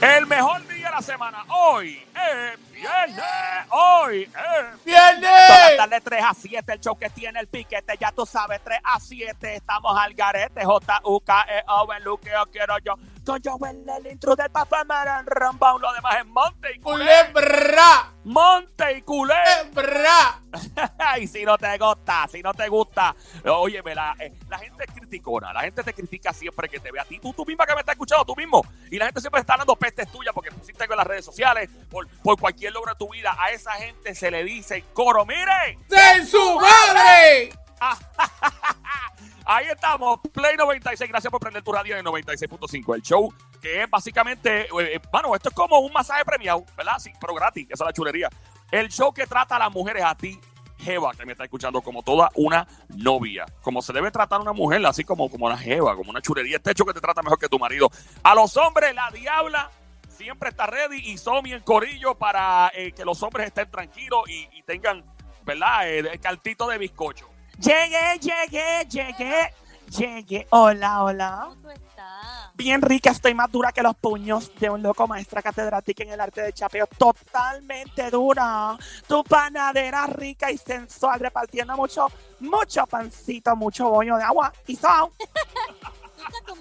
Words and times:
El 0.00 0.26
mejor 0.26 0.66
día 0.68 0.88
de 0.88 0.94
la 0.94 1.02
semana. 1.02 1.44
Hoy 1.48 2.02
es 2.14 2.72
viernes. 2.72 3.24
Hoy 3.70 4.22
es 4.22 4.30
Todas 4.32 4.64
las 4.64 4.84
¡Viernes! 4.84 5.76
tardes 5.76 6.02
3 6.04 6.24
a 6.24 6.34
7, 6.34 6.72
el 6.72 6.80
show 6.80 6.98
que 6.98 7.08
tiene 7.10 7.40
el 7.40 7.46
piquete, 7.46 7.96
ya 7.98 8.12
tú 8.12 8.26
sabes, 8.26 8.60
3 8.62 8.80
a 8.84 9.00
7, 9.00 9.54
estamos 9.54 9.96
al 9.98 10.12
garete, 10.14 10.64
J-U-K-E-O, 10.64 11.92
el 11.92 12.04
luqueo 12.04 12.46
quiero 12.52 12.78
yo. 12.78 12.94
Con 13.24 13.40
Joel, 13.42 13.84
el 13.88 14.12
intro 14.12 14.36
del 14.36 14.50
papá 14.50 14.84
Maran 14.84 15.24
Rambón, 15.24 15.80
lo 15.80 15.92
demás 15.94 16.16
es 16.18 16.26
Monte 16.26 16.76
y. 16.76 16.80
¡Culebra! 16.80 18.12
Monte 18.24 18.98
y. 18.98 19.02
¡Culebra! 19.02 20.42
y 21.20 21.26
si 21.26 21.42
no 21.44 21.56
te 21.56 21.78
gusta, 21.78 22.28
si 22.30 22.42
no 22.42 22.52
te 22.52 22.68
gusta, 22.68 23.16
oye, 23.46 23.82
la, 23.94 24.14
eh, 24.18 24.32
la 24.48 24.58
gente 24.58 24.84
es 24.84 24.92
criticona, 24.92 25.52
la 25.52 25.62
gente 25.62 25.82
te 25.82 25.94
critica 25.94 26.32
siempre 26.32 26.68
que 26.68 26.78
te 26.80 26.92
ve 26.92 27.00
a 27.00 27.04
ti, 27.04 27.18
tú, 27.18 27.32
tú 27.32 27.46
misma 27.46 27.66
que 27.66 27.74
me 27.74 27.80
estás 27.80 27.94
escuchando, 27.94 28.24
tú 28.26 28.36
mismo, 28.36 28.62
y 28.90 28.98
la 28.98 29.06
gente 29.06 29.20
siempre 29.20 29.40
está 29.40 29.56
dando 29.56 29.74
pestes 29.74 30.10
tuyas 30.12 30.34
porque 30.34 30.52
pusiste 30.52 30.84
en 30.84 30.96
las 30.96 31.06
redes 31.06 31.24
sociales, 31.24 31.70
por, 31.90 32.06
por 32.22 32.38
cualquier 32.38 32.72
logro 32.72 32.92
de 32.92 32.98
tu 32.98 33.10
vida, 33.10 33.34
a 33.38 33.50
esa 33.50 33.72
gente 33.72 34.14
se 34.14 34.30
le 34.30 34.44
dice 34.44 34.84
coro, 34.92 35.24
mire, 35.24 35.78
¡De 35.88 36.26
su 36.26 36.60
madre! 36.60 37.63
ahí 39.44 39.66
estamos, 39.66 40.20
Play 40.32 40.56
96, 40.56 41.10
gracias 41.10 41.30
por 41.30 41.40
prender 41.40 41.62
tu 41.62 41.72
radio 41.72 41.96
en 41.96 42.06
el 42.06 42.12
96.5, 42.12 42.94
el 42.94 43.02
show 43.02 43.32
que 43.64 43.82
es 43.82 43.88
básicamente, 43.88 44.62
eh, 44.62 44.68
eh, 44.78 45.00
bueno, 45.10 45.34
esto 45.34 45.48
es 45.48 45.54
como 45.54 45.78
un 45.78 45.90
masaje 45.90 46.22
premiado, 46.22 46.66
¿verdad? 46.76 46.98
Sí, 46.98 47.10
pero 47.18 47.34
gratis, 47.34 47.66
esa 47.70 47.84
es 47.84 47.86
la 47.86 47.92
chulería. 47.94 48.28
El 48.70 48.90
show 48.90 49.10
que 49.10 49.26
trata 49.26 49.56
a 49.56 49.58
las 49.58 49.72
mujeres 49.72 50.04
a 50.04 50.14
ti, 50.14 50.38
Jeva, 50.78 51.14
que 51.14 51.24
me 51.24 51.32
está 51.32 51.44
escuchando, 51.44 51.80
como 51.80 52.02
toda 52.02 52.28
una 52.34 52.68
novia. 52.94 53.46
Como 53.62 53.80
se 53.80 53.94
debe 53.94 54.10
tratar 54.10 54.40
a 54.40 54.42
una 54.42 54.52
mujer, 54.52 54.84
así 54.84 55.02
como, 55.02 55.30
como 55.30 55.46
una 55.46 55.56
Jeva, 55.56 55.96
como 55.96 56.10
una 56.10 56.20
chulería. 56.20 56.58
Este 56.58 56.74
show 56.74 56.86
que 56.86 56.92
te 56.92 57.00
trata 57.00 57.22
mejor 57.22 57.38
que 57.38 57.48
tu 57.48 57.58
marido. 57.58 57.90
A 58.22 58.34
los 58.34 58.54
hombres, 58.58 58.94
la 58.94 59.10
diabla 59.10 59.70
siempre 60.08 60.50
está 60.50 60.66
ready 60.66 60.98
y 60.98 61.16
Somi 61.16 61.54
en 61.54 61.62
corillo 61.62 62.14
para 62.16 62.70
eh, 62.74 62.92
que 62.92 63.04
los 63.04 63.22
hombres 63.22 63.46
estén 63.46 63.70
tranquilos 63.70 64.24
y, 64.28 64.62
tengan, 64.64 65.02
¿verdad? 65.44 65.88
El 65.88 66.20
cartito 66.20 66.68
de 66.68 66.76
bizcocho. 66.76 67.33
Llegué, 67.58 68.18
llegué, 68.20 68.86
llegué, 68.88 69.54
llegué. 69.96 70.46
Hola, 70.50 71.04
hola. 71.04 71.46
¿Cómo 71.48 71.62
tú 71.62 71.70
estás? 71.70 72.50
Bien 72.54 72.82
rica, 72.82 73.10
estoy 73.10 73.34
más 73.34 73.50
dura 73.50 73.72
que 73.72 73.82
los 73.82 73.94
puños 73.96 74.50
de 74.58 74.70
un 74.70 74.82
loco 74.82 75.06
maestra 75.06 75.40
catedrática 75.42 76.02
en 76.02 76.10
el 76.10 76.20
arte 76.20 76.42
de 76.42 76.52
chapeo. 76.52 76.86
Totalmente 76.86 78.10
dura. 78.10 78.76
Tu 79.06 79.22
panadera 79.24 80.06
rica 80.06 80.50
y 80.50 80.58
sensual, 80.58 81.20
repartiendo 81.20 81.76
mucho, 81.76 82.08
mucho 82.40 82.86
pancito, 82.86 83.54
mucho 83.56 83.88
bollo 83.88 84.16
de 84.16 84.24
agua 84.24 84.52
y 84.66 84.76
sal. 84.76 85.08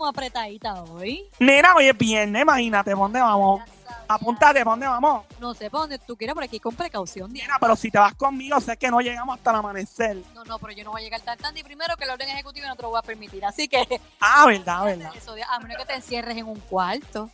Como 0.04 0.09
apretadita 0.12 0.84
hoy. 0.84 1.30
Nena, 1.40 1.76
hoy 1.76 1.88
es 1.88 1.98
viernes, 1.98 2.42
imagínate, 2.42 2.92
¿por 2.92 3.04
dónde 3.06 3.22
vamos? 3.22 3.62
Apúntate, 4.10 4.62
¿por 4.66 4.73
dónde 4.73 4.86
vamos? 4.86 5.23
No 5.40 5.54
sé 5.54 5.70
para 5.70 5.84
dónde 5.84 5.98
tú 5.98 6.18
quieras, 6.18 6.34
por 6.34 6.44
aquí 6.44 6.60
con 6.60 6.76
precaución. 6.76 7.32
Diana. 7.32 7.48
Nena, 7.48 7.58
pero 7.62 7.78
si 7.78 7.90
te 7.90 7.98
vas 8.00 8.14
conmigo, 8.16 8.60
sé 8.60 8.76
que 8.76 8.92
no 8.92 9.00
llegamos 9.00 9.38
hasta 9.38 9.52
el 9.52 9.56
amanecer. 9.56 10.18
No, 10.36 10.44
no, 10.44 10.60
pero 10.60 10.73
yo 10.73 10.84
no 10.84 10.92
voy 10.92 11.00
a 11.00 11.04
llegar 11.06 11.22
tan 11.22 11.38
tarde. 11.38 11.62
Y 11.62 11.64
primero 11.64 11.95
que 11.95 12.04
el 12.04 12.10
orden 12.10 12.28
ejecutivo 12.28 12.68
no 12.68 12.76
te 12.76 12.82
lo 12.82 12.90
voy 12.90 13.00
a 13.00 13.02
permitir. 13.02 13.45
Así 13.45 13.70
que, 13.70 14.02
Ah, 14.20 14.44
verdad, 14.48 14.84
verdad. 14.84 15.12
eso, 15.16 15.36
a 15.50 15.60
menos 15.62 15.78
que 15.78 15.86
te 15.86 15.94
encierres 15.94 16.36
en 16.36 16.48
un 16.48 16.60
cuarto. 16.60 17.30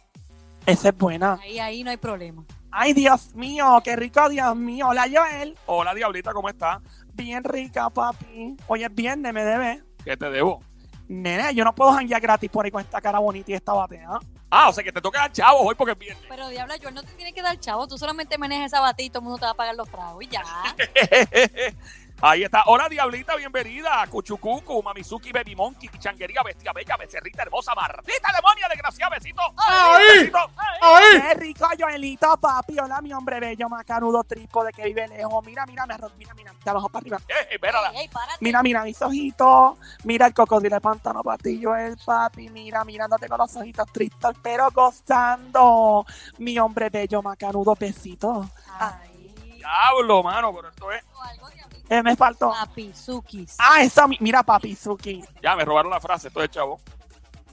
Esa 0.68 0.90
es 0.90 0.96
buena. 0.96 1.40
Ahí, 1.42 1.58
ahí 1.58 1.84
no 1.84 1.90
hay 1.90 1.98
problema. 1.98 2.44
Ay, 2.70 2.94
Dios 2.94 3.34
mío, 3.34 3.82
qué 3.84 3.96
rico, 3.96 4.30
Dios 4.30 4.56
mío. 4.56 4.90
Hola, 4.90 5.08
Joel. 5.12 5.58
Hola, 5.66 5.96
Diablita, 5.96 6.34
¿cómo 6.34 6.50
estás? 6.50 6.84
Bien 7.14 7.44
rica, 7.44 7.90
papi. 7.90 8.58
Hoy 8.68 8.84
es 8.84 8.94
viernes, 8.94 9.34
me 9.34 9.44
debe. 9.44 9.84
¿Qué 10.06 10.16
te 10.16 10.30
debo? 10.30 10.62
Nene, 11.10 11.56
yo 11.56 11.64
no 11.64 11.74
puedo 11.74 11.92
janguear 11.92 12.22
gratis 12.22 12.52
por 12.52 12.64
ahí 12.64 12.72
con 12.72 12.82
esta 12.82 13.02
cara 13.02 13.18
bonita 13.18 13.50
y 13.52 13.56
esta 13.56 13.74
batea. 13.74 14.20
Ah, 14.52 14.70
o 14.70 14.74
sea 14.74 14.84
que 14.84 14.92
te 14.92 15.02
toca 15.02 15.20
dar 15.20 15.32
chavos 15.32 15.64
hoy 15.66 15.74
porque 15.74 15.94
es 15.94 15.98
viernes. 15.98 16.24
Pero 16.30 16.48
Diabla, 16.50 16.78
yo 16.78 16.92
no 16.92 17.02
te 17.02 17.12
tiene 17.14 17.34
que 17.34 17.42
dar 17.42 17.60
chavo. 17.60 17.88
Tú 17.88 17.98
solamente 17.98 18.38
manejas 18.38 18.68
esa 18.68 18.80
batita 18.80 19.04
y 19.04 19.10
todo 19.10 19.20
el 19.20 19.24
mundo 19.24 19.40
te 19.40 19.46
va 19.46 19.52
a 19.52 19.56
pagar 19.56 19.76
los 19.76 19.90
tragos 19.90 20.24
y 20.24 20.28
ya. 20.28 20.44
Ahí 22.22 22.44
está. 22.44 22.64
Hola, 22.66 22.90
Diablita, 22.90 23.34
bienvenida. 23.38 24.06
Cuchucucu, 24.10 24.84
Mamizuki, 24.84 25.32
Baby 25.32 25.56
Monkey, 25.56 25.90
Changuería, 26.00 26.44
Bestia 26.44 26.74
Bella, 26.74 26.98
Becerrita 26.98 27.44
Hermosa, 27.44 27.74
Martita 27.74 28.28
Demonia, 28.36 28.68
desgraciada, 28.68 29.16
besito. 29.16 29.42
¡Ahí! 29.56 30.20
Besito. 30.20 30.38
¡Ahí! 30.82 31.22
Qué 31.22 31.34
rico, 31.36 31.66
Joelito, 31.80 32.36
papi. 32.36 32.78
Hola, 32.78 33.00
mi 33.00 33.14
hombre 33.14 33.40
bello, 33.40 33.70
macanudo, 33.70 34.22
tripo 34.26 34.66
de 34.66 34.74
que 34.74 34.84
vive 34.84 35.08
lejos. 35.08 35.46
Mira, 35.46 35.66
mira, 35.66 35.86
me 35.86 35.94
arro- 35.96 36.12
mira, 36.18 36.34
mira, 36.34 36.54
de 36.62 36.70
abajo 36.70 36.90
para 36.90 37.04
arriba. 37.04 37.20
Eh, 37.30 37.58
mírala. 37.62 37.92
Ey, 37.92 38.00
ey, 38.02 38.08
párate. 38.10 38.38
Mira, 38.42 38.62
mira 38.64 38.84
mis 38.84 39.02
ojitos. 39.02 39.78
Mira 40.04 40.28
el 40.28 40.34
cocodrilo 40.34 40.76
de 40.76 40.82
pantano 40.82 41.24
para 41.24 41.38
ti, 41.38 41.62
Joel, 41.64 41.96
papi. 42.06 42.50
Mira, 42.50 42.84
mirándote 42.84 43.30
con 43.30 43.38
los 43.38 43.56
ojitos 43.56 43.90
tristes, 43.94 44.32
pero 44.44 44.70
gozando. 44.72 46.06
Mi 46.40 46.60
hombre 46.60 46.90
bello, 46.90 47.22
macanudo, 47.22 47.76
besito. 47.80 48.50
Ay. 48.78 49.08
Diablo, 49.56 50.24
mano, 50.24 50.54
pero 50.54 50.70
esto 50.70 50.92
es. 50.92 51.04
O 51.14 51.22
algo, 51.22 51.48
Diablita. 51.50 51.59
Eh, 51.90 52.04
me 52.04 52.16
faltó. 52.16 52.52
Papizukis. 52.52 53.56
Ah, 53.58 53.82
esa, 53.82 54.08
mira, 54.08 54.44
papizuki. 54.44 55.24
Ya 55.42 55.56
me 55.56 55.66
robaron 55.66 55.92
la 55.92 56.00
frase, 56.00 56.28
esto 56.28 56.44
es 56.44 56.52
chavo. 56.52 56.80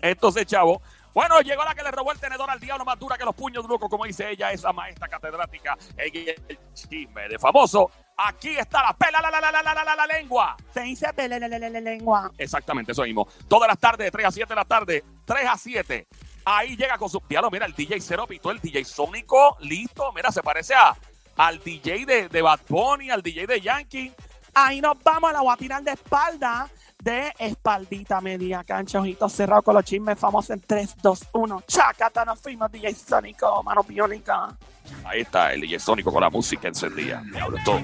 Esto 0.00 0.28
es 0.28 0.46
chavo. 0.46 0.82
Bueno, 1.16 1.40
llegó 1.40 1.64
la 1.64 1.74
que 1.74 1.82
le 1.82 1.90
robó 1.90 2.12
el 2.12 2.18
tenedor 2.18 2.50
al 2.50 2.60
diablo 2.60 2.84
más 2.84 2.98
dura 2.98 3.16
que 3.16 3.24
los 3.24 3.34
puños 3.34 3.64
de 3.64 3.68
loco, 3.70 3.88
como 3.88 4.04
dice 4.04 4.28
ella, 4.30 4.52
esa 4.52 4.70
maestra 4.74 5.08
catedrática 5.08 5.74
el 5.96 6.58
chisme 6.74 7.26
de 7.26 7.38
famoso. 7.38 7.90
Aquí 8.18 8.50
está 8.50 8.82
la 8.82 8.92
pela 8.92 9.22
la, 9.22 9.30
la, 9.30 9.40
la, 9.40 9.62
la, 9.62 9.74
la, 9.82 9.96
la, 9.96 10.06
lengua. 10.06 10.54
Se 10.74 10.82
dice 10.82 11.10
pela 11.14 11.38
la, 11.38 11.48
la, 11.48 11.58
la, 11.58 11.70
la, 11.70 11.80
lengua. 11.80 12.30
Exactamente, 12.36 12.92
eso 12.92 13.02
mismo. 13.04 13.26
Todas 13.48 13.66
las 13.66 13.78
tardes, 13.78 14.04
de 14.04 14.10
3 14.10 14.26
a 14.26 14.30
7 14.30 14.48
de 14.50 14.54
la 14.54 14.64
tarde, 14.66 15.04
3 15.24 15.46
a 15.48 15.56
7. 15.56 16.06
Ahí 16.44 16.76
llega 16.76 16.98
con 16.98 17.08
su 17.08 17.22
diablo, 17.26 17.50
mira, 17.50 17.64
el 17.64 17.72
DJ 17.72 17.98
Cero 18.02 18.26
Pitó, 18.28 18.50
el 18.50 18.60
DJ 18.60 18.84
Sónico, 18.84 19.56
listo, 19.60 20.12
mira, 20.12 20.30
se 20.30 20.42
parece 20.42 20.74
a, 20.74 20.94
al 21.36 21.60
DJ 21.64 22.04
de, 22.04 22.28
de 22.28 22.42
Bad 22.42 22.60
Bunny, 22.68 23.10
al 23.10 23.22
DJ 23.22 23.46
de 23.46 23.60
Yankee. 23.62 24.12
Ahí 24.58 24.80
nos 24.80 24.96
vamos, 25.04 25.34
la 25.34 25.42
voy 25.42 25.52
a 25.52 25.56
tirar 25.58 25.82
de 25.82 25.90
espalda 25.90 26.66
de 26.98 27.30
espaldita 27.38 28.22
media 28.22 28.64
cancha, 28.64 28.98
ojitos 28.98 29.30
cerrados 29.30 29.62
con 29.62 29.74
los 29.74 29.84
chismes 29.84 30.18
famosos 30.18 30.48
en 30.48 30.62
3, 30.62 30.96
2, 31.02 31.20
1. 31.34 31.62
Chacata, 31.68 32.24
nos 32.24 32.40
fuimos, 32.40 32.72
DJ 32.72 32.94
Sónico, 32.94 33.62
mano 33.62 33.84
biónica. 33.84 34.56
Ahí 35.04 35.20
está 35.20 35.52
el 35.52 35.60
DJ 35.60 35.78
Sónico 35.78 36.10
con 36.10 36.22
la 36.22 36.30
música 36.30 36.68
encendida. 36.68 37.22
Diablo, 37.30 37.58
todo. 37.66 37.82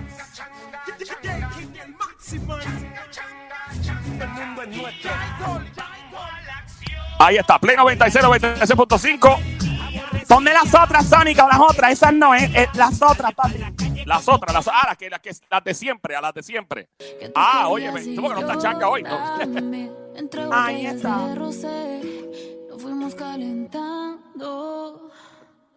Ahí 7.18 7.36
está, 7.36 7.58
Play 7.58 7.76
96, 7.76 8.24
96.5. 8.24 10.26
¿Dónde 10.26 10.54
las 10.54 10.74
otras, 10.74 11.06
Sónica? 11.06 11.44
O 11.44 11.48
las 11.48 11.60
otras, 11.60 11.92
esas 11.92 12.14
no, 12.14 12.34
es 12.34 12.50
las 12.74 13.02
otras, 13.02 13.34
papi. 13.34 13.91
Las 14.06 14.28
otras, 14.28 14.52
las, 14.54 14.68
ah, 14.68 14.84
las, 14.88 14.96
que, 14.96 15.08
las, 15.10 15.20
que, 15.20 15.30
las 15.50 15.64
de 15.64 15.74
siempre, 15.74 16.16
a 16.16 16.20
las 16.20 16.34
de 16.34 16.42
siempre. 16.42 16.88
Ah, 17.34 17.68
oye, 17.68 17.90
¿tú 18.14 18.22
porque 18.22 18.40
no 18.40 18.46
está 18.52 18.58
changa 18.58 18.88
hoy? 18.88 19.02
No. 19.02 19.18
Ahí 20.52 20.86
está. 20.86 21.16
Nos 21.34 22.82
fuimos 22.82 23.14
calentando. 23.14 25.10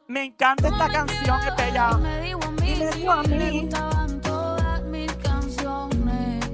Me 0.07 0.23
encanta 0.25 0.67
esta 0.67 0.87
canción, 0.89 1.39
es 1.47 1.55
bella. 1.55 1.89
Y 1.91 2.75
me 2.75 2.91
dijo 2.91 3.11
a 3.11 3.23
le 3.23 3.51
mí. 3.51 3.61
gustaban 3.61 4.21
todas 4.21 4.83
mis 4.83 5.11
canciones. 5.15 6.45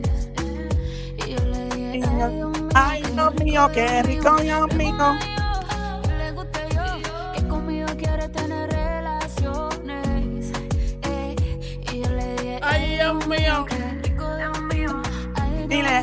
Y 1.17 1.31
yo 1.31 1.39
le 1.45 1.65
dije, 1.75 1.97
Y 1.97 2.03
ay, 2.73 3.01
Dios 3.01 3.33
mío, 3.35 3.69
qué 3.73 4.03
rico, 4.03 4.35
Dios 4.37 4.73
mío. 4.75 5.13
Le 6.07 6.31
guste 6.31 6.59
yo, 6.73 7.31
que 7.33 7.47
conmigo 7.47 7.87
quiere 7.97 8.29
tener 8.29 8.73
Dios 13.11 13.27
mío! 13.27 13.65
Dile. 15.67 16.01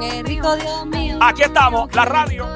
qué 0.00 0.22
rico, 0.22 0.56
Dios 0.56 0.86
mío. 0.86 1.18
Aquí 1.20 1.42
estamos, 1.42 1.94
la 1.94 2.04
radio. 2.06 2.46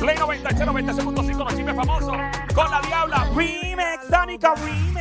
Play 0.00 0.16
96, 0.18 0.68
96.5, 0.68 1.38
los 1.38 1.54
chismes 1.54 1.76
famosos. 1.76 2.16
Con 2.52 2.70
la 2.70 2.80
diabla. 2.80 3.26
Remix, 3.36 4.06
Sónica 4.10 4.54
Remix. 4.56 5.00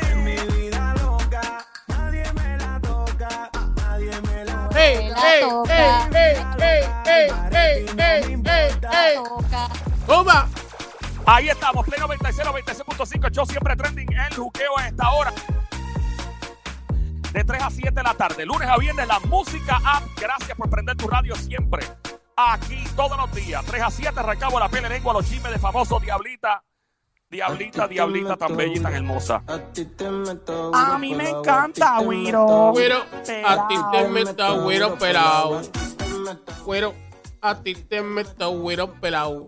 ¡Ey, 4.75 4.97
Me 4.97 5.09
la 5.09 5.33
ey, 5.33 5.41
toca. 5.41 6.09
ey, 6.13 6.35
ey, 6.61 6.61
ey, 6.61 6.83
ey, 7.05 7.31
ey, 7.53 7.85
ey, 7.97 8.25
ey, 8.45 8.79
ey! 8.91 9.15
Toca. 9.15 9.67
¡Toma! 10.05 10.47
Ahí 11.25 11.49
estamos, 11.49 11.85
Play 11.85 11.99
96, 11.99 12.47
96.5. 12.47 13.31
Yo 13.31 13.45
siempre 13.45 13.75
trending 13.75 14.11
el 14.13 14.35
juqueo 14.35 14.77
a 14.77 14.87
esta 14.87 15.09
hora. 15.11 15.33
De 17.33 17.43
3 17.43 17.61
a 17.61 17.69
7 17.69 17.91
de 17.91 18.03
la 18.03 18.13
tarde, 18.15 18.45
lunes 18.45 18.67
a 18.67 18.77
viernes, 18.77 19.07
la 19.07 19.19
música 19.19 19.79
app. 19.85 20.03
Gracias 20.19 20.57
por 20.57 20.69
prender 20.69 20.95
tu 20.97 21.07
radio 21.07 21.35
siempre. 21.35 21.85
Aquí 22.35 22.83
todos 22.95 23.17
los 23.17 23.31
días, 23.33 23.63
3 23.65 23.83
a 23.83 23.91
7, 23.91 24.23
recabo 24.23 24.59
la 24.59 24.69
pele 24.69 24.89
lengua, 24.89 25.13
los 25.13 25.29
chismes 25.29 25.51
de 25.51 25.59
famoso 25.59 25.99
Diablita. 25.99 26.63
Diablita, 27.29 27.87
Diablita, 27.87 28.35
tan 28.37 28.57
bella 28.57 28.73
y 28.75 28.79
tan 28.79 28.95
hermosa. 28.95 29.43
A 30.73 30.97
mí 30.97 31.13
me 31.13 31.29
encanta, 31.29 31.99
Wiro. 31.99 32.71
Güero, 32.71 33.03
a 33.45 33.67
ti 33.67 33.75
te 33.91 34.07
meto 34.07 34.63
güero 34.63 34.97
pelado. 34.97 35.61
Güero, 36.65 36.95
A 37.41 37.55
ti 37.61 37.75
te 37.75 38.01
meto 38.01 38.49
güiro 38.51 38.93
pelado. 38.99 39.47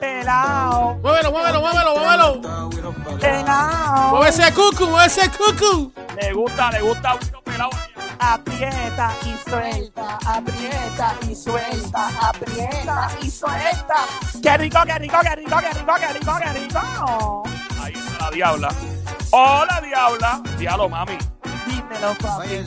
Pelao, 0.00 0.94
Muévelo, 1.02 1.30
muévelo, 1.32 1.60
muévelo, 1.60 1.96
muévelo. 1.96 3.18
pelao. 3.20 4.10
Mueve 4.10 4.28
ese 4.28 4.52
cucu, 4.52 4.86
mueve 4.86 5.06
ese 5.06 5.30
cucu. 5.30 5.92
Le 6.20 6.32
gusta, 6.32 6.70
le 6.70 6.80
gusta 6.82 7.14
un 7.14 7.42
pelado. 7.44 7.70
Aprieta 8.18 9.12
y 9.24 9.36
suelta, 9.50 10.18
aprieta 10.26 11.14
y 11.28 11.34
suelta, 11.34 12.08
aprieta 12.20 13.08
y 13.22 13.30
suelta. 13.30 13.94
¡Qué 14.42 14.56
rico, 14.56 14.78
qué 14.86 14.98
rico, 14.98 15.18
qué 15.22 15.36
rico, 15.36 15.56
qué 15.60 15.70
rico, 15.78 15.94
qué 16.00 16.12
rico, 16.12 16.32
qué 16.42 16.52
rico! 16.58 17.42
Ahí 17.82 17.92
está 17.94 18.24
la 18.24 18.30
diabla. 18.30 18.68
Hola, 19.32 19.80
diabla. 19.82 20.40
Diablo, 20.58 20.88
mami. 20.88 21.18
Dímelo, 21.66 22.14
papi. 22.20 22.66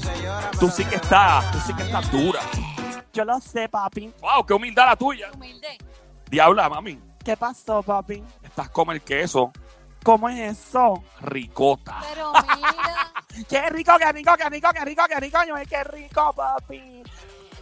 Tú 0.59 0.69
sí 0.69 0.85
que 0.85 0.95
estás, 0.95 1.51
tú 1.51 1.59
sí 1.65 1.73
que 1.73 1.83
estás 1.83 2.11
dura. 2.11 2.41
Yo 3.13 3.25
lo 3.25 3.39
sé, 3.39 3.67
papi. 3.69 4.13
Wow, 4.21 4.45
qué 4.45 4.53
humildad 4.53 4.85
la 4.87 4.95
tuya. 4.95 5.29
Humilde. 5.33 5.77
Diabla, 6.29 6.69
mami. 6.69 6.99
¿Qué 7.29 7.37
pasó, 7.37 7.83
papi? 7.83 8.23
Estás 8.41 8.71
como 8.71 8.91
el 8.91 9.03
queso. 9.03 9.51
¿Cómo 10.01 10.27
es 10.29 10.57
eso? 10.57 11.03
Ricota. 11.21 12.01
Pero 12.09 12.33
mira, 12.55 13.45
¡Qué 13.47 13.69
rico, 13.69 13.91
qué 13.99 14.11
rico, 14.11 14.31
qué 14.35 14.49
rico, 14.49 14.69
qué 14.73 14.83
rico, 14.83 15.03
qué 15.07 15.19
rico! 15.19 15.37
Yo, 15.47 15.53
¡Qué 15.69 15.83
rico, 15.83 16.33
papi! 16.33 17.03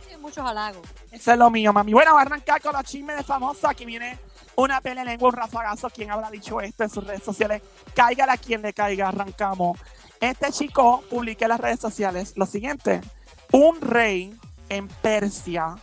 sí, 0.08 0.16
muchos 0.22 0.48
halagos. 0.48 0.88
Eso 1.12 1.34
es 1.34 1.38
lo 1.38 1.50
mío, 1.50 1.74
mami. 1.74 1.92
Bueno, 1.92 2.14
voy 2.14 2.20
a 2.20 2.22
arrancar 2.22 2.62
con 2.62 2.72
los 2.72 2.84
chismes 2.86 3.18
de 3.18 3.24
famosa. 3.24 3.72
Aquí 3.72 3.84
viene 3.84 4.18
una 4.56 4.80
pelea 4.80 5.04
lengua, 5.04 5.28
un 5.28 5.36
rafagazo. 5.36 5.90
¿Quién 5.90 6.12
habrá 6.12 6.32
dicho 6.32 6.62
esto 6.62 6.86
en 6.86 6.90
sus 6.90 7.04
redes 7.06 7.24
sociales? 7.24 7.62
Cáigale 7.94 8.32
a 8.32 8.38
quien 8.38 8.62
le 8.62 8.72
caiga, 8.72 9.10
arrancamos. 9.10 9.78
Este 10.22 10.50
chico 10.54 11.04
publica 11.10 11.44
en 11.44 11.50
las 11.50 11.60
redes 11.60 11.82
sociales 11.82 12.32
lo 12.38 12.46
siguiente. 12.46 13.02
Un 13.52 13.82
rey 13.82 14.34
en 14.70 14.88
Persia 14.88 15.76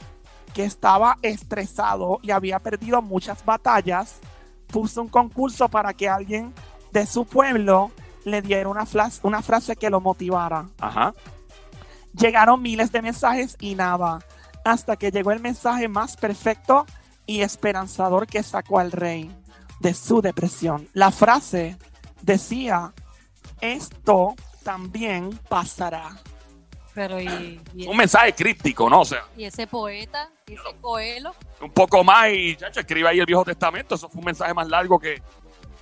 que 0.54 0.64
estaba 0.64 1.18
estresado 1.22 2.20
y 2.22 2.30
había 2.30 2.58
perdido 2.60 3.02
muchas 3.02 3.44
batallas, 3.44 4.20
puso 4.68 5.02
un 5.02 5.08
concurso 5.08 5.68
para 5.68 5.92
que 5.92 6.08
alguien 6.08 6.54
de 6.92 7.04
su 7.06 7.26
pueblo 7.26 7.90
le 8.24 8.40
diera 8.40 8.68
una, 8.68 8.86
flas- 8.86 9.20
una 9.22 9.42
frase 9.42 9.76
que 9.76 9.90
lo 9.90 10.00
motivara. 10.00 10.68
Ajá. 10.80 11.12
Llegaron 12.16 12.62
miles 12.62 12.92
de 12.92 13.02
mensajes 13.02 13.56
y 13.60 13.74
nada, 13.74 14.20
hasta 14.64 14.96
que 14.96 15.10
llegó 15.10 15.32
el 15.32 15.40
mensaje 15.40 15.88
más 15.88 16.16
perfecto 16.16 16.86
y 17.26 17.40
esperanzador 17.40 18.26
que 18.26 18.42
sacó 18.42 18.78
al 18.78 18.92
rey 18.92 19.30
de 19.80 19.92
su 19.92 20.22
depresión. 20.22 20.88
La 20.92 21.10
frase 21.10 21.76
decía, 22.22 22.92
esto 23.60 24.34
también 24.62 25.38
pasará. 25.48 26.16
Pero 26.94 27.20
y, 27.20 27.60
y, 27.74 27.86
Un 27.86 27.96
mensaje 27.96 28.32
críptico, 28.32 28.88
¿no? 28.88 29.00
O 29.00 29.04
sea, 29.04 29.24
y 29.36 29.44
ese 29.44 29.66
poeta, 29.66 30.30
y 30.46 30.54
ese 30.54 30.76
coelho, 30.80 31.34
un 31.60 31.72
poco 31.72 32.04
más 32.04 32.30
y, 32.30 32.54
chacho, 32.56 32.80
escribe 32.80 33.08
ahí 33.08 33.18
el 33.18 33.26
Viejo 33.26 33.44
Testamento. 33.44 33.96
Eso 33.96 34.08
fue 34.08 34.20
un 34.20 34.26
mensaje 34.26 34.54
más 34.54 34.68
largo 34.68 34.98
que. 34.98 35.20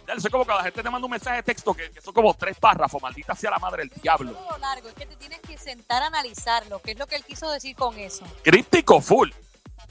Ya, 0.06 0.14
es 0.14 0.28
como 0.30 0.44
que 0.44 0.52
la 0.52 0.64
gente 0.64 0.82
te 0.82 0.90
manda 0.90 1.04
un 1.04 1.10
mensaje 1.10 1.36
de 1.36 1.42
texto 1.42 1.74
que, 1.74 1.90
que 1.90 2.00
son 2.00 2.14
como 2.14 2.34
tres 2.34 2.58
párrafos. 2.58 3.00
Maldita 3.00 3.34
sea 3.34 3.50
la 3.50 3.58
madre 3.58 3.84
del 3.84 3.90
diablo. 4.02 4.32
todo 4.32 4.50
lo 4.52 4.58
largo, 4.58 4.88
es 4.88 4.94
que 4.94 5.06
te 5.06 5.16
tienes 5.16 5.40
que 5.40 5.58
sentar 5.58 6.02
a 6.02 6.06
analizarlo, 6.06 6.80
qué 6.80 6.92
es 6.92 6.98
lo 6.98 7.06
que 7.06 7.16
él 7.16 7.24
quiso 7.24 7.50
decir 7.50 7.76
con 7.76 7.98
eso. 7.98 8.24
Críptico 8.42 9.00
full. 9.00 9.30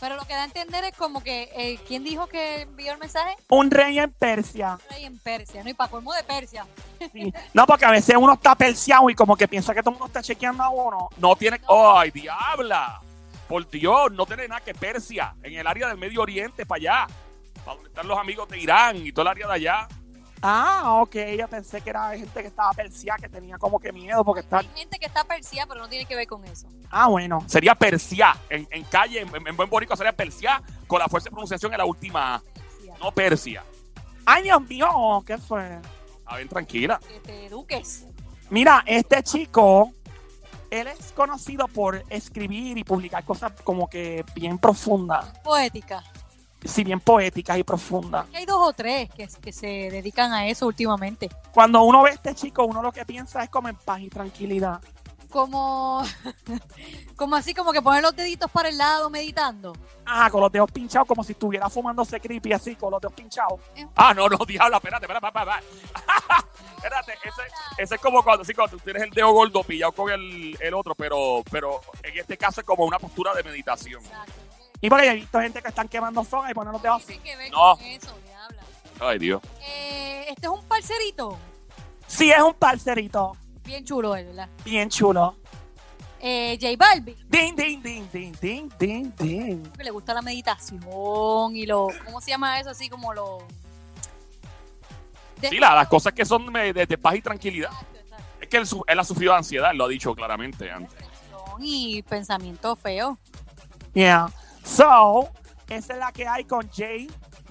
Pero 0.01 0.15
lo 0.15 0.23
que 0.25 0.33
da 0.33 0.41
a 0.41 0.45
entender 0.45 0.83
es 0.83 0.97
como 0.97 1.21
que, 1.21 1.51
eh, 1.55 1.79
¿quién 1.87 2.03
dijo 2.03 2.25
que 2.25 2.61
envió 2.61 2.91
el 2.91 2.97
mensaje? 2.97 3.35
Un 3.49 3.69
rey 3.69 3.99
en 3.99 4.11
Persia. 4.11 4.79
Rey 4.89 5.05
en 5.05 5.19
Persia, 5.19 5.63
¿no? 5.63 5.69
Y 5.69 5.75
para 5.75 5.91
colmo 5.91 6.11
de 6.11 6.23
Persia. 6.23 6.65
Sí. 7.13 7.31
No, 7.53 7.67
porque 7.67 7.85
a 7.85 7.91
veces 7.91 8.15
uno 8.17 8.33
está 8.33 8.55
perseado 8.55 9.09
y 9.11 9.15
como 9.15 9.37
que 9.37 9.47
piensa 9.47 9.75
que 9.75 9.81
todo 9.81 9.91
el 9.91 9.99
mundo 9.99 10.07
está 10.07 10.23
chequeando 10.23 10.63
a 10.63 10.69
uno. 10.69 11.09
No 11.17 11.35
tiene. 11.35 11.61
¡Ay, 11.69 12.09
diabla! 12.09 12.99
Por 13.47 13.69
Dios, 13.69 14.11
no 14.11 14.25
tiene 14.25 14.47
nada 14.47 14.61
que 14.61 14.73
Persia. 14.73 15.35
En 15.43 15.53
el 15.53 15.67
área 15.67 15.87
del 15.89 15.97
Medio 15.99 16.21
Oriente, 16.21 16.65
para 16.65 16.77
allá. 16.77 17.07
Para 17.63 17.75
donde 17.75 17.89
están 17.89 18.07
los 18.07 18.17
amigos 18.17 18.49
de 18.49 18.59
Irán 18.59 19.05
y 19.05 19.11
todo 19.11 19.21
el 19.21 19.27
área 19.27 19.47
de 19.47 19.53
allá. 19.53 19.87
Ah, 20.43 21.01
ok, 21.01 21.15
yo 21.37 21.47
pensé 21.47 21.81
que 21.81 21.91
era 21.91 22.17
gente 22.17 22.41
que 22.41 22.47
estaba 22.47 22.71
persia, 22.71 23.15
que 23.19 23.29
tenía 23.29 23.57
como 23.59 23.79
que 23.79 23.91
miedo 23.91 24.25
porque 24.25 24.41
está... 24.41 24.59
Hay 24.59 24.69
gente 24.75 24.97
que 24.97 25.05
está 25.05 25.23
Persia, 25.23 25.65
pero 25.67 25.81
no 25.81 25.87
tiene 25.87 26.05
que 26.05 26.15
ver 26.15 26.25
con 26.25 26.43
eso. 26.45 26.67
Ah, 26.89 27.07
bueno. 27.07 27.43
Sería 27.47 27.75
Persia. 27.75 28.35
En, 28.49 28.67
en 28.71 28.83
calle, 28.85 29.21
en, 29.21 29.47
en 29.47 29.55
buen 29.55 29.69
boricua 29.69 29.95
sería 29.95 30.13
Persia 30.13 30.61
con 30.87 30.99
la 30.99 31.07
fuerza 31.07 31.25
de 31.25 31.31
pronunciación 31.31 31.71
en 31.73 31.77
la 31.77 31.85
última. 31.85 32.41
Persia. 32.41 32.95
No 32.99 33.11
Persia. 33.11 33.63
Ay, 34.25 34.43
Dios 34.43 34.61
mío, 34.67 35.23
¿qué 35.27 35.37
fue? 35.37 35.79
A 36.25 36.37
ver, 36.37 36.47
tranquila. 36.47 36.99
Que 37.07 37.19
te 37.19 37.45
eduques. 37.45 38.05
Mira, 38.49 38.83
este 38.85 39.21
chico, 39.23 39.91
él 40.69 40.87
es 40.87 41.11
conocido 41.11 41.67
por 41.67 42.03
escribir 42.09 42.77
y 42.77 42.83
publicar 42.83 43.23
cosas 43.23 43.51
como 43.63 43.89
que 43.89 44.25
bien 44.33 44.57
profundas, 44.57 45.37
Poética. 45.43 46.03
Si 46.63 46.83
bien 46.83 46.99
poéticas 46.99 47.57
y 47.57 47.63
profundas. 47.63 48.25
Hay 48.33 48.45
dos 48.45 48.59
o 48.59 48.73
tres 48.73 49.09
que, 49.09 49.27
que 49.41 49.51
se 49.51 49.67
dedican 49.67 50.31
a 50.31 50.47
eso 50.47 50.67
últimamente. 50.67 51.29
Cuando 51.53 51.81
uno 51.83 52.03
ve 52.03 52.11
a 52.11 52.13
este 52.13 52.35
chico, 52.35 52.65
uno 52.65 52.81
lo 52.81 52.91
que 52.91 53.05
piensa 53.05 53.43
es 53.43 53.49
como 53.49 53.69
en 53.69 53.75
paz 53.75 54.01
y 54.01 54.09
tranquilidad. 54.09 54.81
Como, 55.29 56.03
como 57.15 57.35
así, 57.37 57.53
como 57.53 57.71
que 57.71 57.81
poner 57.81 58.03
los 58.03 58.15
deditos 58.15 58.51
para 58.51 58.69
el 58.69 58.77
lado 58.77 59.09
meditando. 59.09 59.73
Ah, 60.05 60.29
con 60.29 60.41
los 60.41 60.51
dedos 60.51 60.69
pinchados, 60.71 61.07
como 61.07 61.23
si 61.23 61.31
estuviera 61.31 61.69
fumándose 61.69 62.19
creepy 62.19 62.51
así, 62.51 62.75
con 62.75 62.91
los 62.91 62.99
dedos 62.99 63.13
pinchados. 63.13 63.59
Ah, 63.95 64.13
no, 64.13 64.27
no, 64.27 64.37
diabla, 64.45 64.77
espérate, 64.77 65.05
espérate, 65.05 65.27
espérate. 65.27 65.65
espérate. 65.65 66.45
espérate, 66.75 67.13
ese, 67.23 67.41
ese 67.77 67.95
es 67.95 68.01
como 68.01 68.21
cuando, 68.23 68.43
sí, 68.43 68.53
cuando 68.53 68.75
tú 68.75 68.83
tienes 68.83 69.03
el 69.03 69.09
dedo 69.11 69.31
gordo 69.31 69.63
pillado 69.63 69.93
con 69.93 70.11
el, 70.11 70.57
el 70.59 70.73
otro, 70.73 70.95
pero, 70.95 71.43
pero 71.49 71.79
en 72.03 72.19
este 72.19 72.37
caso 72.37 72.59
es 72.59 72.67
como 72.67 72.83
una 72.83 72.99
postura 72.99 73.33
de 73.33 73.43
meditación. 73.43 74.03
Exacto. 74.03 74.40
Y 74.81 74.89
porque 74.89 75.07
he 75.09 75.13
visto 75.15 75.39
gente 75.39 75.61
que 75.61 75.67
están 75.69 75.87
quemando 75.87 76.23
soga 76.23 76.49
y 76.49 76.53
ponen 76.53 76.73
los 76.73 76.81
dedos 76.81 77.03
así. 77.03 77.17
Tiene 77.19 77.23
que 77.23 77.35
ver 77.37 77.51
No. 77.51 77.77
con 77.77 77.85
eso, 77.85 78.17
diabla. 78.25 78.63
Ay, 78.99 79.19
Dios. 79.19 79.41
Eh, 79.61 80.25
este 80.29 80.47
es 80.47 80.51
un 80.51 80.63
parcerito. 80.65 81.37
Sí, 82.07 82.31
es 82.31 82.41
un 82.41 82.53
parcerito. 82.55 83.37
Bien 83.63 83.85
chulo 83.85 84.15
él, 84.15 84.25
¿verdad? 84.27 84.49
Bien 84.65 84.89
chulo. 84.89 85.35
Eh, 86.19 86.57
J 86.61 86.75
Balvin. 86.77 87.15
Ding, 87.29 87.55
ding, 87.55 87.81
ding, 87.81 88.07
ding, 88.11 88.35
ding, 88.39 88.69
ding, 88.77 89.11
ding. 89.17 89.63
que 89.73 89.83
le 89.83 89.91
gusta 89.91 90.13
la 90.13 90.21
meditación 90.21 91.55
y 91.55 91.65
lo, 91.65 91.87
¿cómo 92.05 92.19
se 92.21 92.31
llama 92.31 92.59
eso? 92.59 92.69
Así 92.71 92.89
como 92.89 93.13
lo... 93.13 93.39
De- 95.39 95.49
Sí, 95.49 95.57
la- 95.57 95.73
las 95.73 95.87
cosas 95.87 96.13
que 96.13 96.23
son 96.25 96.51
de, 96.53 96.73
de- 96.73 96.85
de 96.85 96.97
paz 96.97 97.15
y 97.15 97.21
tranquilidad. 97.21 97.71
Exacto, 97.71 97.97
exacto. 97.99 98.25
Es 98.41 98.47
que 98.49 98.57
él, 98.57 98.67
su- 98.67 98.83
él 98.87 98.99
ha 98.99 99.03
sufrido 99.03 99.31
de 99.33 99.37
ansiedad, 99.39 99.71
lo 99.73 99.85
ha 99.85 99.87
dicho 99.87 100.13
claramente 100.13 100.69
antes. 100.69 100.93
Depresión 100.93 101.57
Y 101.59 102.03
pensamiento 102.03 102.75
feo. 102.75 103.17
Yeah. 103.93 104.29
So, 104.63 105.29
esa 105.69 105.93
es 105.93 105.99
la 105.99 106.11
que 106.11 106.27
hay 106.27 106.43
con 106.45 106.67
J 106.67 106.85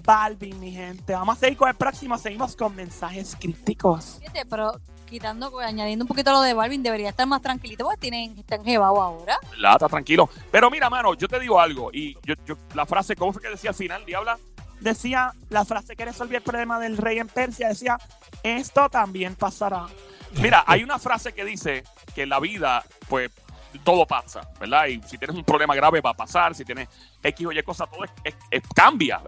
Balvin, 0.04 0.58
mi 0.60 0.72
gente. 0.72 1.12
Vamos 1.14 1.36
a 1.36 1.40
seguir 1.40 1.56
con 1.58 1.68
el 1.68 1.74
próximo. 1.74 2.16
Seguimos 2.18 2.56
con 2.56 2.74
mensajes 2.74 3.36
críticos. 3.38 4.16
Fíjate, 4.20 4.46
pero 4.46 4.80
quitando, 5.06 5.58
añadiendo 5.60 6.04
un 6.04 6.08
poquito 6.08 6.30
lo 6.32 6.40
de 6.40 6.54
Balvin, 6.54 6.82
debería 6.82 7.10
estar 7.10 7.26
más 7.26 7.42
tranquilito 7.42 7.84
porque 7.84 8.00
tienen, 8.00 8.38
están 8.38 8.64
jebados 8.64 8.98
ahora. 8.98 9.36
La 9.58 9.72
está 9.72 9.88
tranquilo. 9.88 10.30
Pero 10.50 10.70
mira, 10.70 10.88
mano, 10.88 11.14
yo 11.14 11.28
te 11.28 11.38
digo 11.40 11.60
algo. 11.60 11.90
Y 11.92 12.14
yo, 12.24 12.34
yo- 12.46 12.56
la 12.74 12.86
frase, 12.86 13.16
¿cómo 13.16 13.32
fue 13.32 13.42
que 13.42 13.48
decía 13.48 13.70
al 13.70 13.76
final, 13.76 14.04
Diabla? 14.06 14.38
Decía 14.80 15.32
la 15.50 15.64
frase 15.66 15.94
que 15.94 16.04
resolvió 16.06 16.38
el 16.38 16.42
problema 16.42 16.78
del 16.80 16.96
rey 16.96 17.18
en 17.18 17.28
Persia. 17.28 17.68
Decía, 17.68 17.98
esto 18.42 18.88
también 18.88 19.34
pasará. 19.34 19.86
Mira, 20.40 20.64
hay 20.66 20.82
una 20.84 20.98
frase 20.98 21.32
que 21.34 21.44
dice 21.44 21.82
que 22.14 22.24
la 22.24 22.40
vida, 22.40 22.84
pues, 23.08 23.30
todo 23.78 24.06
pasa, 24.06 24.40
¿verdad? 24.58 24.86
Y 24.86 25.00
si 25.02 25.16
tienes 25.16 25.36
un 25.36 25.44
problema 25.44 25.74
grave 25.74 26.00
va 26.00 26.10
a 26.10 26.14
pasar, 26.14 26.54
si 26.54 26.64
tienes 26.64 26.88
X 27.22 27.46
o 27.46 27.52
Y 27.52 27.62
cosas, 27.62 27.88
todo 27.90 28.04
es- 28.04 28.62
cambia. 28.74 29.22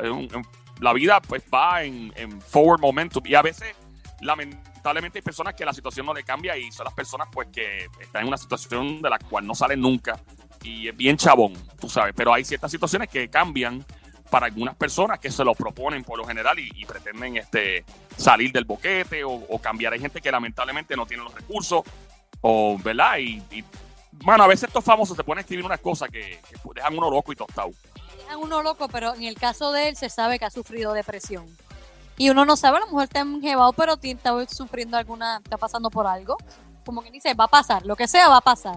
La 0.80 0.92
vida, 0.92 1.20
pues, 1.20 1.42
va 1.52 1.82
en, 1.84 2.40
forward 2.40 2.80
momentum. 2.80 3.22
Y 3.26 3.34
a 3.34 3.42
veces, 3.42 3.74
lamentablemente, 4.20 5.18
hay 5.18 5.22
personas 5.22 5.54
que 5.54 5.64
la 5.64 5.72
situación 5.72 6.06
no 6.06 6.14
le 6.14 6.24
cambia 6.24 6.56
y 6.56 6.72
son 6.72 6.84
las 6.84 6.94
personas, 6.94 7.28
pues, 7.30 7.48
que 7.52 7.86
están 8.00 8.22
en 8.22 8.28
una 8.28 8.36
situación 8.36 9.00
de 9.00 9.10
la 9.10 9.18
cual 9.18 9.46
no 9.46 9.54
salen 9.54 9.80
nunca. 9.80 10.18
Y 10.62 10.88
es 10.88 10.96
bien 10.96 11.16
chabón, 11.16 11.54
tú 11.80 11.88
sabes. 11.88 12.14
Pero 12.16 12.34
hay 12.34 12.44
ciertas 12.44 12.70
situaciones 12.70 13.08
que 13.08 13.28
cambian 13.28 13.84
para 14.32 14.46
algunas 14.46 14.74
personas 14.76 15.18
que 15.18 15.30
se 15.30 15.44
lo 15.44 15.54
proponen 15.54 16.02
por 16.04 16.18
lo 16.18 16.24
general 16.24 16.58
y, 16.58 16.86
pretenden 16.86 17.36
este, 17.36 17.84
salir 18.16 18.50
del 18.50 18.64
boquete 18.64 19.22
o, 19.24 19.58
cambiar. 19.60 19.92
Hay 19.92 20.00
gente 20.00 20.22
que 20.22 20.32
lamentablemente 20.32 20.96
no 20.96 21.04
tiene 21.04 21.22
los 21.22 21.34
recursos 21.34 21.82
o, 22.40 22.78
¿verdad? 22.82 23.18
Y, 23.18 23.42
mano, 24.24 24.44
a 24.44 24.46
veces 24.46 24.68
estos 24.68 24.84
famosos 24.84 25.16
se 25.16 25.24
ponen 25.24 25.38
a 25.38 25.40
escribir 25.42 25.64
unas 25.64 25.80
cosas 25.80 26.08
que, 26.10 26.40
que 26.48 26.56
dejan 26.74 26.96
uno 26.96 27.10
loco 27.10 27.32
y 27.32 27.36
tostado. 27.36 27.70
Dejan 28.18 28.38
uno 28.38 28.62
loco, 28.62 28.88
pero 28.88 29.14
en 29.14 29.24
el 29.24 29.36
caso 29.36 29.72
de 29.72 29.88
él 29.88 29.96
se 29.96 30.08
sabe 30.10 30.38
que 30.38 30.44
ha 30.44 30.50
sufrido 30.50 30.92
depresión. 30.92 31.46
Y 32.18 32.28
uno 32.30 32.44
no 32.44 32.56
sabe, 32.56 32.76
a 32.76 32.80
lo 32.80 32.86
mejor 32.86 33.04
está 33.04 33.20
enjebado, 33.20 33.72
pero 33.72 33.94
está 34.00 34.32
sufriendo 34.46 34.96
alguna, 34.96 35.38
está 35.42 35.56
pasando 35.56 35.90
por 35.90 36.06
algo. 36.06 36.36
Como 36.84 37.02
que 37.02 37.10
dice, 37.10 37.32
va 37.34 37.44
a 37.44 37.48
pasar, 37.48 37.84
lo 37.86 37.96
que 37.96 38.06
sea 38.06 38.28
va 38.28 38.36
a 38.38 38.40
pasar. 38.42 38.76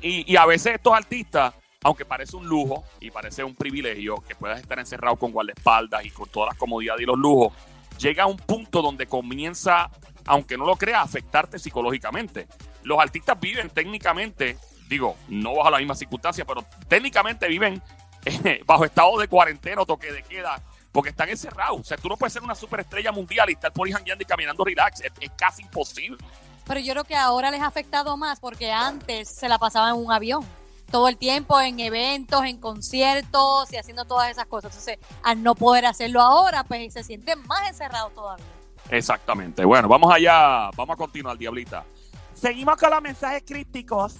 Y, 0.00 0.08
y- 0.20 0.24
y 0.32 0.36
a 0.36 0.46
veces 0.46 0.74
estos 0.74 0.92
artistas, 0.92 1.52
aunque 1.82 2.04
parece 2.04 2.36
un 2.36 2.46
lujo 2.46 2.84
y 3.00 3.10
parece 3.10 3.42
un 3.44 3.54
privilegio 3.54 4.16
que 4.26 4.34
puedas 4.34 4.60
estar 4.60 4.78
encerrado 4.78 5.16
con 5.16 5.32
guardaespaldas 5.32 6.04
y 6.04 6.10
con 6.10 6.28
todas 6.28 6.50
las 6.50 6.58
comodidades 6.58 7.02
y 7.02 7.06
los 7.06 7.18
lujos, 7.18 7.52
llega 7.98 8.24
a 8.24 8.26
un 8.26 8.36
punto 8.36 8.82
donde 8.82 9.06
comienza, 9.06 9.90
aunque 10.26 10.56
no 10.56 10.64
lo 10.64 10.76
creas, 10.76 11.00
a 11.00 11.02
afectarte 11.02 11.58
psicológicamente. 11.58 12.46
Los 12.82 12.98
artistas 13.00 13.38
viven 13.40 13.70
técnicamente, 13.70 14.58
digo, 14.88 15.16
no 15.28 15.54
bajo 15.54 15.70
la 15.70 15.78
misma 15.78 15.94
circunstancia, 15.94 16.44
pero 16.44 16.64
técnicamente 16.88 17.48
viven 17.48 17.82
eh, 18.24 18.60
bajo 18.66 18.84
estado 18.84 19.18
de 19.18 19.28
cuarentena 19.28 19.82
o 19.82 19.86
toque 19.86 20.12
de 20.12 20.22
queda, 20.22 20.60
porque 20.92 21.10
están 21.10 21.28
encerrados. 21.28 21.80
O 21.80 21.84
sea, 21.84 21.96
tú 21.96 22.08
no 22.08 22.16
puedes 22.16 22.32
ser 22.32 22.42
una 22.42 22.54
superestrella 22.54 23.12
mundial 23.12 23.50
y 23.50 23.52
estar 23.52 23.72
por 23.72 23.86
ahí 23.86 23.94
y 24.18 24.24
caminando 24.24 24.64
relax. 24.64 25.00
Es, 25.00 25.12
es 25.20 25.30
casi 25.36 25.62
imposible. 25.62 26.18
Pero 26.66 26.80
yo 26.80 26.92
creo 26.92 27.04
que 27.04 27.14
ahora 27.14 27.50
les 27.50 27.60
ha 27.60 27.66
afectado 27.66 28.16
más 28.16 28.40
porque 28.40 28.72
antes 28.72 29.28
se 29.28 29.48
la 29.48 29.58
pasaba 29.58 29.90
en 29.90 29.96
un 29.96 30.10
avión. 30.10 30.44
Todo 30.90 31.08
el 31.08 31.16
tiempo 31.16 31.60
en 31.60 31.80
eventos, 31.80 32.44
en 32.44 32.60
conciertos 32.60 33.72
y 33.72 33.76
haciendo 33.76 34.04
todas 34.04 34.30
esas 34.30 34.46
cosas. 34.46 34.72
Entonces, 34.72 34.98
al 35.22 35.42
no 35.42 35.54
poder 35.54 35.84
hacerlo 35.86 36.20
ahora, 36.20 36.64
pues 36.64 36.92
se 36.92 37.02
sienten 37.02 37.44
más 37.46 37.68
encerrados 37.68 38.14
todavía. 38.14 38.44
Exactamente. 38.90 39.64
Bueno, 39.64 39.88
vamos 39.88 40.12
allá. 40.12 40.70
Vamos 40.76 40.94
a 40.94 40.96
continuar, 40.96 41.36
Diablita. 41.36 41.84
Seguimos 42.34 42.76
con 42.76 42.90
los 42.90 43.02
mensajes 43.02 43.42
crípticos 43.44 44.14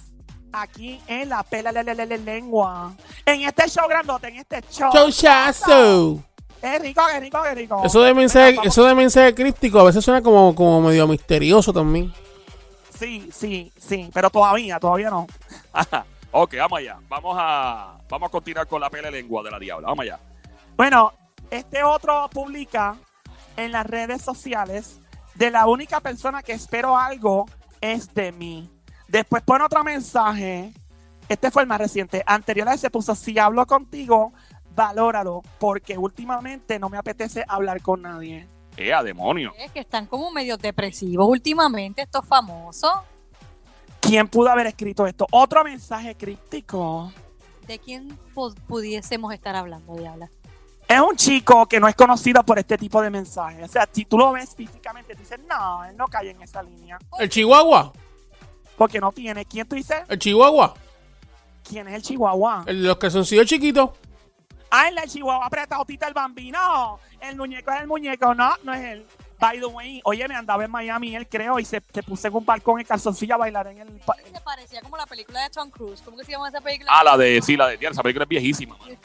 aquí 0.61 0.99
en 1.07 1.29
la 1.29 1.43
pela 1.43 1.71
le- 1.71 1.83
le- 1.83 1.95
le- 1.95 2.05
le- 2.05 2.17
lengua. 2.17 2.93
En 3.25 3.41
este 3.41 3.67
show 3.69 3.87
grandote, 3.87 4.27
en 4.27 4.35
este 4.37 4.61
show. 4.69 4.91
Showchazo. 4.93 6.23
Qué 6.61 6.79
rico, 6.79 7.01
qué 7.11 7.19
rico, 7.19 7.39
qué 7.43 7.55
rico. 7.55 7.81
Eso 7.85 8.01
de 8.01 8.13
mensaje, 8.13 8.45
Venga, 8.47 8.61
vamos. 8.61 8.73
eso 8.73 8.85
de 8.85 8.95
mensaje 8.95 9.35
críptico 9.35 9.79
a 9.79 9.83
veces 9.83 10.03
suena 10.03 10.21
como, 10.21 10.53
como 10.55 10.81
medio 10.81 11.07
misterioso 11.07 11.71
también. 11.71 12.11
Sí, 12.97 13.29
sí, 13.31 13.71
sí, 13.77 14.09
pero 14.13 14.29
todavía, 14.29 14.79
todavía 14.79 15.09
no. 15.09 15.27
Ok, 16.31 16.55
vamos 16.57 16.79
allá. 16.79 16.97
Vamos 17.07 17.35
a, 17.39 17.97
vamos 18.09 18.27
a 18.27 18.31
continuar 18.31 18.67
con 18.67 18.81
la 18.81 18.89
pele 18.89 19.09
lengua 19.09 19.41
de 19.43 19.49
la 19.51 19.57
diabla. 19.59 19.87
Vamos 19.87 20.03
allá. 20.03 20.19
Bueno, 20.75 21.13
este 21.49 21.83
otro 21.83 22.29
publica 22.31 22.95
en 23.55 23.71
las 23.71 23.85
redes 23.85 24.21
sociales 24.21 24.99
de 25.35 25.49
la 25.51 25.67
única 25.67 25.99
persona 26.01 26.43
que 26.43 26.51
espero 26.51 26.97
algo 26.97 27.45
es 27.81 28.13
de 28.13 28.31
mí. 28.33 28.69
Después 29.07 29.41
pone 29.43 29.63
otro 29.63 29.83
mensaje. 29.83 30.73
Este 31.29 31.51
fue 31.51 31.63
el 31.63 31.67
más 31.67 31.79
reciente. 31.79 32.23
Anterior 32.25 32.67
a 32.69 32.73
ese 32.73 32.89
puso, 32.89 33.13
si 33.15 33.37
hablo 33.37 33.65
contigo, 33.65 34.33
valóralo, 34.75 35.41
porque 35.59 35.97
últimamente 35.97 36.79
no 36.79 36.89
me 36.89 36.97
apetece 36.97 37.43
hablar 37.47 37.81
con 37.81 38.01
nadie. 38.01 38.47
¡Eh, 38.77 38.93
a 38.93 39.01
demonio! 39.03 39.53
Es 39.57 39.71
que 39.71 39.79
están 39.79 40.05
como 40.05 40.29
medio 40.31 40.55
depresivos 40.57 41.27
últimamente 41.27 42.01
estos 42.03 42.25
famosos. 42.25 42.91
¿Quién 43.99 44.27
pudo 44.27 44.49
haber 44.49 44.67
escrito 44.67 45.05
esto? 45.07 45.25
Otro 45.31 45.63
mensaje 45.63 46.15
críptico. 46.15 47.11
¿De 47.65 47.79
quién 47.79 48.17
pu- 48.33 48.55
pudiésemos 48.67 49.33
estar 49.33 49.55
hablando, 49.55 49.95
Diabla? 49.95 50.29
Es 50.87 50.99
un 51.01 51.15
chico 51.17 51.65
que 51.65 51.79
no 51.81 51.87
es 51.89 51.95
conocido 51.95 52.41
por 52.43 52.57
este 52.59 52.77
tipo 52.77 53.01
de 53.01 53.09
mensajes. 53.09 53.65
O 53.65 53.67
sea, 53.67 53.89
si 53.91 54.05
tú 54.05 54.17
lo 54.17 54.31
ves 54.31 54.55
físicamente, 54.55 55.13
tú 55.15 55.19
dices, 55.19 55.39
no, 55.49 55.83
él 55.83 55.97
no 55.97 56.05
cae 56.07 56.29
en 56.29 56.41
esa 56.41 56.63
línea. 56.63 56.97
El 57.19 57.27
Chihuahua. 57.27 57.91
Porque 58.77 58.99
no 58.99 59.11
tiene. 59.11 59.43
¿Quién 59.45 59.67
tú 59.67 59.75
dices? 59.75 59.97
El 60.07 60.19
Chihuahua. 60.19 60.73
¿Quién 61.67 61.87
es 61.89 61.95
el 61.95 62.01
chihuahua? 62.01 62.63
El 62.65 62.83
los 62.83 62.95
calzoncillos 62.97 63.45
chiquitos. 63.45 63.89
Ah, 64.71 64.87
el 64.87 64.95
del 64.95 65.09
chihuahua 65.09 65.45
apretado, 65.45 65.83
Tita 65.83 66.07
el 66.07 66.13
bambino. 66.13 66.99
El 67.19 67.35
muñeco 67.35 67.71
es 67.71 67.81
el 67.81 67.87
muñeco. 67.87 68.33
No, 68.33 68.53
no 68.63 68.73
es 68.73 68.81
él. 68.85 69.05
By 69.39 69.59
the 69.59 69.65
way, 69.65 70.01
oye, 70.05 70.27
me 70.27 70.35
andaba 70.35 70.63
en 70.65 70.71
Miami, 70.71 71.15
él 71.15 71.27
creo, 71.27 71.59
y 71.59 71.65
se, 71.65 71.81
se 71.93 72.01
puso 72.01 72.27
en 72.27 72.35
un 72.35 72.43
balcón 72.45 72.79
en 72.79 72.85
calzoncillo 72.87 73.35
a 73.35 73.37
bailar 73.37 73.67
en 73.67 73.79
el... 73.79 73.99
pa- 73.99 74.15
se 74.33 74.41
parecía 74.41 74.81
como 74.81 74.97
la 74.97 75.05
película 75.05 75.43
de 75.43 75.49
Tom 75.51 75.69
Cruise. 75.69 76.01
¿Cómo 76.01 76.17
que 76.17 76.23
se 76.25 76.31
llama 76.31 76.49
esa 76.49 76.59
película? 76.59 76.89
Ah, 76.91 77.03
la 77.03 77.15
de, 77.17 77.39
sí, 77.43 77.55
la 77.55 77.67
de, 77.67 77.77
esa 77.79 78.01
película 78.01 78.23
es 78.23 78.29
viejísima. 78.29 78.75
mano. 78.77 78.95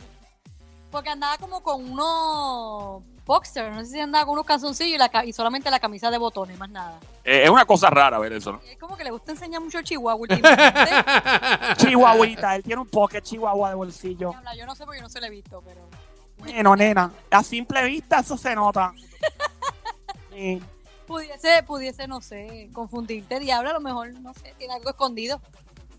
Porque 0.91 1.11
andaba 1.11 1.37
como 1.37 1.63
con 1.63 1.85
unos 1.91 3.03
boxers, 3.25 3.75
no 3.75 3.85
sé 3.85 3.93
si 3.93 4.01
andaba 4.01 4.25
con 4.25 4.33
unos 4.35 4.45
calzoncillos 4.47 4.95
y, 4.95 4.99
la 4.99 5.09
ca- 5.09 5.25
y 5.25 5.33
solamente 5.33 5.71
la 5.71 5.79
camisa 5.81 6.11
de 6.11 6.19
botones, 6.19 6.59
más 6.59 6.69
nada. 6.71 6.99
Eh, 7.25 7.43
es 7.45 7.51
una 7.51 7.65
cosa 7.65 7.89
rara 7.91 8.19
ver 8.19 8.33
eso, 8.33 8.53
¿no? 8.53 8.61
Es 8.69 8.79
como 8.79 8.97
que 8.97 9.05
le 9.05 9.11
gusta 9.11 9.33
enseñar 9.33 9.61
mucho 9.61 9.79
el 9.79 9.85
chihuahua 9.85 10.15
últimamente. 10.21 10.91
Chihuahuita, 11.77 12.57
él 12.57 12.63
tiene 12.63 12.81
un 12.83 12.89
pocket 12.89 13.21
chihuahua 13.23 13.69
de 13.71 13.75
bolsillo. 13.75 14.33
Yo 14.57 14.67
no 14.67 14.75
sé 14.75 14.85
porque 14.85 14.99
yo 14.99 15.03
no 15.05 15.09
se 15.09 15.21
lo 15.21 15.27
he 15.27 15.31
visto, 15.31 15.63
pero... 15.65 15.81
Bueno, 16.39 16.75
nena, 16.75 17.13
a 17.31 17.43
simple 17.45 17.85
vista 17.85 18.21
eso 18.21 18.37
se 18.37 18.55
nota. 18.55 18.93
Sí. 20.33 20.63
Pudiese, 21.07 21.63
pudiese, 21.65 22.09
no 22.09 22.23
sé, 22.23 22.71
confundirte, 22.73 23.39
diablo, 23.39 23.69
a 23.69 23.75
lo 23.75 23.81
mejor, 23.81 24.13
no 24.21 24.33
sé, 24.33 24.55
tiene 24.57 24.73
algo 24.73 24.89
escondido. 24.89 25.43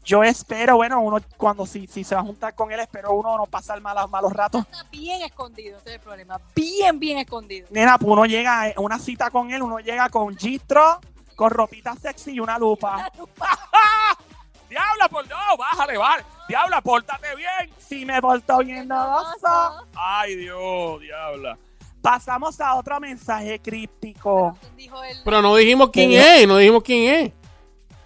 Yo 0.04 0.22
espero, 0.24 0.76
bueno, 0.76 1.00
uno 1.02 1.20
cuando 1.38 1.66
si, 1.66 1.88
si 1.88 2.04
se 2.04 2.14
va 2.16 2.22
a 2.22 2.24
juntar 2.26 2.54
con 2.56 2.72
él, 2.72 2.80
espero 2.82 3.14
uno 3.14 3.38
no 3.38 3.46
pasar 3.46 3.80
malos, 3.82 4.10
malos 4.10 4.34
ratos. 4.34 4.62
Está 4.70 4.84
bien 4.92 5.22
escondido, 5.22 5.78
ese 5.78 5.90
es 5.92 5.96
el 5.96 6.02
problema. 6.02 6.40
Bien, 6.56 7.00
bien 7.00 7.20
escondido. 7.20 7.68
Nena, 7.72 7.98
pues 7.98 8.12
uno 8.12 8.26
llega 8.26 8.64
a 8.64 8.74
una 8.82 9.00
cita 9.00 9.32
con 9.32 9.52
él, 9.52 9.62
uno 9.62 9.80
llega 9.80 10.10
con 10.10 10.36
gistro, 10.38 11.00
con 11.38 11.50
ropita 11.52 11.96
sexy 11.96 12.32
y 12.34 12.40
una 12.42 12.60
lupa. 12.60 13.10
¡Diabla, 14.70 15.08
por 15.10 15.28
no! 15.30 15.36
¡Bájale, 15.58 15.98
bájale! 15.98 16.26
¡Diabla, 16.48 16.82
pórtate 16.82 17.36
bien! 17.36 17.70
Si 17.78 18.06
me 18.06 18.20
porto 18.22 18.58
bien 18.60 18.88
nodoso. 18.88 19.86
¡Ay, 19.96 20.36
Dios, 20.36 21.00
diabla! 21.00 21.58
Pasamos 22.02 22.60
a 22.60 22.76
otro 22.76 23.00
mensaje 23.00 23.60
críptico. 23.60 24.58
¿Quién 24.60 24.76
dijo 24.76 25.04
el- 25.04 25.18
Pero 25.24 25.42
no 25.42 25.56
dijimos 25.56 25.90
quién 25.92 26.10
¿Qué? 26.10 26.42
es, 26.42 26.48
no 26.48 26.58
dijimos 26.58 26.84
quién 26.84 27.14
es. 27.28 27.32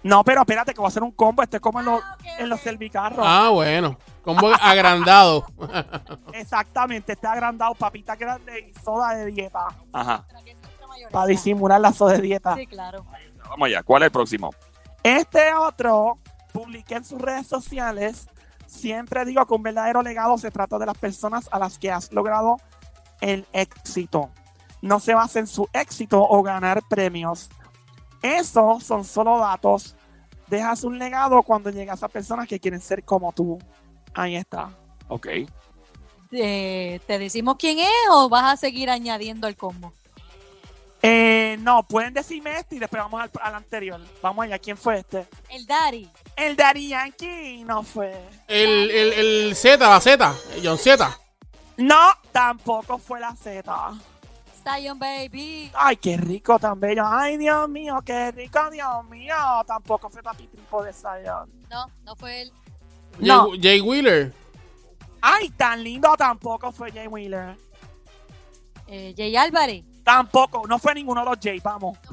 No, 0.02 0.22
pero 0.24 0.40
espérate, 0.40 0.72
que 0.72 0.78
voy 0.80 0.86
a 0.86 0.88
hacer 0.88 1.02
un 1.02 1.10
combo. 1.12 1.42
Este 1.42 1.56
es 1.56 1.60
como 1.60 1.80
en 1.80 1.86
los, 1.86 2.02
Ah, 2.02 2.16
en 2.38 2.48
los 2.48 2.60
servicarros. 2.60 3.24
Ah, 3.28 3.50
bueno. 3.50 3.98
Como 4.22 4.48
agrandado. 4.48 5.46
Exactamente, 6.32 7.12
está 7.12 7.32
agrandado, 7.32 7.74
papita 7.74 8.14
grande 8.16 8.70
y 8.70 8.78
soda 8.80 9.14
de 9.14 9.26
dieta. 9.26 9.66
Ajá. 9.92 10.24
Para 11.10 11.26
disimular 11.26 11.80
la 11.80 11.92
soda 11.92 12.14
de 12.14 12.20
dieta. 12.22 12.54
Sí, 12.56 12.66
claro. 12.66 13.04
Vamos 13.48 13.66
allá. 13.66 13.82
¿Cuál 13.82 14.02
es 14.02 14.06
el 14.06 14.12
próximo? 14.12 14.50
Este 15.02 15.54
otro 15.54 16.18
publiqué 16.52 16.96
en 16.96 17.04
sus 17.04 17.20
redes 17.20 17.46
sociales. 17.46 18.28
Siempre 18.66 19.24
digo 19.24 19.46
que 19.46 19.54
un 19.54 19.62
verdadero 19.62 20.02
legado 20.02 20.36
se 20.38 20.50
trata 20.50 20.78
de 20.78 20.86
las 20.86 20.98
personas 20.98 21.48
a 21.50 21.58
las 21.58 21.78
que 21.78 21.90
has 21.90 22.12
logrado 22.12 22.58
el 23.20 23.46
éxito. 23.52 24.30
No 24.82 25.00
se 25.00 25.14
basa 25.14 25.38
en 25.38 25.46
su 25.46 25.68
éxito 25.72 26.22
o 26.22 26.42
ganar 26.42 26.82
premios. 26.88 27.48
Esos 28.22 28.84
son 28.84 29.04
solo 29.04 29.38
datos. 29.38 29.94
Dejas 30.48 30.84
un 30.84 30.98
legado 30.98 31.42
cuando 31.42 31.70
llegas 31.70 32.02
a 32.02 32.08
personas 32.08 32.48
que 32.48 32.58
quieren 32.58 32.80
ser 32.80 33.04
como 33.04 33.32
tú. 33.32 33.58
Ahí 34.14 34.36
está. 34.36 34.70
Ok. 35.08 35.28
Eh, 36.30 37.00
¿Te 37.06 37.18
decimos 37.18 37.56
quién 37.58 37.78
es 37.78 37.88
o 38.10 38.28
vas 38.28 38.52
a 38.52 38.56
seguir 38.56 38.90
añadiendo 38.90 39.46
el 39.46 39.56
combo? 39.56 39.92
Eh, 41.00 41.56
no, 41.60 41.84
pueden 41.84 42.12
decirme 42.12 42.58
este 42.58 42.76
y 42.76 42.78
después 42.78 43.00
vamos 43.02 43.22
al, 43.22 43.30
al 43.40 43.54
anterior. 43.54 44.00
Vamos 44.20 44.44
allá. 44.44 44.58
¿Quién 44.58 44.76
fue 44.76 44.98
este? 44.98 45.26
El 45.48 45.66
Daddy. 45.66 46.10
El 46.34 46.56
Daddy 46.56 46.88
Yankee 46.88 47.64
no 47.64 47.82
fue. 47.82 48.12
El, 48.48 48.90
el, 48.90 49.12
el 49.12 49.56
Z, 49.56 49.76
la 49.88 50.00
Z. 50.00 50.34
el 50.54 50.66
John 50.66 50.78
Z. 50.78 51.18
No, 51.76 52.10
tampoco 52.32 52.98
fue 52.98 53.20
la 53.20 53.34
Z. 53.36 53.92
Zion 54.68 54.98
Baby. 54.98 55.70
Ay, 55.74 55.96
qué 55.96 56.16
rico 56.16 56.58
tan 56.58 56.78
bello. 56.78 57.04
Ay, 57.06 57.36
Dios 57.36 57.68
mío, 57.68 58.00
qué 58.04 58.30
rico, 58.32 58.70
Dios 58.70 59.04
mío. 59.08 59.34
Tampoco 59.66 60.10
fue 60.10 60.22
papi 60.22 60.46
tripo 60.46 60.82
de 60.82 60.92
Zion. 60.92 61.50
No, 61.70 61.86
no 62.04 62.16
fue 62.16 62.42
él. 62.42 62.52
No. 63.18 63.50
Jay, 63.50 63.60
Jay 63.62 63.80
Wheeler. 63.80 64.32
Ay, 65.20 65.50
tan 65.50 65.82
lindo 65.82 66.14
tampoco 66.16 66.70
fue 66.72 66.92
Jay 66.92 67.06
Wheeler. 67.06 67.56
Eh, 68.86 69.14
Jay 69.16 69.36
Álvarez. 69.36 69.84
Tampoco, 70.04 70.66
no 70.66 70.78
fue 70.78 70.94
ninguno 70.94 71.20
de 71.20 71.26
los 71.30 71.38
Jay, 71.40 71.60
vamos. 71.60 71.98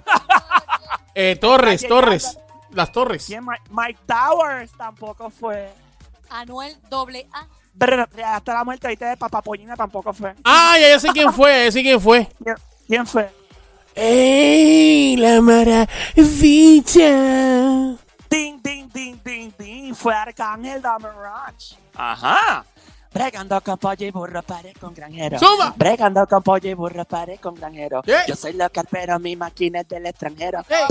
Eh, 1.18 1.38
Torres, 1.38 1.88
Torres. 1.88 2.38
Las 2.72 2.92
Torres. 2.92 3.26
¿Quién? 3.26 3.46
Mike 3.70 4.02
Towers 4.06 4.74
tampoco 4.74 5.30
fue. 5.30 5.74
Anuel 6.30 6.78
doble 6.90 7.28
A. 7.32 7.48
Brr, 7.74 8.08
hasta 8.24 8.54
la 8.54 8.64
muerte 8.64 8.88
ahorita 8.88 9.10
de 9.10 9.18
Papapollina 9.18 9.76
tampoco 9.76 10.14
fue. 10.14 10.34
Ah, 10.44 10.78
ya, 10.80 10.98
sé 11.00 11.10
quién 11.10 11.34
fue, 11.34 11.66
ya 11.66 11.72
sé 11.72 11.82
quién 11.82 12.00
fue. 12.00 12.28
¿Quién, 12.88 13.06
fue? 13.06 13.30
¡Ey! 13.96 15.18
La 15.18 15.42
maravilla. 15.42 15.88
Ding, 18.30 18.62
ding, 18.62 18.90
ding, 18.94 19.20
ding, 19.24 19.52
ding. 19.58 19.94
Fue 19.94 20.14
Arcángel 20.14 20.82
Damarach. 20.82 21.76
Ajá. 21.96 22.66
Bregando 23.14 23.62
con 23.62 23.78
pollo 23.78 24.06
y 24.06 24.12
burro, 24.12 24.42
pare 24.44 24.74
con 24.74 24.94
granjero. 24.94 25.40
Suma. 25.40 25.74
Bregando 25.78 26.28
con 26.28 26.44
pollo 26.44 26.70
y 26.70 26.74
burro, 26.74 27.06
pare 27.06 27.38
con 27.38 27.56
granjero. 27.56 28.02
¿Qué? 28.02 28.18
Yo 28.28 28.36
soy 28.36 28.54
local, 28.54 28.88
pero 28.92 29.20
mi 29.20 29.38
máquina 29.38 29.80
es 29.82 29.88
del 29.88 30.06
extranjero. 30.06 30.66
Días. 30.68 30.88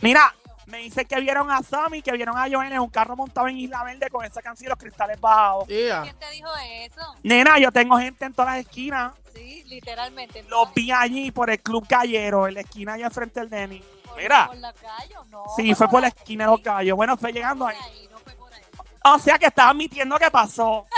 Mira, 0.00 0.34
me 0.66 0.78
dicen 0.78 1.06
que 1.06 1.20
vieron 1.20 1.50
a 1.50 1.62
Sammy, 1.62 2.02
que 2.02 2.12
vieron 2.12 2.36
a 2.36 2.48
Joel 2.50 2.72
en 2.72 2.80
un 2.80 2.88
carro 2.88 3.16
montado 3.16 3.48
en 3.48 3.58
Isla 3.58 3.84
Verde 3.84 4.08
con 4.10 4.24
esa 4.24 4.42
canción 4.42 4.66
y 4.66 4.70
los 4.70 4.78
cristales 4.78 5.20
bajados. 5.20 5.66
Yeah. 5.68 6.02
¿Quién 6.02 6.16
te 6.16 6.30
dijo 6.30 6.50
eso? 6.82 7.14
Nena, 7.22 7.58
yo 7.58 7.70
tengo 7.72 7.98
gente 7.98 8.24
en 8.24 8.32
todas 8.32 8.56
las 8.56 8.66
esquinas. 8.66 9.12
Sí, 9.34 9.64
literalmente. 9.66 10.42
Los 10.44 10.72
vi 10.74 10.90
allí 10.92 11.30
por 11.30 11.50
el 11.50 11.60
Club 11.60 11.86
Gallero, 11.88 12.46
en 12.46 12.54
la 12.54 12.60
esquina 12.60 12.94
allá 12.94 13.06
enfrente 13.06 13.40
del 13.40 13.50
Denny. 13.50 13.82
Mira. 14.16 14.46
Por 14.46 14.56
la 14.58 14.72
calle, 14.72 15.16
¿o 15.18 15.24
no. 15.24 15.44
Sí, 15.56 15.74
fue 15.74 15.88
por 15.88 16.00
la 16.00 16.08
esquina 16.08 16.44
de 16.44 16.50
los 16.50 16.62
gallos. 16.62 16.96
Bueno, 16.96 17.16
fue 17.16 17.32
llegando 17.32 17.66
ahí. 17.66 17.76
ahí. 17.82 18.08
No 18.10 18.18
fue 18.18 18.32
por 18.34 18.52
ahí. 18.52 18.62
O 19.04 19.18
sea 19.18 19.38
que 19.38 19.46
estaba 19.46 19.70
admitiendo 19.70 20.16
que 20.18 20.30
pasó. 20.30 20.86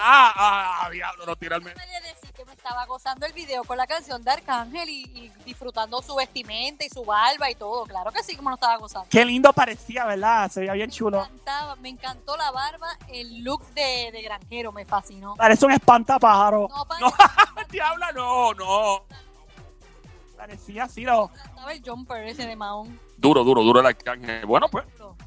Ah, 0.00 0.84
ah, 0.84 0.90
diablo, 0.90 1.26
no 1.26 1.34
tirarme. 1.34 1.74
Estaba 2.68 2.84
gozando 2.86 3.24
el 3.24 3.32
video 3.32 3.64
con 3.64 3.78
la 3.78 3.86
canción 3.86 4.22
de 4.22 4.30
Arcángel 4.30 4.88
y, 4.90 5.02
y 5.14 5.32
disfrutando 5.46 6.02
su 6.02 6.14
vestimenta 6.14 6.84
y 6.84 6.90
su 6.90 7.02
barba 7.02 7.50
y 7.50 7.54
todo. 7.54 7.84
Claro 7.86 8.12
que 8.12 8.22
sí, 8.22 8.36
como 8.36 8.50
no 8.50 8.56
estaba 8.56 8.76
gozando. 8.76 9.08
Qué 9.10 9.24
lindo 9.24 9.52
parecía, 9.54 10.04
¿verdad? 10.04 10.50
Se 10.50 10.60
veía 10.60 10.74
bien 10.74 10.88
Me 10.90 10.94
chulo. 10.94 11.22
encantaba, 11.24 11.76
me 11.76 11.88
encantó 11.88 12.36
la 12.36 12.50
barba, 12.50 12.88
el 13.08 13.42
look 13.42 13.64
de, 13.72 14.10
de 14.12 14.20
granjero 14.22 14.70
me 14.70 14.84
fascinó. 14.84 15.34
Parece 15.36 15.64
un 15.64 15.72
espantapájaro. 15.72 16.68
No, 16.68 16.84
pa- 16.84 16.98
No, 17.00 17.10
diabla, 17.70 18.12
no, 18.14 18.52
no. 18.52 19.02
Parecía 20.36 20.84
así, 20.84 21.02
lo... 21.02 21.28
me 21.28 21.34
encantaba 21.40 21.72
el 21.72 21.82
jumper 21.82 22.26
ese 22.28 22.46
de 22.46 22.54
Mahón. 22.54 23.00
Duro, 23.16 23.42
duro, 23.44 23.62
duro 23.62 23.80
el 23.80 23.86
arcángel. 23.86 24.44
Bueno, 24.44 24.68
pues 24.68 24.84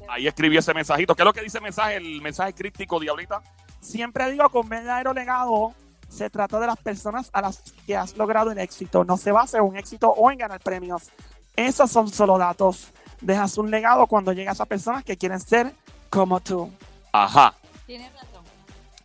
ahí 0.08 0.26
escribí 0.28 0.56
ese 0.56 0.72
mensajito. 0.72 1.14
¿Qué 1.16 1.22
es 1.22 1.26
lo 1.26 1.32
que 1.32 1.42
dice 1.42 1.58
el 1.58 1.64
mensaje? 1.64 1.96
El 1.96 2.22
mensaje 2.22 2.54
críptico, 2.54 3.00
diablita. 3.00 3.42
Siempre 3.80 4.30
digo 4.30 4.48
que 4.48 4.58
un 4.58 4.68
verdadero 4.68 5.12
legado 5.12 5.74
se 6.12 6.28
trata 6.28 6.60
de 6.60 6.66
las 6.66 6.76
personas 6.76 7.30
a 7.32 7.40
las 7.40 7.62
que 7.86 7.96
has 7.96 8.16
logrado 8.16 8.50
el 8.50 8.58
éxito. 8.58 9.04
No 9.04 9.16
se 9.16 9.32
basa 9.32 9.58
en 9.58 9.64
un 9.64 9.76
éxito 9.76 10.10
o 10.10 10.30
en 10.30 10.38
ganar 10.38 10.60
premios. 10.60 11.10
Esos 11.56 11.90
son 11.90 12.08
solo 12.08 12.38
datos. 12.38 12.88
Dejas 13.20 13.56
un 13.56 13.70
legado 13.70 14.06
cuando 14.06 14.32
llegas 14.32 14.60
a 14.60 14.66
personas 14.66 15.04
que 15.04 15.16
quieren 15.16 15.40
ser 15.40 15.72
como 16.10 16.40
tú. 16.40 16.70
Ajá. 17.12 17.54
Tienes 17.86 18.12
razón. 18.12 18.42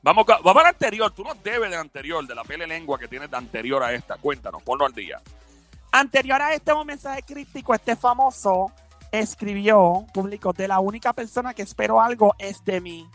Vamos, 0.02 0.26
vamos 0.26 0.64
al 0.64 0.70
anterior. 0.70 1.12
Tú 1.12 1.24
nos 1.24 1.42
debes 1.42 1.70
del 1.70 1.80
anterior, 1.80 2.26
de 2.26 2.36
la 2.36 2.44
pele 2.44 2.68
lengua 2.68 3.00
que 3.00 3.08
tienes 3.08 3.32
de 3.32 3.38
anterior 3.38 3.82
a 3.84 3.94
esta. 3.94 4.18
Cuéntanos, 4.18 4.62
ponlo 4.64 4.86
al 4.86 4.94
día. 4.94 5.22
Anterior 5.92 6.42
a 6.42 6.54
este 6.54 6.74
un 6.74 6.86
mensaje 6.86 7.24
crítico, 7.24 7.74
este 7.74 7.96
famoso 7.96 8.72
escribió, 9.12 10.06
publicó, 10.14 10.52
de 10.52 10.68
la 10.68 10.80
única 10.80 11.14
persona 11.14 11.54
que 11.54 11.62
espero 11.62 12.02
algo 12.02 12.36
es 12.38 12.64
de 12.66 12.82
mí. 12.82 13.10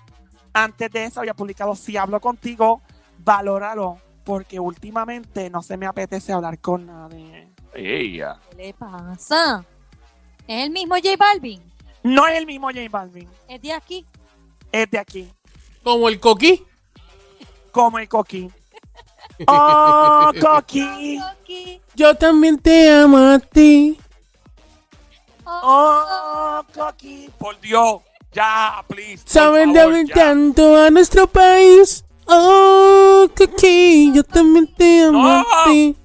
Antes 0.55 0.91
de 0.91 1.05
eso 1.05 1.21
había 1.21 1.35
publicado, 1.35 1.75
si 1.75 1.97
hablo 1.97 2.21
contigo, 2.21 2.83
valóralo, 3.25 3.99
porque 4.25 4.59
últimamente 4.61 5.51
no 5.51 5.63
se 5.63 5.77
me 5.77 5.87
apetece 5.87 6.33
hablar 6.33 6.59
con 6.59 6.87
nadie. 6.87 7.49
Ella. 7.75 8.39
¿Qué 8.51 8.57
le 8.57 8.75
pasa? 8.75 9.65
¿Es 10.47 10.65
el 10.65 10.71
mismo 10.71 10.95
J 10.97 11.17
Balvin? 11.19 11.63
No 12.03 12.27
es 12.27 12.37
el 12.39 12.47
mismo 12.47 12.69
J 12.69 12.81
Balvin, 12.91 13.29
¿Es 13.49 13.61
de 13.63 13.73
aquí? 13.73 14.07
es 14.73 14.91
de 14.91 14.99
aquí, 14.99 15.33
Como 15.83 16.09
el 16.09 16.19
coquí. 16.19 16.65
como 17.71 17.99
el 17.99 18.09
Coqui. 18.09 18.51
Oh, 19.47 20.31
Coqui. 20.41 21.19
Aquí. 21.19 21.81
Yo 21.95 22.15
también 22.15 22.59
te 22.59 22.91
amo 22.93 23.17
a 23.17 23.39
ti. 23.39 23.99
Oh, 25.45 26.63
Coqui. 26.75 27.31
Por 27.39 27.59
Dios. 27.61 28.03
Ya, 28.33 28.85
please. 28.89 29.23
Saben 29.27 29.73
de 29.73 30.05
tanto 30.15 30.77
a 30.77 30.91
nuestro 30.91 31.27
país. 31.27 32.05
Oh, 32.27 33.29
coquí. 33.37 34.13
Yo 34.15 34.23
también 34.25 34.73
te 34.75 35.05
amo 35.05 35.23
No. 35.23 35.41
a 35.41 35.65
ti. 35.67 35.97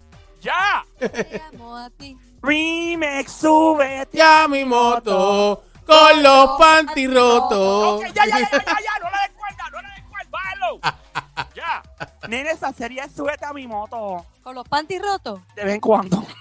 Ya. 0.41 0.85
Te 0.99 1.41
amo 1.53 1.75
a 1.75 1.89
ti. 1.91 2.17
Remix, 2.41 3.31
súbete. 3.31 4.17
Ya 4.17 4.47
mi 4.47 4.63
moto. 4.65 5.63
Con 5.85 6.21
los 6.23 6.49
panty 6.59 7.07
rotos. 7.07 8.01
Ok, 8.01 8.07
ya, 8.13 8.25
ya, 8.25 8.39
ya, 8.39 8.49
ya, 8.51 8.59
ya. 8.59 8.99
No 9.01 9.09
le 9.09 9.17
des 9.27 9.37
cuerda, 9.37 9.69
no 9.71 9.81
le 9.81 9.87
des 9.95 10.03
cuerda. 10.09 10.29
Bájalo. 10.31 10.79
Ya. 11.55 11.83
Nene, 12.27 12.51
esa 12.51 12.73
serie 12.73 13.01
es 13.03 13.11
súbete 13.11 13.45
a 13.45 13.53
mi 13.53 13.67
moto. 13.67 14.25
¿Con 14.43 14.55
los 14.55 14.67
panties 14.67 15.01
rotos? 15.01 15.39
De 15.55 15.63
vez 15.63 15.75
en 15.75 15.81
cuando. 15.81 16.23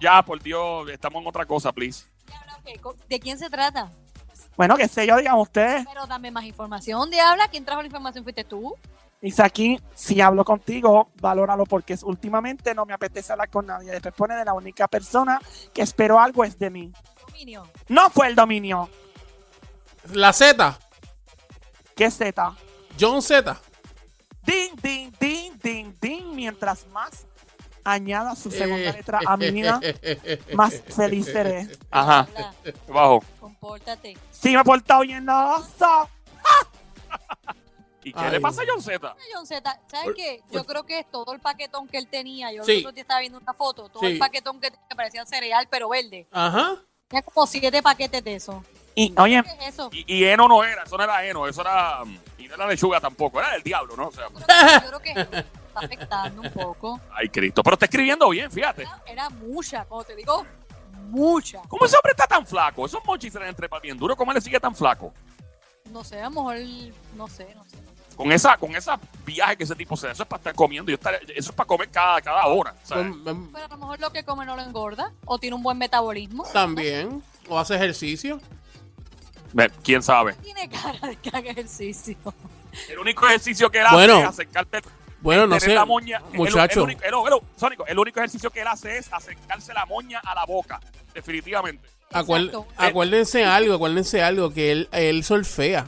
Ya, 0.00 0.22
por 0.22 0.42
Dios. 0.42 0.88
Estamos 0.88 1.20
en 1.20 1.28
otra 1.28 1.44
cosa, 1.44 1.72
please. 1.72 2.04
¿De 3.08 3.20
quién 3.20 3.38
se 3.38 3.50
trata? 3.50 3.90
Bueno, 4.56 4.76
qué 4.76 4.88
sé 4.88 5.06
yo, 5.06 5.16
digan 5.16 5.38
ustedes. 5.38 5.86
Pero 5.86 6.06
dame 6.06 6.30
más 6.30 6.44
información, 6.44 7.10
Diabla. 7.10 7.48
¿Quién 7.48 7.64
trajo 7.64 7.80
la 7.80 7.86
información? 7.86 8.24
¿Fuiste 8.24 8.44
tú? 8.44 8.74
Dice 9.20 9.42
aquí, 9.42 9.78
si 9.94 10.20
hablo 10.20 10.44
contigo, 10.44 11.10
valóralo 11.20 11.64
porque 11.66 11.96
últimamente 12.02 12.74
no 12.74 12.86
me 12.86 12.94
apetece 12.94 13.32
hablar 13.32 13.50
con 13.50 13.66
nadie. 13.66 13.90
Después 13.90 14.14
pone 14.14 14.34
de 14.34 14.44
la 14.44 14.54
única 14.54 14.88
persona 14.88 15.38
que 15.74 15.82
espero 15.82 16.18
algo 16.18 16.42
es 16.42 16.58
de 16.58 16.70
mí. 16.70 16.92
Dominio. 17.26 17.68
No 17.88 18.08
fue 18.08 18.28
el 18.28 18.34
dominio. 18.34 18.88
La 20.12 20.32
Z. 20.32 20.78
¿Qué 21.94 22.10
Z? 22.10 22.54
John 22.98 23.20
Z. 23.20 23.60
Ding, 24.42 24.74
ding, 24.80 25.12
ding, 25.20 25.52
ding, 25.62 25.94
ding. 26.00 26.34
Mientras 26.34 26.86
más 26.88 27.26
añada 27.84 28.34
su 28.36 28.50
segunda 28.50 28.90
Eh. 28.90 28.92
letra 28.92 29.20
a 29.26 29.36
mi 29.36 29.50
vida, 29.50 29.80
más 30.54 30.80
feliz 30.94 31.26
seré. 31.26 31.68
Ajá. 31.90 32.26
Bajo. 32.88 33.22
compórtate. 33.40 34.16
Si 34.30 34.54
me 34.54 34.60
he 34.60 34.64
portado 34.64 35.02
bien, 35.02 35.24
no 35.24 35.56
oso. 35.56 36.08
¿Y 38.02 38.12
qué 38.14 38.18
Ay. 38.20 38.30
le 38.32 38.40
pasa 38.40 38.62
a 38.62 38.64
John 38.66 38.80
Z? 38.82 39.14
John 39.34 39.46
Z, 39.46 39.80
¿sabes 39.90 40.14
qué? 40.16 40.42
Yo 40.50 40.64
creo 40.64 40.84
que 40.84 41.00
es 41.00 41.10
todo 41.10 41.34
el 41.34 41.40
paquetón 41.40 41.86
que 41.86 41.98
él 41.98 42.06
tenía. 42.06 42.50
Yo 42.52 42.64
Sí. 42.64 42.80
día 42.92 43.02
estaba 43.02 43.20
viendo 43.20 43.38
una 43.38 43.52
foto. 43.52 43.88
Todo 43.90 44.00
Sí. 44.00 44.06
el 44.12 44.18
paquetón 44.18 44.58
que 44.60 44.70
tenía, 44.70 44.86
que 44.88 44.96
parecía 44.96 45.26
cereal, 45.26 45.68
pero 45.70 45.90
verde. 45.90 46.26
Ajá. 46.32 46.76
Tenía 47.08 47.22
como 47.22 47.46
siete 47.46 47.82
paquetes 47.82 48.24
de 48.24 48.36
eso. 48.36 48.64
Y 48.94 49.12
oye, 49.18 49.42
¿Qué 49.42 49.50
es 49.66 49.74
eso? 49.74 49.90
Y, 49.92 50.04
y 50.14 50.24
Eno 50.24 50.48
no 50.48 50.64
era, 50.64 50.82
eso 50.84 50.96
no 50.96 51.04
era 51.04 51.24
Eno, 51.26 51.46
eso 51.46 51.60
era. 51.60 51.98
Y 52.38 52.48
no 52.48 52.54
era 52.54 52.66
lechuga 52.66 53.00
tampoco, 53.00 53.38
era 53.38 53.50
del 53.52 53.62
diablo, 53.62 53.94
¿no? 53.96 54.08
O 54.08 54.12
sea, 54.12 54.28
Yo 54.30 54.88
creo 54.88 55.00
que 55.00 55.12
está 55.70 55.80
afectando 55.86 56.42
un 56.42 56.50
poco. 56.52 57.00
ay, 57.12 57.28
Cristo. 57.28 57.62
Pero 57.62 57.74
está 57.74 57.86
escribiendo 57.86 58.28
bien, 58.28 58.50
fíjate. 58.50 58.82
Era, 58.82 59.02
era 59.06 59.30
mucha, 59.30 59.84
como 59.84 60.04
te 60.04 60.14
digo, 60.16 60.46
mucha. 61.08 61.60
¿Cómo 61.68 61.84
ese 61.86 61.96
hombre 61.96 62.12
está 62.12 62.26
tan 62.26 62.46
flaco? 62.46 62.86
Esos 62.86 63.04
mochis 63.04 63.32
se 63.32 63.38
le 63.40 63.48
entrepan 63.48 63.80
bien 63.82 63.96
duro. 63.96 64.16
¿Cómo 64.16 64.30
él 64.32 64.36
le 64.36 64.40
sigue 64.40 64.60
tan 64.60 64.74
flaco? 64.74 65.12
No 65.90 66.04
sé, 66.04 66.20
a 66.20 66.24
lo 66.24 66.30
mejor, 66.30 66.56
no 67.16 67.26
sé, 67.28 67.52
no 67.56 67.64
sé. 67.64 67.76
Con 68.16 68.30
esa, 68.32 68.56
con 68.58 68.76
esa 68.76 69.00
viaje 69.24 69.56
que 69.56 69.64
ese 69.64 69.74
tipo 69.74 69.96
se 69.96 70.06
da, 70.06 70.12
eso 70.12 70.24
es 70.24 70.28
para 70.28 70.38
estar 70.40 70.54
comiendo. 70.54 70.90
Yo 70.90 70.96
estar- 70.98 71.14
eso 71.34 71.50
es 71.50 71.52
para 71.52 71.66
comer 71.66 71.88
cada, 71.90 72.20
cada 72.20 72.46
hora. 72.46 72.74
¿sabes? 72.84 73.06
Em, 73.06 73.50
Pero 73.50 73.64
a 73.64 73.68
lo 73.68 73.76
mejor 73.78 73.98
lo 74.00 74.10
que 74.12 74.22
come 74.24 74.44
no 74.44 74.56
lo 74.56 74.62
engorda 74.62 75.10
o 75.24 75.38
tiene 75.38 75.56
un 75.56 75.62
buen 75.62 75.78
metabolismo. 75.78 76.44
También. 76.52 77.22
O 77.48 77.58
hace 77.58 77.74
ejercicio. 77.76 78.38
¿Quién 79.82 80.02
sabe? 80.02 80.34
Tiene 80.34 80.68
cara 80.68 81.08
de 81.08 81.16
que 81.16 81.28
haga 81.30 81.50
ejercicio. 81.50 82.16
El 82.88 82.98
único 83.00 83.26
ejercicio 83.26 83.68
que 83.70 83.78
él 83.80 83.86
hace 83.86 83.94
Bueno, 83.96 84.18
es 84.20 84.26
acercarte. 84.28 84.80
Bueno, 85.20 85.46
no 85.46 85.60
sé. 85.60 85.74
la 85.74 85.84
moña. 85.84 86.20
Muchacho. 86.32 86.80
El, 86.80 86.84
único, 86.84 87.02
el- 87.04 87.14
el- 87.34 87.40
Sónico, 87.56 87.86
el 87.86 87.98
único 87.98 88.18
ejercicio 88.20 88.50
que 88.50 88.60
él 88.62 88.68
hace 88.68 88.98
es 88.98 89.12
acercarse 89.12 89.72
la 89.74 89.84
moña 89.86 90.20
a 90.24 90.34
la 90.34 90.44
boca. 90.46 90.80
Definitivamente. 91.14 91.88
Acuer- 92.12 92.46
Exacto. 92.46 92.66
acuérdense 92.76 93.44
algo, 93.44 93.74
acuérdense 93.74 94.22
algo, 94.22 94.52
que 94.52 94.72
él, 94.72 94.88
él 94.92 95.22
solfea. 95.24 95.86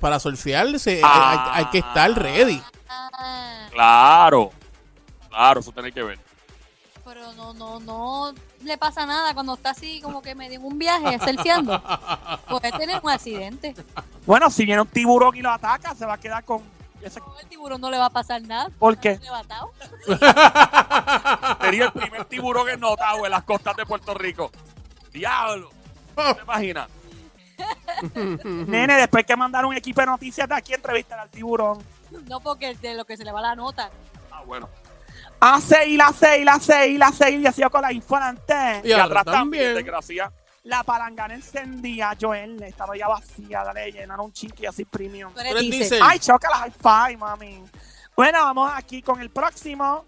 Para 0.00 0.18
solfear 0.20 0.78
se- 0.78 1.00
Ah. 1.04 1.52
hay, 1.52 1.64
hay 1.64 1.70
que 1.70 1.78
estar 1.78 2.10
ready. 2.12 2.62
Claro. 3.70 4.50
Claro, 5.28 5.60
eso 5.60 5.72
tiene 5.72 5.92
que 5.92 6.02
ver. 6.02 6.18
pero 7.04 7.32
no, 7.32 7.52
no, 7.54 7.80
no 7.80 8.32
le 8.62 8.78
pasa 8.78 9.04
nada 9.04 9.34
cuando 9.34 9.54
está 9.54 9.70
así 9.70 10.00
como 10.00 10.22
que 10.22 10.34
medio 10.36 10.60
en 10.60 10.64
un 10.64 10.78
viaje, 10.78 11.18
surfeando. 11.18 11.82
Puede 12.48 12.70
tener 12.72 13.00
un 13.02 13.10
accidente. 13.10 13.74
bueno, 14.26 14.48
si 14.48 14.64
viene 14.64 14.80
un 14.82 14.86
tiburón 14.86 15.34
y 15.34 15.40
lo 15.42 15.50
ataca, 15.50 15.92
se 15.94 16.06
va 16.06 16.14
a 16.14 16.18
quedar 16.20 16.44
con 16.44 16.62
No, 17.00 17.38
el 17.40 17.48
tiburón 17.48 17.80
no 17.80 17.90
le 17.90 17.98
va 17.98 18.06
a 18.06 18.10
pasar 18.10 18.42
nada. 18.42 18.68
¿Por 18.78 18.98
qué? 18.98 19.18
Sería 21.60 21.84
el 21.86 21.92
primer 21.92 22.24
tiburón 22.26 22.68
ennotado 22.68 23.24
en 23.24 23.30
las 23.30 23.42
costas 23.44 23.76
de 23.76 23.86
Puerto 23.86 24.14
Rico. 24.14 24.50
Diablo. 25.12 25.70
¿Te 26.14 26.42
imaginas? 26.42 26.88
Nene, 28.44 28.94
después 28.96 29.24
que 29.24 29.36
mandar 29.36 29.64
un 29.64 29.76
equipo 29.76 30.00
de 30.00 30.06
noticias 30.06 30.48
de 30.48 30.54
aquí 30.54 30.74
entrevistar 30.74 31.18
al 31.18 31.28
tiburón. 31.30 31.78
No 32.26 32.40
porque 32.40 32.74
de 32.74 32.94
lo 32.94 33.04
que 33.04 33.16
se 33.16 33.24
le 33.24 33.32
va 33.32 33.40
la 33.40 33.54
nota. 33.54 33.90
Ah, 34.30 34.42
bueno. 34.44 34.68
A 35.40 35.60
seis, 35.60 35.96
la 35.96 36.12
seis, 36.12 36.44
la 36.44 36.58
seis, 36.60 36.98
la 36.98 37.12
seis, 37.12 37.40
y 37.40 37.46
así 37.46 37.62
con 37.70 37.80
la 37.82 37.92
infanante. 37.92 38.82
Y 38.84 38.88
Y 38.88 38.92
atrás 38.92 39.06
atrás 39.06 39.24
también, 39.24 39.64
también. 39.64 39.74
desgracia. 39.74 40.32
La 40.62 40.82
palangana 40.84 41.34
encendía, 41.34 42.14
Joel, 42.20 42.62
estaba 42.62 42.94
ya 42.94 43.08
vacía, 43.08 43.64
dale, 43.64 43.90
llenar 43.90 44.20
un 44.20 44.30
chinqui 44.30 44.66
así 44.66 44.84
premium. 44.84 45.32
Tú 45.32 45.40
eres 45.40 45.58
diésel. 45.58 46.00
Ay, 46.02 46.18
choca 46.18 46.50
la 46.50 46.56
high 46.56 46.72
five, 46.72 47.16
mami. 47.16 47.64
Bueno, 48.14 48.40
vamos 48.40 48.70
aquí 48.74 49.00
con 49.00 49.22
el 49.22 49.30
próximo. 49.30 50.04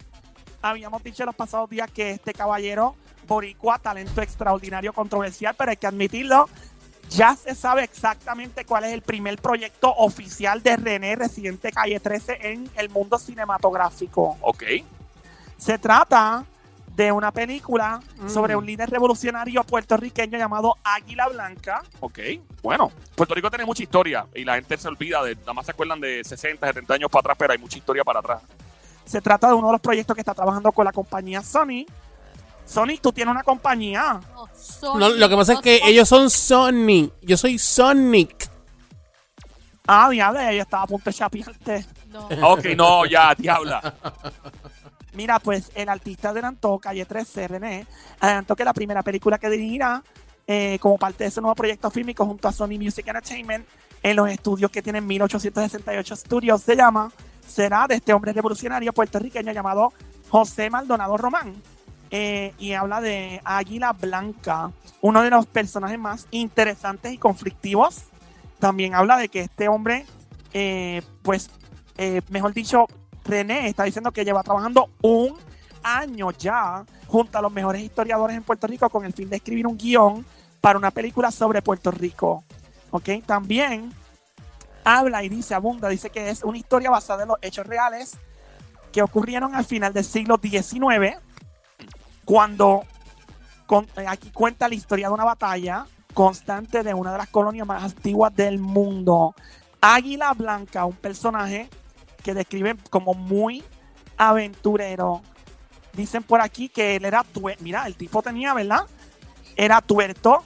Habíamos 0.60 1.02
dicho 1.02 1.22
en 1.22 1.28
los 1.28 1.34
pasados 1.34 1.70
días 1.70 1.90
que 1.90 2.10
este 2.10 2.34
caballero, 2.34 2.94
Boricua, 3.26 3.78
talento 3.78 4.20
extraordinario, 4.20 4.92
controversial, 4.92 5.54
pero 5.56 5.70
hay 5.70 5.78
que 5.78 5.86
admitirlo. 5.86 6.50
Ya 7.08 7.34
se 7.34 7.54
sabe 7.54 7.84
exactamente 7.84 8.66
cuál 8.66 8.84
es 8.84 8.92
el 8.92 9.00
primer 9.00 9.38
proyecto 9.38 9.90
oficial 9.94 10.62
de 10.62 10.76
René 10.76 11.16
Residente 11.16 11.72
Calle 11.72 11.98
13 11.98 12.38
en 12.52 12.70
el 12.76 12.90
mundo 12.90 13.18
cinematográfico. 13.18 14.36
Ok. 14.42 14.64
Se 15.56 15.78
trata 15.78 16.44
de 16.94 17.10
una 17.10 17.32
película 17.32 18.00
Mm. 18.18 18.28
sobre 18.28 18.54
un 18.54 18.66
líder 18.66 18.90
revolucionario 18.90 19.64
puertorriqueño 19.64 20.36
llamado 20.38 20.76
Águila 20.84 21.28
Blanca. 21.28 21.82
Ok. 22.00 22.18
Bueno, 22.62 22.92
Puerto 23.14 23.34
Rico 23.34 23.48
tiene 23.50 23.64
mucha 23.64 23.82
historia 23.82 24.26
y 24.34 24.44
la 24.44 24.54
gente 24.56 24.76
se 24.76 24.88
olvida 24.88 25.22
de, 25.22 25.34
nada 25.36 25.54
más 25.54 25.64
se 25.66 25.72
acuerdan 25.72 26.00
de 26.00 26.22
60, 26.22 26.66
70 26.66 26.94
años 26.94 27.10
para 27.10 27.20
atrás, 27.20 27.36
pero 27.38 27.52
hay 27.52 27.58
mucha 27.58 27.78
historia 27.78 28.04
para 28.04 28.20
atrás. 28.20 28.42
Se 29.04 29.20
trata 29.20 29.48
de 29.48 29.54
uno 29.54 29.68
de 29.68 29.72
los 29.72 29.80
proyectos 29.80 30.14
que 30.14 30.20
está 30.20 30.34
trabajando 30.34 30.70
con 30.72 30.84
la 30.84 30.92
compañía 30.92 31.42
Sony. 31.42 31.84
Sony, 32.64 32.96
tú 33.00 33.12
tienes 33.12 33.32
una 33.32 33.42
compañía. 33.42 34.20
No, 34.82 34.98
No, 34.98 35.08
lo 35.08 35.28
que 35.28 35.36
pasa 35.36 35.54
es 35.54 35.60
que 35.60 35.80
ellos 35.84 36.08
son 36.08 36.30
Sonic. 36.30 37.12
Yo 37.22 37.36
soy 37.36 37.58
Sonic. 37.58 38.48
Ah, 39.86 40.08
diablo, 40.10 40.40
yo 40.52 40.62
estaba 40.62 40.84
a 40.84 40.86
punto 40.86 41.10
de 41.10 41.14
chapearte. 41.14 41.84
No. 42.08 42.28
Ok, 42.52 42.66
no, 42.76 43.04
ya, 43.06 43.34
diabla. 43.36 43.94
Mira, 45.14 45.38
pues 45.40 45.70
el 45.74 45.88
artista 45.88 46.30
adelantó, 46.30 46.78
Calle 46.78 47.04
13, 47.04 47.48
René, 47.48 47.86
adelantó 48.18 48.56
que 48.56 48.64
la 48.64 48.72
primera 48.72 49.02
película 49.02 49.38
que 49.38 49.50
dirigirá 49.50 50.02
eh, 50.46 50.78
como 50.80 50.96
parte 50.96 51.24
de 51.24 51.28
ese 51.28 51.40
nuevo 51.40 51.54
proyecto 51.54 51.90
fílmico 51.90 52.24
junto 52.24 52.48
a 52.48 52.52
Sony 52.52 52.78
Music 52.78 53.06
Entertainment 53.06 53.66
en 54.02 54.16
los 54.16 54.28
estudios 54.28 54.70
que 54.70 54.82
tienen 54.82 55.06
1868 55.06 56.14
estudios, 56.14 56.62
se 56.62 56.74
llama, 56.74 57.12
será 57.46 57.86
de 57.86 57.96
este 57.96 58.12
hombre 58.14 58.32
revolucionario 58.32 58.92
puertorriqueño 58.92 59.52
llamado 59.52 59.92
José 60.30 60.70
Maldonado 60.70 61.16
Román. 61.16 61.54
Eh, 62.10 62.52
y 62.58 62.72
habla 62.72 63.00
de 63.00 63.40
Águila 63.44 63.92
Blanca, 63.92 64.70
uno 65.00 65.22
de 65.22 65.30
los 65.30 65.46
personajes 65.46 65.98
más 65.98 66.26
interesantes 66.30 67.12
y 67.12 67.18
conflictivos. 67.18 68.04
También 68.58 68.94
habla 68.94 69.16
de 69.16 69.28
que 69.28 69.40
este 69.40 69.68
hombre, 69.68 70.04
eh, 70.52 71.02
pues, 71.22 71.50
mejor 72.28 72.52
dicho, 72.52 72.86
René 73.24 73.68
está 73.68 73.84
diciendo 73.84 74.10
que 74.10 74.24
lleva 74.24 74.42
trabajando 74.42 74.90
un 75.02 75.36
año 75.82 76.30
ya 76.32 76.84
junto 77.06 77.38
a 77.38 77.42
los 77.42 77.52
mejores 77.52 77.82
historiadores 77.82 78.36
en 78.36 78.42
Puerto 78.42 78.66
Rico 78.66 78.88
con 78.88 79.04
el 79.04 79.12
fin 79.12 79.28
de 79.28 79.36
escribir 79.36 79.66
un 79.66 79.76
guion 79.76 80.24
para 80.60 80.78
una 80.78 80.90
película 80.90 81.30
sobre 81.30 81.62
Puerto 81.62 81.90
Rico. 81.90 82.44
¿Ok? 82.90 83.08
También 83.26 83.92
habla 84.84 85.22
y 85.22 85.28
dice, 85.28 85.54
abunda, 85.54 85.88
dice 85.88 86.10
que 86.10 86.30
es 86.30 86.42
una 86.42 86.58
historia 86.58 86.90
basada 86.90 87.22
en 87.22 87.28
los 87.28 87.38
hechos 87.42 87.66
reales 87.66 88.16
que 88.92 89.02
ocurrieron 89.02 89.54
al 89.54 89.64
final 89.64 89.92
del 89.92 90.04
siglo 90.04 90.38
XIX, 90.40 91.16
cuando 92.24 92.84
eh, 93.96 94.04
aquí 94.06 94.30
cuenta 94.30 94.68
la 94.68 94.74
historia 94.74 95.08
de 95.08 95.14
una 95.14 95.24
batalla 95.24 95.86
constante 96.12 96.82
de 96.82 96.92
una 96.92 97.12
de 97.12 97.18
las 97.18 97.28
colonias 97.28 97.66
más 97.66 97.82
antiguas 97.82 98.34
del 98.34 98.58
mundo. 98.58 99.34
Águila 99.80 100.34
Blanca, 100.34 100.84
un 100.84 100.94
personaje 100.94 101.70
que 102.22 102.34
describen 102.34 102.78
como 102.90 103.14
muy 103.14 103.62
aventurero. 104.16 105.22
Dicen 105.92 106.22
por 106.22 106.40
aquí 106.40 106.68
que 106.68 106.96
él 106.96 107.04
era. 107.04 107.24
Mira, 107.60 107.86
el 107.86 107.96
tipo 107.96 108.22
tenía, 108.22 108.54
¿verdad? 108.54 108.86
Era 109.56 109.80
tuerto, 109.80 110.42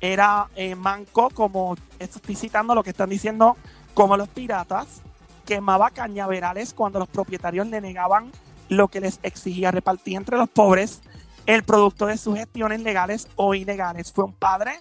era 0.00 0.48
eh, 0.56 0.74
manco, 0.74 1.30
como 1.30 1.76
esto 1.98 2.18
estoy 2.18 2.34
citando 2.34 2.74
lo 2.74 2.82
que 2.82 2.90
están 2.90 3.10
diciendo, 3.10 3.56
como 3.94 4.16
los 4.16 4.28
piratas. 4.28 5.02
Quemaba 5.44 5.90
cañaverales 5.90 6.72
cuando 6.72 7.00
los 7.00 7.08
propietarios 7.08 7.66
le 7.66 7.80
negaban 7.80 8.30
lo 8.68 8.88
que 8.88 9.00
les 9.00 9.18
exigía. 9.22 9.70
Repartía 9.70 10.16
entre 10.16 10.38
los 10.38 10.48
pobres 10.48 11.02
el 11.46 11.64
producto 11.64 12.06
de 12.06 12.16
sus 12.16 12.36
gestiones 12.36 12.80
legales 12.80 13.28
o 13.36 13.54
ilegales. 13.54 14.12
Fue 14.12 14.24
un 14.24 14.32
padre, 14.32 14.78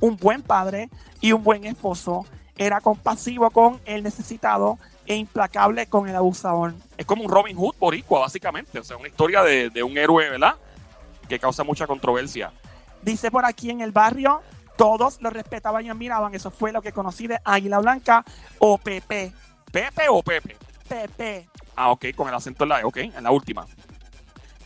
un 0.00 0.16
buen 0.16 0.42
padre 0.42 0.90
y 1.20 1.32
un 1.32 1.42
buen 1.42 1.64
esposo. 1.64 2.26
Era 2.56 2.80
compasivo 2.80 3.50
con 3.50 3.80
el 3.84 4.02
necesitado 4.02 4.78
e 5.06 5.16
implacable 5.16 5.86
con 5.86 6.08
el 6.08 6.16
abusador. 6.16 6.74
Es 6.96 7.06
como 7.06 7.24
un 7.24 7.30
Robin 7.30 7.56
Hood 7.56 7.76
boricua, 7.78 8.20
básicamente. 8.20 8.78
O 8.78 8.84
sea, 8.84 8.96
una 8.96 9.08
historia 9.08 9.42
de, 9.42 9.70
de 9.70 9.82
un 9.82 9.96
héroe, 9.98 10.30
¿verdad? 10.30 10.56
Que 11.28 11.38
causa 11.38 11.64
mucha 11.64 11.86
controversia. 11.86 12.52
Dice 13.02 13.30
por 13.30 13.44
aquí 13.44 13.70
en 13.70 13.80
el 13.80 13.92
barrio, 13.92 14.40
todos 14.76 15.20
lo 15.20 15.30
respetaban 15.30 15.84
y 15.84 15.90
admiraban. 15.90 16.34
Eso 16.34 16.50
fue 16.50 16.72
lo 16.72 16.80
que 16.82 16.92
conocí 16.92 17.26
de 17.26 17.38
Águila 17.44 17.78
Blanca 17.80 18.24
o 18.58 18.78
Pepe. 18.78 19.32
¿Pepe 19.70 20.08
o 20.08 20.22
Pepe? 20.22 20.56
Pepe, 20.88 21.48
Ah, 21.76 21.90
ok, 21.90 22.06
con 22.14 22.28
el 22.28 22.34
acento 22.34 22.62
en 22.64 22.68
la 22.70 22.80
E, 22.80 22.84
ok, 22.84 22.96
en 22.98 23.22
la 23.24 23.30
última. 23.32 23.66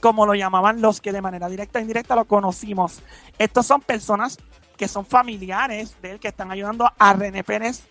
como 0.01 0.27
lo 0.27 0.35
llamaban 0.35 0.81
los 0.83 1.01
que 1.01 1.11
de 1.13 1.23
manera 1.23 1.49
directa 1.49 1.79
e 1.79 1.83
indirecta 1.83 2.15
lo 2.15 2.27
conocimos. 2.27 3.01
Estos 3.39 3.67
son 3.67 3.81
personas 3.81 4.39
que 4.77 4.87
son 4.89 5.05
familiares 5.07 5.97
de 6.03 6.13
él, 6.13 6.21
que 6.21 6.29
están 6.29 6.51
ayudando 6.53 6.89
a 6.99 7.13
René 7.15 7.43
Pérez 7.45 7.83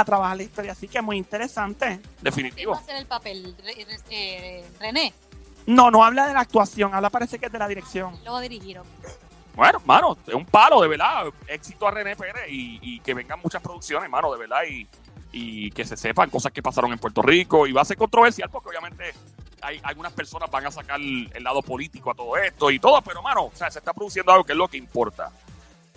a 0.00 0.04
trabajar 0.04 0.36
la 0.36 0.42
historia. 0.42 0.72
Así 0.72 0.88
que 0.88 1.00
muy 1.00 1.16
interesante. 1.16 1.86
¿Quién 1.86 2.02
va 2.02 2.20
Definitivo. 2.22 2.74
a 2.74 2.78
hacer 2.78 2.96
el 2.96 3.06
papel? 3.06 3.54
Re- 3.64 3.84
re- 3.84 4.00
eh, 4.10 4.64
René, 4.80 5.14
No, 5.66 5.90
no 5.90 6.04
habla 6.04 6.26
de 6.26 6.34
la 6.34 6.40
actuación, 6.40 6.94
habla 6.94 7.10
parece 7.10 7.38
que 7.38 7.46
es 7.46 7.52
de 7.52 7.58
la 7.58 7.68
dirección. 7.68 8.18
lo 8.24 8.32
va 8.32 8.38
a 8.38 8.42
dirigir. 8.42 8.78
ok. 8.78 8.86
Bueno, 9.54 9.80
mano, 9.84 10.18
es 10.26 10.34
un 10.34 10.44
palo, 10.44 10.80
de 10.82 10.88
verdad. 10.88 11.26
Éxito 11.46 11.86
a 11.86 11.92
René 11.92 12.16
Pérez 12.16 12.42
y, 12.48 12.80
y 12.82 12.98
que 13.00 13.14
vengan 13.14 13.38
muchas 13.40 13.62
producciones, 13.62 14.10
mano, 14.10 14.32
de 14.32 14.38
verdad. 14.38 14.62
Y, 14.68 14.88
y 15.30 15.70
que 15.70 15.84
se 15.84 15.96
sepan 15.96 16.28
cosas 16.28 16.50
que 16.52 16.60
pasaron 16.62 16.92
en 16.92 16.98
Puerto 16.98 17.22
Rico. 17.22 17.66
Y 17.66 17.72
va 17.72 17.82
a 17.82 17.84
ser 17.84 17.96
controversial 17.96 18.50
porque 18.50 18.70
obviamente 18.70 19.12
hay 19.62 19.80
algunas 19.84 20.12
personas 20.12 20.50
van 20.50 20.66
a 20.66 20.70
sacar 20.72 21.00
el 21.00 21.42
lado 21.44 21.62
político 21.62 22.10
a 22.10 22.14
todo 22.14 22.36
esto 22.36 22.68
y 22.72 22.80
todo. 22.80 23.00
Pero, 23.02 23.22
mano, 23.22 23.44
o 23.44 23.52
sea, 23.54 23.70
se 23.70 23.78
está 23.78 23.92
produciendo 23.92 24.32
algo 24.32 24.44
que 24.44 24.52
es 24.52 24.58
lo 24.58 24.66
que 24.66 24.76
importa. 24.76 25.30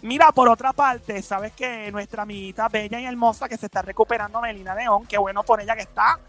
Mira, 0.01 0.31
por 0.31 0.47
otra 0.47 0.73
parte, 0.73 1.21
sabes 1.21 1.53
que 1.53 1.91
nuestra 1.91 2.23
amiguita 2.23 2.69
bella 2.69 2.99
y 2.99 3.05
hermosa 3.05 3.49
que 3.49 3.57
se 3.57 3.65
está 3.65 3.81
recuperando, 3.81 4.39
Melina 4.39 4.75
León, 4.75 5.05
qué 5.07 5.17
bueno 5.17 5.43
por 5.43 5.59
ella 5.59 5.75
que 5.75 5.81
está. 5.81 6.19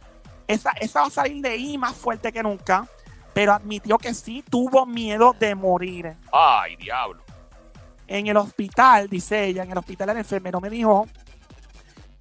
Esa, 0.47 0.71
esa 0.81 1.03
va 1.03 1.07
a 1.09 1.11
salir 1.11 1.43
de 1.43 1.51
ahí 1.51 1.77
más 1.77 1.95
fuerte 1.95 2.33
que 2.33 2.43
nunca, 2.43 2.89
pero 3.35 3.53
admitió 3.53 3.99
que 3.99 4.15
sí 4.15 4.43
tuvo 4.49 4.87
miedo 4.87 5.35
de 5.39 5.55
morir. 5.55 6.17
Ay, 6.33 6.77
diablo. 6.77 7.23
En 8.07 8.27
el 8.27 8.39
hospital, 8.39 9.11
dice 9.11 9.45
ella, 9.45 9.65
en 9.65 9.71
el 9.71 9.79
hospital 9.79 10.09
el 10.09 10.17
enfermero 10.17 10.61
me 10.63 10.71
dijo 10.71 11.07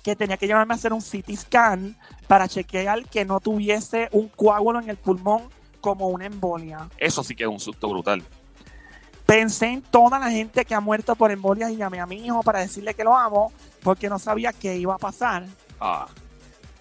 que 0.03 0.17
tenía 0.17 0.35
que 0.35 0.47
llevarme 0.47 0.73
a 0.73 0.75
hacer 0.75 0.91
un 0.91 1.01
CT 1.01 1.33
scan 1.35 1.97
para 2.27 2.49
chequear 2.49 3.05
que 3.05 3.23
no 3.23 3.39
tuviese 3.39 4.09
un 4.11 4.27
coágulo 4.27 4.79
en 4.79 4.89
el 4.89 4.97
pulmón 4.97 5.49
como 5.79 6.07
una 6.07 6.25
embolia. 6.25 6.89
Eso 6.97 7.23
sí 7.23 7.35
que 7.35 7.43
es 7.43 7.49
un 7.49 7.59
susto 7.59 7.87
brutal. 7.87 8.21
Pensé 9.27 9.65
en 9.67 9.81
toda 9.81 10.17
la 10.19 10.31
gente 10.31 10.63
que 10.63 10.73
ha 10.73 10.79
muerto 10.79 11.13
por 11.15 11.31
embolias 11.31 11.69
y 11.71 11.75
llamé 11.75 11.99
a 11.99 12.05
mi 12.05 12.25
hijo 12.25 12.41
para 12.43 12.59
decirle 12.59 12.93
que 12.93 13.03
lo 13.03 13.15
amo 13.15 13.51
porque 13.83 14.07
no 14.07 14.17
sabía 14.19 14.53
qué 14.53 14.77
iba 14.77 14.95
a 14.95 14.97
pasar. 14.97 15.45
Ah, 15.81 16.07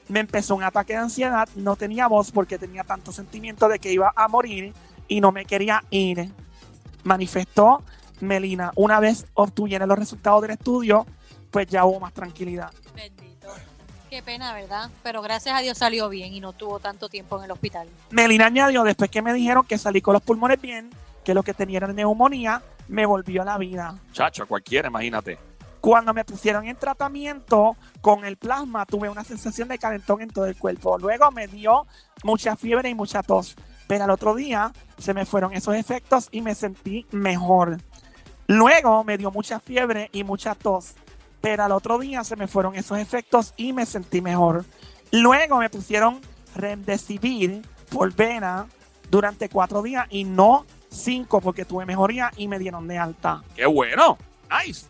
Me 0.07 0.21
empezó 0.21 0.55
un 0.55 0.63
ataque 0.63 0.93
de 0.93 1.01
ansiedad, 1.01 1.49
no 1.57 1.75
tenía 1.75 2.07
voz 2.07 2.31
porque 2.31 2.57
tenía 2.57 2.85
tanto 2.85 3.11
sentimiento 3.11 3.69
de 3.69 3.81
que 3.81 3.93
iba 3.93 4.13
a 4.15 4.29
morir 4.29 4.73
y 5.09 5.21
no 5.21 5.33
me 5.33 5.45
quería 5.45 5.83
ir. 5.91 6.31
Manifestó 7.03 7.83
Melina. 8.21 8.71
Una 8.77 9.01
vez 9.01 9.27
obtuvieron 9.35 9.89
los 9.89 9.99
resultados 9.99 10.41
del 10.43 10.53
estudio, 10.53 11.05
pues 11.51 11.67
ya 11.67 11.85
hubo 11.85 11.99
más 11.99 12.13
tranquilidad. 12.13 12.71
Bendito. 12.95 13.49
Qué 14.09 14.23
pena, 14.23 14.55
¿verdad? 14.55 14.89
Pero 15.03 15.21
gracias 15.21 15.57
a 15.57 15.63
Dios 15.63 15.79
salió 15.79 16.09
bien 16.09 16.33
y 16.33 16.39
no 16.39 16.53
tuvo 16.53 16.79
tanto 16.79 17.09
tiempo 17.09 17.39
en 17.39 17.45
el 17.45 17.51
hospital. 17.51 17.89
Melina 18.11 18.47
añadió, 18.47 18.85
después 18.85 19.11
que 19.11 19.21
me 19.21 19.33
dijeron 19.35 19.67
que 19.67 19.79
salí 19.79 20.01
con 20.01 20.13
los 20.13 20.23
pulmones 20.23 20.61
bien, 20.61 20.91
que 21.27 21.35
lo 21.35 21.43
que 21.43 21.55
tenía 21.55 21.79
era 21.79 21.93
neumonía, 21.93 22.63
me 22.87 23.05
volvió 23.05 23.43
a 23.43 23.45
la 23.45 23.59
vida. 23.59 23.99
chacho, 24.13 24.47
cualquiera, 24.47 24.87
imagínate. 24.87 25.37
Cuando 25.81 26.15
me 26.15 26.25
pusieron 26.25 26.67
en 26.67 26.77
tratamiento 26.77 27.77
con 28.01 28.25
el 28.25 28.37
plasma, 28.37 28.87
tuve 28.87 29.09
una 29.09 29.25
sensación 29.25 29.67
de 29.67 29.77
calentón 29.77 30.23
en 30.23 30.31
todo 30.31 30.47
el 30.47 30.57
cuerpo. 30.57 30.97
Luego 30.99 31.33
me 31.33 31.49
dio 31.49 31.85
mucha 32.23 32.55
fiebre 32.55 32.91
y 32.91 32.95
mucha 32.95 33.25
tos. 33.25 33.57
Pero 33.89 34.05
al 34.05 34.11
otro 34.11 34.37
día 34.37 34.73
se 34.99 35.15
me 35.15 35.27
fueron 35.27 35.53
esos 35.53 35.75
efectos 35.75 36.29
y 36.31 36.43
me 36.43 36.55
sentí 36.55 37.07
mejor. 37.11 37.79
Luego 38.47 39.03
me 39.03 39.19
dio 39.19 39.33
mucha 39.33 39.59
fiebre 39.59 40.11
y 40.13 40.23
mucha 40.23 40.55
tos. 40.55 40.95
Pero 41.41 41.65
al 41.65 41.73
otro 41.73 41.99
día 41.99 42.23
se 42.23 42.37
me 42.37 42.47
fueron 42.47 42.77
esos 42.77 42.99
efectos 42.99 43.53
y 43.57 43.73
me 43.73 43.85
sentí 43.85 44.21
mejor. 44.21 44.65
Luego 45.11 45.59
me 45.59 45.71
pusieron 45.71 46.21
Remdesivir 46.55 47.63
por 47.91 48.15
vena 48.15 48.69
durante 49.11 49.49
cuatro 49.49 49.83
días 49.83 50.07
y 50.09 50.25
no 50.25 50.65
cinco 50.89 51.41
porque 51.41 51.65
tuve 51.65 51.87
mejoría 51.87 52.31
y 52.37 52.49
me 52.49 52.59
dieron 52.59 52.87
de 52.89 52.99
alta. 52.99 53.43
Qué 53.55 53.67
bueno. 53.67 54.19
Nice. 54.51 54.87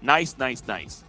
Nice, 0.00 0.36
nice, 0.38 0.64
nice. 0.66 1.04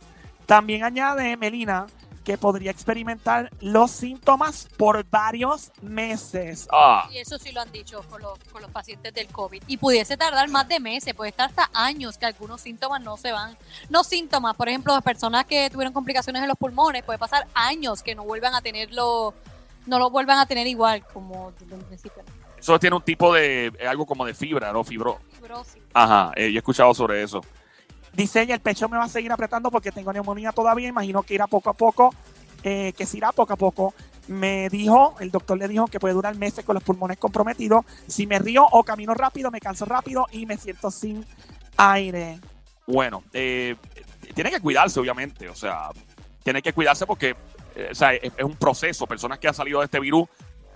También 0.45 0.83
añade 0.83 1.37
Melina 1.37 1.87
que 2.23 2.37
podría 2.37 2.69
experimentar 2.69 3.49
los 3.59 3.89
síntomas 3.89 4.67
por 4.77 5.03
varios 5.09 5.71
meses. 5.81 6.67
Ah, 6.71 7.07
Y 7.11 7.17
eso 7.17 7.39
sí 7.39 7.51
lo 7.51 7.61
han 7.61 7.71
dicho 7.71 8.03
con 8.07 8.21
los, 8.21 8.37
con 8.51 8.61
los 8.61 8.69
pacientes 8.69 9.13
del 9.13 9.27
COVID. 9.29 9.63
Y 9.65 9.77
pudiese 9.77 10.15
tardar 10.15 10.47
más 10.49 10.67
de 10.67 10.79
meses, 10.79 11.15
puede 11.15 11.31
estar 11.31 11.49
hasta 11.49 11.71
años 11.73 12.19
que 12.19 12.27
algunos 12.27 12.61
síntomas 12.61 13.01
no 13.01 13.17
se 13.17 13.31
van. 13.31 13.57
No 13.89 14.03
síntomas, 14.03 14.55
por 14.55 14.69
ejemplo, 14.69 14.93
las 14.93 15.03
personas 15.03 15.45
que 15.45 15.71
tuvieron 15.71 15.91
complicaciones 15.91 16.41
en 16.43 16.47
los 16.47 16.57
pulmones, 16.57 17.03
puede 17.03 17.17
pasar 17.17 17.47
años 17.55 18.03
que 18.03 18.13
no 18.13 18.23
vuelvan 18.23 18.53
a 18.53 18.61
tenerlo, 18.61 19.33
no 19.87 19.97
lo 19.97 20.11
vuelvan 20.11 20.37
a 20.37 20.45
tener 20.45 20.67
igual 20.67 21.03
como 21.11 21.51
desde 21.59 21.73
un 21.73 21.81
principio. 21.81 22.23
Eso 22.59 22.79
tiene 22.79 22.95
un 22.95 23.01
tipo 23.01 23.33
de, 23.33 23.67
eh, 23.67 23.87
algo 23.87 24.05
como 24.05 24.25
de 24.25 24.33
fibra, 24.33 24.71
¿no? 24.71 24.83
Fibro. 24.83 25.19
Fibrosis. 25.33 25.81
Ajá, 25.93 26.31
eh, 26.35 26.51
yo 26.51 26.57
he 26.57 26.59
escuchado 26.59 26.93
sobre 26.93 27.23
eso. 27.23 27.41
Dice 28.13 28.41
ella, 28.41 28.55
el 28.55 28.61
pecho 28.61 28.89
me 28.89 28.97
va 28.97 29.05
a 29.05 29.09
seguir 29.09 29.31
apretando 29.31 29.71
porque 29.71 29.91
tengo 29.91 30.11
neumonía 30.11 30.51
todavía. 30.51 30.87
Imagino 30.87 31.23
que 31.23 31.35
irá 31.35 31.47
poco 31.47 31.69
a 31.69 31.73
poco, 31.73 32.13
eh, 32.63 32.93
que 32.97 33.05
se 33.05 33.17
irá 33.17 33.31
poco 33.31 33.53
a 33.53 33.55
poco. 33.55 33.93
Me 34.27 34.69
dijo, 34.69 35.15
el 35.19 35.31
doctor 35.31 35.57
le 35.57 35.67
dijo 35.67 35.87
que 35.87 35.99
puede 35.99 36.13
durar 36.13 36.35
meses 36.35 36.65
con 36.65 36.75
los 36.75 36.83
pulmones 36.83 37.17
comprometidos. 37.17 37.85
Si 38.07 38.27
me 38.27 38.37
río 38.39 38.65
o 38.71 38.83
camino 38.83 39.13
rápido, 39.13 39.49
me 39.51 39.59
canso 39.59 39.85
rápido 39.85 40.27
y 40.31 40.45
me 40.45 40.57
siento 40.57 40.91
sin 40.91 41.25
aire. 41.77 42.39
Bueno, 42.85 43.23
eh, 43.33 43.75
tiene 44.35 44.51
que 44.51 44.59
cuidarse, 44.59 44.99
obviamente. 44.99 45.49
O 45.49 45.55
sea, 45.55 45.89
tiene 46.43 46.61
que 46.61 46.73
cuidarse 46.73 47.05
porque 47.05 47.35
eh, 47.75 47.89
o 47.91 47.95
sea, 47.95 48.13
es, 48.13 48.31
es 48.35 48.43
un 48.43 48.55
proceso. 48.55 49.07
Personas 49.07 49.39
que 49.39 49.47
han 49.47 49.53
salido 49.53 49.79
de 49.79 49.85
este 49.85 49.99
virus 49.99 50.27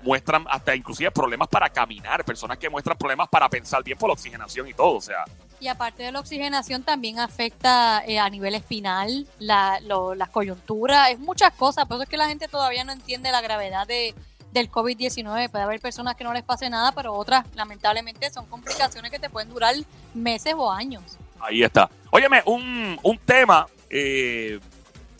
muestran 0.03 0.45
hasta 0.49 0.75
inclusive 0.75 1.09
problemas 1.11 1.47
para 1.47 1.69
caminar, 1.69 2.23
personas 2.25 2.57
que 2.57 2.69
muestran 2.69 2.97
problemas 2.97 3.27
para 3.29 3.49
pensar 3.49 3.83
bien 3.83 3.97
por 3.97 4.09
la 4.09 4.13
oxigenación 4.13 4.67
y 4.67 4.73
todo. 4.73 4.95
O 4.97 5.01
sea, 5.01 5.23
Y 5.59 5.67
aparte 5.67 6.03
de 6.03 6.11
la 6.11 6.19
oxigenación, 6.19 6.83
también 6.83 7.19
afecta 7.19 8.03
eh, 8.05 8.19
a 8.19 8.29
nivel 8.29 8.53
espinal, 8.55 9.25
la, 9.39 9.79
lo- 9.81 10.13
las 10.15 10.29
coyunturas, 10.29 11.09
es 11.11 11.19
muchas 11.19 11.53
cosas. 11.53 11.85
Por 11.85 11.95
eso 11.97 12.03
es 12.03 12.09
que 12.09 12.17
la 12.17 12.27
gente 12.27 12.47
todavía 12.47 12.83
no 12.83 12.91
entiende 12.91 13.31
la 13.31 13.41
gravedad 13.41 13.87
de, 13.87 14.13
del 14.51 14.69
COVID-19. 14.69 15.49
Puede 15.49 15.63
haber 15.63 15.79
personas 15.79 16.15
que 16.15 16.23
no 16.23 16.33
les 16.33 16.43
pase 16.43 16.69
nada, 16.69 16.91
pero 16.91 17.13
otras, 17.13 17.45
lamentablemente, 17.55 18.29
son 18.31 18.45
complicaciones 18.47 19.09
que 19.11 19.19
te 19.19 19.29
pueden 19.29 19.49
durar 19.49 19.73
meses 20.13 20.53
o 20.57 20.69
años. 20.71 21.03
Ahí 21.39 21.63
está. 21.63 21.89
Óyeme, 22.11 22.41
un, 22.45 22.99
un 23.01 23.17
tema 23.19 23.65
eh, 23.89 24.59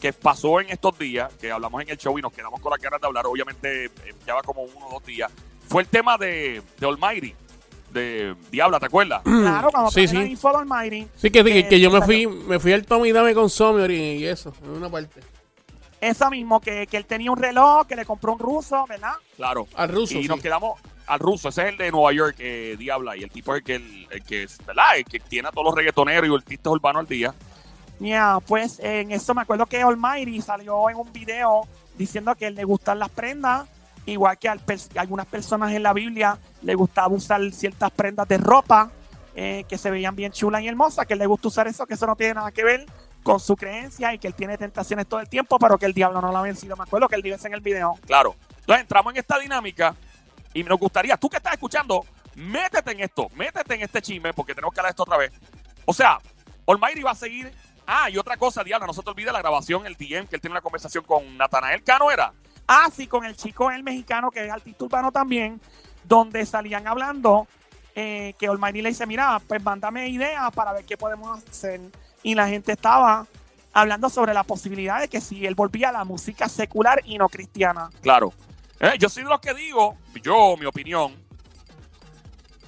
que 0.04 0.12
pasó 0.12 0.60
en 0.60 0.70
estos 0.70 1.00
días, 1.00 1.34
que 1.40 1.50
hablamos 1.50 1.82
en 1.82 1.90
el 1.90 1.98
show 1.98 2.20
y 2.20 2.22
nos 2.22 2.34
quedamos 2.34 2.60
con 2.60 2.70
la 2.72 2.78
ganas 2.78 3.00
de 3.00 3.08
hablar, 3.08 3.26
obviamente 3.26 3.86
eh, 3.86 4.14
ya 4.28 4.34
va 4.34 4.42
como 4.42 4.64
uno 4.64 4.88
o 4.88 4.92
dos 4.96 5.06
días, 5.06 5.32
fue 5.70 5.84
el 5.84 5.88
tema 5.88 6.18
de, 6.18 6.62
de 6.78 6.86
Almighty, 6.86 7.34
de 7.90 8.36
Diabla, 8.52 8.82
¿te 8.82 8.88
acuerdas? 8.88 9.22
Claro, 9.24 9.72
cuando 9.72 9.92
Sí, 9.92 10.06
sí, 10.06 10.18
info 10.18 10.50
de 10.50 10.58
Almighty, 10.58 11.08
Sí, 11.16 11.32
que, 11.32 11.42
que, 11.42 11.70
que 11.70 11.80
yo 11.80 11.90
me 11.90 12.02
fui, 12.02 12.28
me 12.28 12.60
fui 12.60 12.74
al 12.74 12.86
Tommy 12.86 13.14
Dame 13.14 13.34
con 13.34 13.50
Sommer 13.50 13.90
y 13.92 14.28
eso, 14.28 14.54
en 14.62 14.72
una 14.72 14.90
parte. 14.90 15.22
Eso 16.02 16.30
mismo, 16.30 16.60
que, 16.60 16.86
que 16.86 16.98
él 16.98 17.06
tenía 17.06 17.32
un 17.32 17.38
reloj, 17.38 17.88
que 17.88 17.96
le 17.96 18.04
compró 18.04 18.34
un 18.34 18.40
ruso, 18.40 18.86
¿verdad? 18.90 19.14
Claro. 19.38 19.70
Al 19.74 19.88
ruso. 19.88 20.16
y 20.18 20.24
sí. 20.24 20.28
nos 20.28 20.42
quedamos 20.42 20.82
al 21.08 21.20
ruso, 21.20 21.48
ese 21.48 21.62
es 21.62 21.70
el 21.70 21.78
de 21.78 21.92
Nueva 21.92 22.12
York, 22.12 22.36
eh, 22.40 22.76
Diabla, 22.78 23.16
y 23.16 23.24
el 23.24 23.32
tipo 23.32 23.56
es 23.56 23.60
el 23.60 23.64
que, 23.64 23.76
el, 23.76 24.08
el 24.12 24.22
que 24.22 24.44
es, 24.44 24.58
¿verdad? 24.66 24.98
El 24.98 25.06
que 25.06 25.22
tiene 25.22 25.48
a 25.48 25.52
todos 25.52 25.64
los 25.64 25.76
reggaetoneros 25.76 26.30
y 26.30 26.36
artistas 26.36 26.74
urbanos 26.74 27.00
al 27.00 27.08
día. 27.08 27.34
Ya, 28.04 28.40
pues 28.46 28.80
en 28.80 29.14
eso 29.14 29.34
me 29.34 29.44
acuerdo 29.44 29.66
que 29.66 29.82
Almighty 29.82 30.42
salió 30.42 30.90
en 30.90 30.98
un 30.98 31.14
video 31.14 31.66
diciendo 31.98 32.36
que 32.36 32.52
le 32.52 32.66
gustan 32.66 33.00
las 33.00 33.10
prendas, 33.10 33.66
igual 34.06 34.38
que 34.38 34.50
algunas 34.50 35.26
personas 35.26 35.72
en 35.72 35.84
la 35.84 35.94
Biblia 35.94 36.38
le 36.64 36.76
gustaba 36.76 37.08
usar 37.08 37.40
ciertas 37.54 37.92
prendas 37.92 38.28
de 38.28 38.38
ropa 38.38 38.92
eh, 39.36 39.64
que 39.70 39.78
se 39.78 39.90
veían 39.90 40.18
bien 40.18 40.34
chulas 40.34 40.62
y 40.64 40.68
hermosas, 40.68 41.06
que 41.06 41.16
le 41.16 41.26
gusta 41.26 41.48
usar 41.48 41.68
eso, 41.70 41.86
que 41.86 41.94
eso 41.94 42.06
no 42.06 42.18
tiene 42.18 42.34
nada 42.34 42.52
que 42.52 42.66
ver 42.66 42.86
con 43.24 43.40
su 43.40 43.56
creencia 43.56 44.14
y 44.14 44.20
que 44.20 44.28
él 44.28 44.34
tiene 44.34 44.58
tentaciones 44.58 45.08
todo 45.08 45.22
el 45.22 45.30
tiempo, 45.30 45.58
pero 45.58 45.78
que 45.78 45.86
el 45.86 45.94
diablo 45.94 46.20
no 46.20 46.30
lo 46.30 46.38
ha 46.40 46.42
vencido. 46.42 46.76
Me 46.76 46.84
acuerdo 46.84 47.08
que 47.08 47.16
él 47.16 47.22
dice 47.22 47.48
en 47.48 47.54
el 47.54 47.62
video. 47.62 47.96
Claro. 48.06 48.36
Entonces 48.60 48.82
entramos 48.82 49.14
en 49.14 49.20
esta 49.20 49.40
dinámica 49.40 49.96
y 50.54 50.62
nos 50.66 50.78
gustaría, 50.78 51.16
tú 51.16 51.30
que 51.30 51.38
estás 51.38 51.54
escuchando, 51.54 52.06
métete 52.36 52.92
en 52.92 53.00
esto, 53.00 53.30
métete 53.34 53.76
en 53.76 53.84
este 53.84 54.02
chisme 54.02 54.34
porque 54.34 54.54
tenemos 54.54 54.74
que 54.74 54.82
hablar 54.82 54.90
de 54.90 54.92
esto 54.92 55.04
otra 55.04 55.16
vez. 55.16 55.32
O 55.86 55.94
sea, 55.94 56.20
Almighty 56.68 57.02
va 57.02 57.12
a 57.12 57.16
seguir. 57.16 57.50
Ah, 57.86 58.10
y 58.10 58.18
otra 58.18 58.38
cosa, 58.38 58.64
Diana, 58.64 58.86
no 58.86 58.94
se 58.94 59.02
te 59.02 59.10
olvide 59.10 59.32
la 59.32 59.40
grabación, 59.40 59.86
el 59.86 59.96
DM, 59.96 60.28
que 60.28 60.36
él 60.36 60.42
tiene 60.42 60.52
una 60.52 60.62
conversación 60.62 61.04
con 61.04 61.38
Natanael 61.38 61.84
Cano, 61.84 62.12
¿era? 62.12 62.34
Ah, 62.68 62.90
sí, 62.94 63.08
con 63.08 63.26
el 63.26 63.36
chico, 63.36 63.70
el 63.72 63.84
mexicano, 63.84 64.32
que 64.32 64.46
es 64.46 64.52
artista 64.52 64.86
urbano 64.86 65.12
también, 65.12 65.60
donde 66.04 66.46
salían 66.46 66.88
hablando 66.88 67.48
eh, 67.96 68.34
que 68.40 68.48
Almighty 68.48 68.82
le 68.82 68.90
dice, 68.90 69.06
mira, 69.06 69.40
pues 69.48 69.62
mándame 69.62 70.08
ideas 70.08 70.52
para 70.54 70.74
ver 70.74 70.86
qué 70.86 70.98
podemos 70.98 71.44
hacer. 71.48 71.82
Y 72.24 72.36
la 72.36 72.48
gente 72.48 72.72
estaba 72.72 73.28
hablando 73.74 74.10
sobre 74.10 74.34
la 74.34 74.44
posibilidad 74.44 75.00
de 75.00 75.08
que 75.08 75.22
si 75.22 75.46
él 75.46 75.56
volvía 75.56 75.90
a 75.90 75.92
la 75.92 76.04
música 76.04 76.48
secular 76.48 77.02
y 77.06 77.18
no 77.18 77.28
cristiana. 77.30 77.90
Claro. 78.02 78.34
Eh, 78.80 78.94
yo 79.00 79.10
soy 79.10 79.24
de 79.24 79.30
los 79.30 79.40
que 79.40 79.54
digo, 79.54 79.98
yo, 80.22 80.56
mi 80.58 80.66
opinión, 80.66 81.16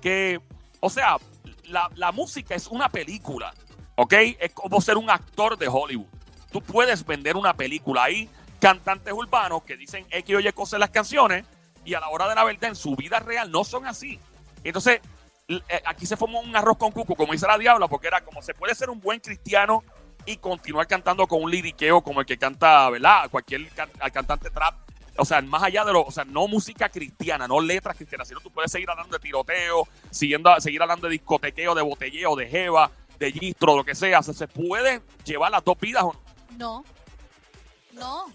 que, 0.02 0.40
o 0.80 0.90
sea, 0.90 1.18
la, 1.64 1.90
la 1.96 2.12
música 2.12 2.54
es 2.54 2.68
una 2.68 2.90
película, 2.90 3.54
¿ok? 3.96 4.14
Es 4.40 4.52
como 4.54 4.82
ser 4.82 4.98
un 4.98 5.10
actor 5.10 5.58
de 5.58 5.68
Hollywood. 5.68 6.08
Tú 6.52 6.62
puedes 6.62 7.06
vender 7.06 7.36
una 7.36 7.54
película. 7.54 8.04
Hay 8.04 8.30
cantantes 8.60 9.14
urbanos 9.14 9.64
que 9.64 9.76
dicen 9.78 10.06
X 10.10 10.36
o 10.36 10.40
Y 10.40 10.52
cosas 10.54 10.74
en 10.74 10.80
las 10.82 10.90
canciones 10.90 11.46
y 11.84 11.94
a 11.94 12.00
la 12.00 12.10
hora 12.10 12.28
de 12.28 12.36
la 12.36 12.44
verdad 12.44 12.70
en 12.70 12.76
su 12.76 12.96
vida 12.96 13.20
real 13.20 13.52
no 13.52 13.64
son 13.64 13.86
así. 13.86 14.20
Entonces, 14.64 15.02
eh, 15.48 15.62
aquí 15.86 16.06
se 16.06 16.18
formó 16.18 16.40
un 16.40 16.56
arroz 16.56 16.78
con 16.78 16.92
cuco, 16.92 17.16
como 17.16 17.34
dice 17.34 17.46
la 17.46 17.58
diabla, 17.58 17.88
porque 17.88 18.08
era 18.08 18.22
como 18.22 18.42
se 18.42 18.54
puede 18.54 18.74
ser 18.74 18.90
un 18.90 19.00
buen 19.00 19.20
cristiano 19.20 19.84
y 20.26 20.38
continuar 20.38 20.88
cantando 20.88 21.28
con 21.28 21.44
un 21.44 21.52
liriqueo 21.52 22.02
como 22.02 22.22
el 22.22 22.26
que 22.26 22.38
canta, 22.38 22.90
¿verdad? 22.90 23.30
Cualquier 23.30 23.68
can- 23.70 23.92
cantante 24.12 24.50
trap. 24.50 24.74
O 25.18 25.24
sea, 25.24 25.42
más 25.44 25.62
allá 25.62 25.86
de 25.86 25.94
lo, 25.94 26.02
o 26.02 26.12
sea, 26.12 26.26
no 26.26 26.48
música 26.48 26.90
cristiana, 26.90 27.48
no 27.48 27.62
letras 27.62 27.96
cristianas, 27.96 28.28
sino 28.28 28.40
tú 28.40 28.50
puedes 28.52 28.72
seguir 28.72 28.90
hablando 28.90 29.16
de 29.16 29.22
tiroteo, 29.22 29.88
siguiendo, 30.10 30.60
seguir 30.60 30.82
hablando 30.82 31.08
de 31.08 31.12
discotequeo, 31.14 31.76
de 31.76 31.82
botelleo, 31.84 32.36
de 32.36 32.48
jeva, 32.48 32.90
de 33.20 33.32
gistro, 33.32 33.76
lo 33.76 33.84
que 33.84 33.96
sea. 33.96 34.20
O 34.20 34.24
sea, 34.24 34.34
se 34.34 34.48
puede 34.48 35.02
llevar 35.24 35.52
las 35.52 35.64
dos 35.64 35.78
vidas 35.80 36.04
o 36.04 36.14
no. 36.14 36.26
No, 36.58 36.84
no, 37.94 38.26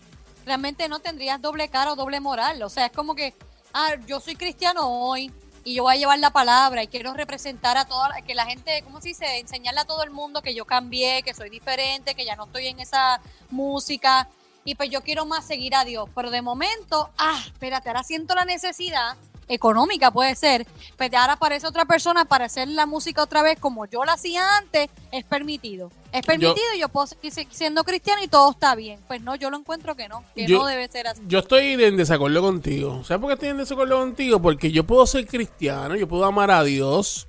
realmente 0.44 0.88
no 0.88 1.00
tendrías 1.00 1.40
doble 1.40 1.68
cara 1.68 1.92
o 1.92 1.96
doble 1.96 2.20
moral. 2.20 2.62
O 2.62 2.68
sea, 2.68 2.86
es 2.86 2.92
como 2.92 3.14
que, 3.14 3.34
ah, 3.72 3.94
yo 4.06 4.20
soy 4.20 4.36
cristiano 4.36 4.88
hoy 4.88 5.32
y 5.64 5.74
yo 5.74 5.82
voy 5.84 5.94
a 5.94 5.98
llevar 5.98 6.18
la 6.18 6.30
palabra 6.30 6.82
y 6.82 6.88
quiero 6.88 7.14
representar 7.14 7.76
a 7.76 7.84
toda, 7.84 8.22
que 8.26 8.34
la 8.34 8.46
gente, 8.46 8.82
¿cómo 8.84 9.00
se 9.00 9.08
dice? 9.08 9.38
Enseñarle 9.38 9.80
a 9.80 9.84
todo 9.84 10.02
el 10.02 10.10
mundo 10.10 10.42
que 10.42 10.54
yo 10.54 10.64
cambié, 10.64 11.22
que 11.22 11.34
soy 11.34 11.50
diferente, 11.50 12.14
que 12.14 12.24
ya 12.24 12.36
no 12.36 12.44
estoy 12.44 12.68
en 12.68 12.80
esa 12.80 13.20
música 13.50 14.28
y 14.64 14.74
pues 14.74 14.90
yo 14.90 15.02
quiero 15.02 15.26
más 15.26 15.46
seguir 15.46 15.74
a 15.74 15.84
Dios. 15.84 16.08
Pero 16.14 16.30
de 16.30 16.42
momento, 16.42 17.10
ah, 17.18 17.42
espérate, 17.46 17.88
ahora 17.88 18.02
siento 18.02 18.34
la 18.34 18.44
necesidad 18.44 19.16
económica 19.50 20.10
puede 20.10 20.34
ser, 20.36 20.66
pues 20.96 21.12
ahora 21.12 21.34
aparece 21.34 21.66
otra 21.66 21.84
persona 21.84 22.24
para 22.24 22.46
hacer 22.46 22.68
la 22.68 22.86
música 22.86 23.22
otra 23.22 23.42
vez 23.42 23.58
como 23.60 23.84
yo 23.86 24.04
la 24.04 24.12
hacía 24.14 24.56
antes, 24.58 24.88
es 25.12 25.24
permitido. 25.24 25.90
Es 26.12 26.24
permitido 26.24 26.66
y 26.74 26.80
yo 26.80 26.88
puedo 26.88 27.06
seguir 27.06 27.32
si- 27.32 27.46
siendo 27.50 27.84
cristiano 27.84 28.22
y 28.22 28.28
todo 28.28 28.50
está 28.52 28.74
bien. 28.74 29.00
Pues 29.06 29.20
no, 29.22 29.34
yo 29.36 29.50
lo 29.50 29.56
encuentro 29.58 29.94
que 29.96 30.08
no, 30.08 30.24
que 30.34 30.46
Yo- 30.46 30.58
no 30.60 30.66
debe 30.66 30.88
ser 30.88 31.06
así. 31.06 31.20
Yo 31.26 31.40
estoy 31.40 31.72
en 31.82 31.96
desacuerdo 31.96 32.40
contigo. 32.42 33.04
¿Sabes 33.04 33.20
por 33.20 33.28
qué 33.28 33.34
estoy 33.34 33.48
en 33.50 33.58
desacuerdo 33.58 33.98
contigo? 33.98 34.40
Porque 34.40 34.70
yo 34.72 34.84
puedo 34.84 35.06
ser 35.06 35.26
cristiano, 35.26 35.94
yo 35.96 36.08
puedo 36.08 36.24
amar 36.24 36.50
a 36.50 36.62
Dios 36.64 37.28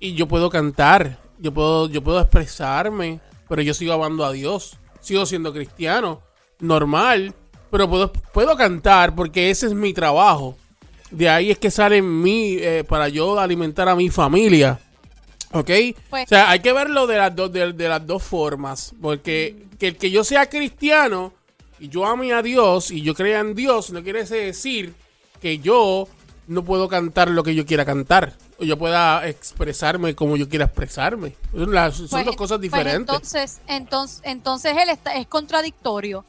y 0.00 0.14
yo 0.14 0.26
puedo 0.26 0.50
cantar, 0.50 1.18
yo 1.38 1.52
puedo, 1.54 1.88
yo 1.88 2.02
puedo 2.02 2.20
expresarme, 2.20 3.20
pero 3.48 3.62
yo 3.62 3.72
sigo 3.74 3.92
amando 3.92 4.24
a 4.24 4.32
Dios, 4.32 4.78
sigo 5.00 5.24
siendo 5.26 5.52
cristiano, 5.52 6.20
normal, 6.58 7.34
pero 7.70 7.88
puedo, 7.88 8.12
puedo 8.12 8.56
cantar 8.56 9.14
porque 9.14 9.50
ese 9.50 9.66
es 9.66 9.74
mi 9.74 9.92
trabajo. 9.92 10.56
De 11.14 11.28
ahí 11.28 11.50
es 11.50 11.58
que 11.58 11.70
sale 11.70 12.02
mi, 12.02 12.54
eh, 12.58 12.84
para 12.88 13.08
yo 13.08 13.38
alimentar 13.38 13.88
a 13.88 13.94
mi 13.94 14.10
familia. 14.10 14.78
¿Ok? 15.52 15.70
Pues- 16.10 16.24
o 16.24 16.28
sea, 16.28 16.50
hay 16.50 16.60
que 16.60 16.72
verlo 16.72 17.06
de 17.06 17.16
las 17.16 17.34
dos, 17.34 17.52
de, 17.52 17.72
de 17.72 17.88
las 17.88 18.04
dos 18.06 18.22
formas. 18.22 18.92
Porque 19.00 19.66
que 19.78 19.88
el 19.88 19.96
que 19.96 20.10
yo 20.10 20.24
sea 20.24 20.46
cristiano 20.48 21.32
y 21.78 21.88
yo 21.88 22.06
ame 22.06 22.32
a 22.32 22.42
Dios 22.42 22.90
y 22.90 23.02
yo 23.02 23.14
crea 23.14 23.40
en 23.40 23.54
Dios, 23.54 23.90
no 23.90 24.02
quiere 24.02 24.24
decir 24.24 24.94
que 25.40 25.58
yo 25.58 26.08
no 26.46 26.64
puedo 26.64 26.88
cantar 26.88 27.30
lo 27.30 27.42
que 27.42 27.54
yo 27.54 27.64
quiera 27.64 27.84
cantar. 27.84 28.34
O 28.58 28.64
yo 28.64 28.76
pueda 28.78 29.26
expresarme 29.28 30.14
como 30.14 30.36
yo 30.36 30.48
quiera 30.48 30.64
expresarme. 30.66 31.34
Son, 31.52 31.72
las- 31.72 31.96
son 31.96 32.08
Pues, 32.08 32.24
dos 32.26 32.36
cosas 32.36 32.58
pues 32.58 32.62
diferentes. 32.70 33.00
entonces, 33.14 33.60
entonces, 33.66 34.20
entonces 34.24 34.74
él 34.80 34.88
está, 34.90 35.14
es 35.14 35.26
contradictorio. 35.26 36.24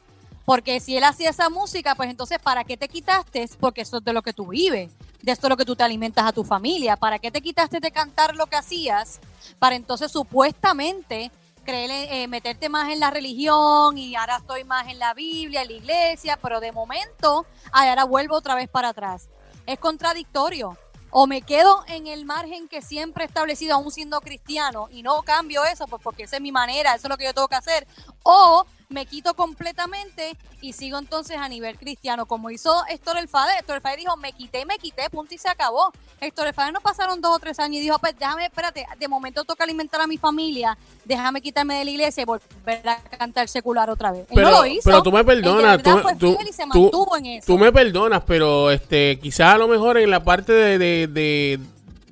Porque 0.46 0.78
si 0.78 0.96
él 0.96 1.02
hacía 1.02 1.30
esa 1.30 1.50
música, 1.50 1.96
pues 1.96 2.08
entonces, 2.08 2.38
¿para 2.38 2.62
qué 2.62 2.76
te 2.76 2.88
quitaste? 2.88 3.46
Porque 3.58 3.82
eso 3.82 3.98
es 3.98 4.04
de 4.04 4.12
lo 4.12 4.22
que 4.22 4.32
tú 4.32 4.46
vives, 4.46 4.92
de 5.20 5.32
esto 5.32 5.48
es 5.48 5.50
lo 5.50 5.56
que 5.56 5.64
tú 5.64 5.74
te 5.74 5.82
alimentas 5.82 6.24
a 6.24 6.32
tu 6.32 6.44
familia. 6.44 6.96
¿Para 6.96 7.18
qué 7.18 7.32
te 7.32 7.42
quitaste 7.42 7.80
de 7.80 7.90
cantar 7.90 8.36
lo 8.36 8.46
que 8.46 8.54
hacías? 8.54 9.18
Para 9.58 9.74
entonces 9.74 10.12
supuestamente 10.12 11.32
creer, 11.64 11.90
eh, 11.90 12.28
meterte 12.28 12.68
más 12.68 12.90
en 12.90 13.00
la 13.00 13.10
religión 13.10 13.98
y 13.98 14.14
ahora 14.14 14.36
estoy 14.36 14.62
más 14.62 14.86
en 14.86 15.00
la 15.00 15.14
Biblia, 15.14 15.62
en 15.62 15.68
la 15.68 15.74
iglesia, 15.74 16.38
pero 16.40 16.60
de 16.60 16.70
momento, 16.70 17.44
ahora 17.72 18.04
vuelvo 18.04 18.36
otra 18.36 18.54
vez 18.54 18.68
para 18.68 18.90
atrás. 18.90 19.28
Es 19.66 19.80
contradictorio. 19.80 20.78
O 21.10 21.26
me 21.26 21.42
quedo 21.42 21.84
en 21.88 22.06
el 22.08 22.24
margen 22.24 22.68
que 22.68 22.82
siempre 22.82 23.24
he 23.24 23.26
establecido, 23.26 23.74
aún 23.74 23.90
siendo 23.90 24.20
cristiano, 24.20 24.88
y 24.90 25.02
no 25.02 25.22
cambio 25.22 25.64
eso, 25.64 25.86
pues 25.86 26.02
porque 26.02 26.24
esa 26.24 26.36
es 26.36 26.42
mi 26.42 26.52
manera, 26.52 26.94
eso 26.94 27.06
es 27.06 27.10
lo 27.10 27.16
que 27.16 27.24
yo 27.24 27.32
tengo 27.32 27.48
que 27.48 27.54
hacer. 27.54 27.86
O 28.22 28.66
me 28.88 29.04
quito 29.06 29.34
completamente 29.34 30.36
y 30.60 30.72
sigo 30.72 30.98
entonces 30.98 31.36
a 31.38 31.48
nivel 31.48 31.76
cristiano, 31.76 32.26
como 32.26 32.50
hizo 32.50 32.72
Héctor 32.88 33.18
El 33.18 33.28
Fade. 33.28 33.52
Héctor 33.58 33.82
El 33.84 33.96
dijo, 33.98 34.16
me 34.16 34.32
quité, 34.32 34.64
me 34.64 34.78
quité, 34.78 35.10
punto 35.10 35.34
y 35.34 35.38
se 35.38 35.48
acabó. 35.48 35.92
Héctor 36.20 36.46
El 36.46 36.72
no 36.72 36.80
pasaron 36.80 37.20
dos 37.20 37.36
o 37.36 37.38
tres 37.38 37.58
años 37.58 37.76
y 37.76 37.80
dijo, 37.80 37.98
pues 37.98 38.14
déjame, 38.18 38.46
espérate, 38.46 38.86
de 38.98 39.08
momento 39.08 39.44
toca 39.44 39.64
alimentar 39.64 40.00
a 40.00 40.06
mi 40.06 40.18
familia, 40.18 40.78
déjame 41.04 41.40
quitarme 41.42 41.78
de 41.78 41.84
la 41.84 41.90
iglesia 41.90 42.22
y 42.22 42.24
volver 42.24 42.88
a 42.88 43.02
cantar 43.02 43.48
secular 43.48 43.90
otra 43.90 44.12
vez. 44.12 44.20
Él 44.20 44.26
Pero, 44.34 44.50
no 44.50 44.58
lo 44.62 44.66
hizo. 44.66 44.82
pero 44.84 45.02
tú 45.02 45.10
me 45.12 45.20
Él 45.20 45.26
perdonas, 45.26 45.82
tú, 45.82 45.98
fue 45.98 46.14
tú- 46.16 46.36
fiel 46.36 46.48
y 46.48 46.52
se 46.52 46.62
tú- 46.62 46.68
mantuvo 46.68 47.16
en 47.16 47.26
eso. 47.26 47.46
tú 47.46 47.58
me 47.58 47.72
perdonas, 47.72 48.22
pero 48.26 48.70
este, 48.70 49.18
quizás 49.20 49.54
a 49.54 49.58
lo 49.58 49.68
mejor 49.68 49.98
en 49.98 50.10
la 50.10 50.22
parte 50.22 50.52
de, 50.52 50.78
de, 50.78 51.06
de- 51.08 51.60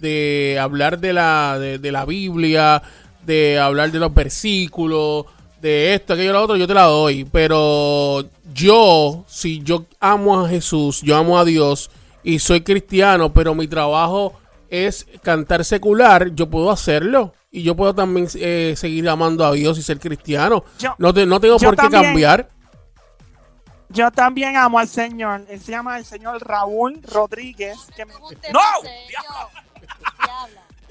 de 0.01 0.59
hablar 0.61 0.99
de 0.99 1.13
la, 1.13 1.59
de, 1.59 1.79
de 1.79 1.93
la 1.93 2.05
Biblia, 2.05 2.83
de 3.25 3.59
hablar 3.59 3.91
de 3.91 3.99
los 4.01 4.13
versículos, 4.13 5.25
de 5.69 5.95
esto, 5.95 6.13
aquello, 6.13 6.33
lo 6.33 6.43
otro, 6.43 6.57
yo 6.57 6.67
te 6.67 6.75
la 6.75 6.85
doy. 6.85 7.25
Pero 7.25 8.25
yo, 8.53 9.25
si 9.27 9.63
yo 9.63 9.87
amo 10.01 10.41
a 10.45 10.49
Jesús, 10.49 11.01
yo 11.03 11.17
amo 11.17 11.39
a 11.39 11.45
Dios 11.45 11.91
y 12.23 12.39
soy 12.39 12.61
cristiano, 12.63 13.33
pero 13.33 13.55
mi 13.55 13.67
trabajo 13.67 14.35
es 14.71 15.07
cantar 15.23 15.65
secular, 15.65 16.35
yo 16.35 16.49
puedo 16.51 16.71
hacerlo. 16.71 17.33
Y 17.51 17.63
yo 17.63 17.77
puedo 17.77 17.95
también 17.95 18.27
eh, 18.35 18.75
seguir 18.77 19.09
amando 19.09 19.45
a 19.45 19.53
Dios 19.53 19.79
y 19.79 19.83
ser 19.83 20.01
cristiano. 20.01 20.65
Yo- 20.79 20.95
no, 20.99 21.15
te- 21.15 21.25
no 21.25 21.39
tengo 21.41 21.57
por 21.59 21.71
qué 21.77 21.83
también. 21.83 22.03
cambiar. 22.05 22.49
Yo 23.91 24.11
también 24.11 24.57
amo 24.57 24.81
al 24.81 24.89
señor. 24.89 25.45
Él 25.49 25.61
se 25.61 25.71
llama 25.71 25.97
el 25.99 26.05
señor 26.05 26.45
Raúl 26.45 27.01
Rodríguez. 27.05 27.77
Que 27.95 28.05
me- 28.05 28.15
¡No! 28.15 28.59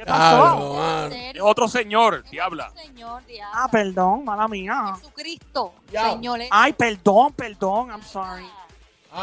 ¿Qué 0.04 0.12
pasó? 0.12 1.08
Es 1.12 1.42
otro 1.42 1.68
señor, 1.68 2.22
Es 2.26 2.32
diabla. 2.32 2.72
Señor, 2.76 3.26
diabla. 3.26 3.63
Ah, 3.63 3.68
perdón, 3.72 4.24
mala 4.26 4.48
mía. 4.48 4.94
Jesucristo, 4.98 5.74
Ya. 5.92 6.12
Señor. 6.12 6.42
es- 6.42 6.50
Ay, 6.52 6.74
perdón, 6.74 7.34
perdón, 7.34 7.89
I'm 7.89 8.04
sorry. 8.04 8.46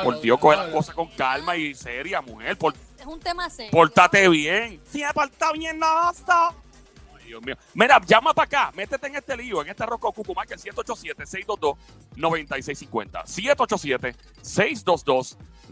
Por 0.05 0.21
Dios, 0.21 0.38
coge 0.38 0.57
las 0.57 0.69
cosas 0.69 0.95
con 0.95 1.09
calma 1.09 1.57
y 1.57 1.75
seria, 1.75 2.21
mujer. 2.23 2.57
Por, 2.57 2.75
Es 2.99 3.05
un 3.07 3.19
tema 3.21 3.51
serio. 3.51 3.73
pórtate 3.73 4.29
bien. 4.29 4.81
Si 4.88 5.03
me 5.03 5.12
porta 5.12 5.51
bien, 5.53 5.79
no 5.81 5.87
basta. 5.95 6.51
Ay, 7.19 7.25
Dios 7.27 7.43
mío. 7.43 7.57
Mira, 7.75 8.01
llama 8.07 8.33
para 8.33 8.47
acá, 8.47 8.71
métete 8.75 9.09
en 9.09 9.16
este 9.16 9.37
lío, 9.37 9.61
en 9.62 9.69
este 9.69 9.85
rosco 9.85 10.12
cucu, 10.12 10.33
marca 10.33 10.55
el 10.55 10.61
787-622-9650. 10.61 13.25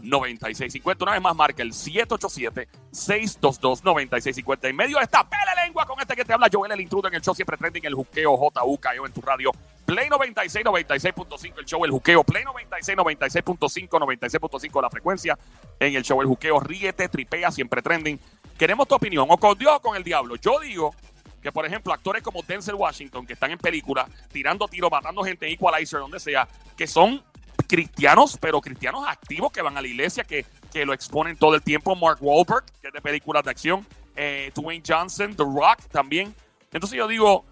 787-622-9650. 0.03 1.03
Una 1.03 1.13
vez 1.13 1.21
más, 1.21 1.35
marca 1.35 1.63
el 1.63 1.71
787-622-9650. 1.71 4.69
En 4.69 4.75
medio 4.75 4.97
de 4.97 5.03
esta 5.03 5.27
pele 5.27 5.41
lengua 5.63 5.85
con 5.85 5.99
este 5.99 6.15
que 6.15 6.25
te 6.25 6.33
habla 6.33 6.49
Joel 6.51 6.71
el 6.71 6.81
intrudo 6.81 7.07
en 7.07 7.13
el 7.15 7.21
show 7.21 7.35
siempre 7.35 7.57
trending 7.57 7.85
el 7.85 7.93
juqueo 7.93 8.37
JUKEO 8.37 9.05
en 9.05 9.13
tu 9.13 9.21
radio. 9.21 9.51
Play 9.85 10.07
96, 10.07 10.65
96.5 10.65 11.53
el 11.57 11.65
show 11.65 11.83
El 11.83 11.91
Juqueo. 11.91 12.23
Play 12.23 12.43
96, 12.43 12.95
96.5, 12.95 13.89
96.5 13.89 14.81
la 14.83 14.89
frecuencia 14.89 15.35
en 15.79 15.95
el 15.95 16.03
show 16.03 16.21
El 16.21 16.27
Juqueo. 16.27 16.59
Ríete, 16.59 17.09
tripea, 17.09 17.49
siempre 17.49 17.81
trending. 17.81 18.19
Queremos 18.57 18.87
tu 18.87 18.93
opinión, 18.93 19.25
o 19.29 19.37
con 19.37 19.57
Dios 19.57 19.73
o 19.75 19.81
con 19.81 19.95
el 19.95 20.03
diablo. 20.03 20.35
Yo 20.35 20.59
digo 20.59 20.93
que, 21.41 21.51
por 21.51 21.65
ejemplo, 21.65 21.91
actores 21.91 22.21
como 22.21 22.43
Denzel 22.43 22.75
Washington, 22.75 23.25
que 23.25 23.33
están 23.33 23.49
en 23.49 23.57
películas, 23.57 24.07
tirando 24.31 24.67
tiros, 24.67 24.91
matando 24.91 25.23
gente 25.23 25.47
en 25.47 25.53
Equalizer, 25.53 26.01
donde 26.01 26.19
sea, 26.19 26.47
que 26.77 26.85
son 26.85 27.23
cristianos, 27.69 28.37
pero 28.41 28.59
cristianos 28.59 29.05
activos 29.07 29.51
que 29.51 29.61
van 29.61 29.77
a 29.77 29.81
la 29.81 29.87
iglesia, 29.87 30.23
que, 30.23 30.45
que 30.73 30.85
lo 30.85 30.93
exponen 30.93 31.37
todo 31.37 31.53
el 31.55 31.61
tiempo. 31.61 31.95
Mark 31.95 32.17
Wahlberg, 32.19 32.65
que 32.81 32.87
es 32.87 32.93
de 32.93 32.99
películas 33.01 33.43
de 33.43 33.51
acción. 33.51 33.85
Eh, 34.15 34.51
Dwayne 34.53 34.83
Johnson, 34.85 35.35
The 35.35 35.43
Rock 35.43 35.83
también. 35.91 36.35
Entonces 36.73 36.97
yo 36.97 37.07
digo, 37.07 37.45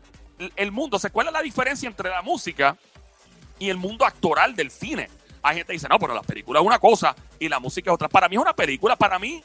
el- 0.56 0.72
mundo, 0.72 1.00
¿se 1.00 1.10
cuál 1.12 1.30
la 1.32 1.42
diferencia 1.42 1.88
entre 1.88 2.10
la 2.10 2.22
música 2.22 2.76
y 3.60 3.70
el 3.70 3.78
mundo 3.78 4.06
actoral 4.06 4.56
del 4.56 4.72
cine? 4.72 5.08
Hay 5.44 5.56
gente 5.58 5.68
que 5.68 5.74
dice, 5.74 5.88
no, 5.88 5.98
pero 6.00 6.14
la 6.14 6.24
película 6.24 6.60
es 6.60 6.66
una 6.66 6.80
cosa 6.80 7.16
y 7.40 7.48
la 7.48 7.60
música 7.60 7.92
es 7.92 7.94
otra. 7.94 8.10
Para 8.10 8.28
mí 8.28 8.36
es 8.36 8.42
una 8.42 8.54
película, 8.54 8.96
para 8.96 9.18
mí 9.20 9.42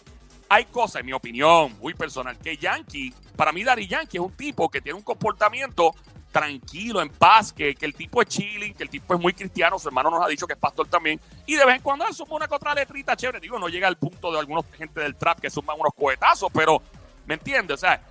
hay 0.49 0.65
cosas, 0.65 1.01
en 1.01 1.07
mi 1.07 1.13
opinión, 1.13 1.77
muy 1.79 1.95
personal, 1.95 2.37
que 2.39 2.57
Yankee, 2.57 3.15
para 3.37 3.53
mí 3.53 3.63
Daddy 3.63 3.87
Yankee 3.87 4.17
es 4.17 4.23
un 4.23 4.33
tipo 4.33 4.69
que 4.71 4.81
tiene 4.81 4.99
un 4.99 5.05
comportamiento 5.05 5.95
tranquilo, 6.33 7.01
en 7.03 7.11
paz, 7.11 7.53
que, 7.53 7.75
que 7.75 7.87
el 7.87 7.95
tipo 7.95 8.23
es 8.23 8.29
chilling, 8.29 8.75
que 8.75 8.83
el 8.83 8.91
tipo 8.91 9.15
es 9.15 9.21
muy 9.21 9.35
cristiano, 9.35 9.79
su 9.79 9.87
hermano 9.87 10.11
nos 10.11 10.25
ha 10.25 10.29
dicho 10.29 10.47
que 10.47 10.55
es 10.55 10.59
pastor 10.59 10.89
también, 10.89 11.21
y 11.47 11.55
de 11.55 11.65
vez 11.65 11.77
en 11.77 11.83
cuando 11.83 12.07
él 12.07 12.15
suma 12.15 12.37
una 12.37 12.49
que 12.49 12.55
otra 12.55 12.75
letrita 12.75 13.15
chévere, 13.15 13.39
digo, 13.39 13.59
no 13.59 13.69
llega 13.69 13.87
al 13.87 13.97
punto 13.97 14.33
de 14.33 14.39
algunos 14.39 14.65
gente 14.77 15.01
del 15.01 15.15
trap 15.15 15.39
que 15.39 15.51
suman 15.51 15.77
unos 15.79 15.93
cohetazos, 15.95 16.51
pero, 16.53 16.83
¿me 17.27 17.35
entiendes? 17.35 17.75
O 17.75 17.79
sea, 17.79 18.03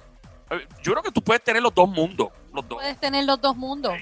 eh, 0.51 0.67
yo 0.83 0.91
creo 0.91 1.03
que 1.03 1.11
tú 1.11 1.21
puedes 1.21 1.43
tener 1.43 1.61
los 1.61 1.73
dos 1.73 1.89
mundos, 1.89 2.29
los 2.53 2.67
dos. 2.69 2.77
Puedes 2.77 2.99
tener 2.99 3.25
los 3.25 3.41
dos 3.41 3.57
mundos. 3.57 3.93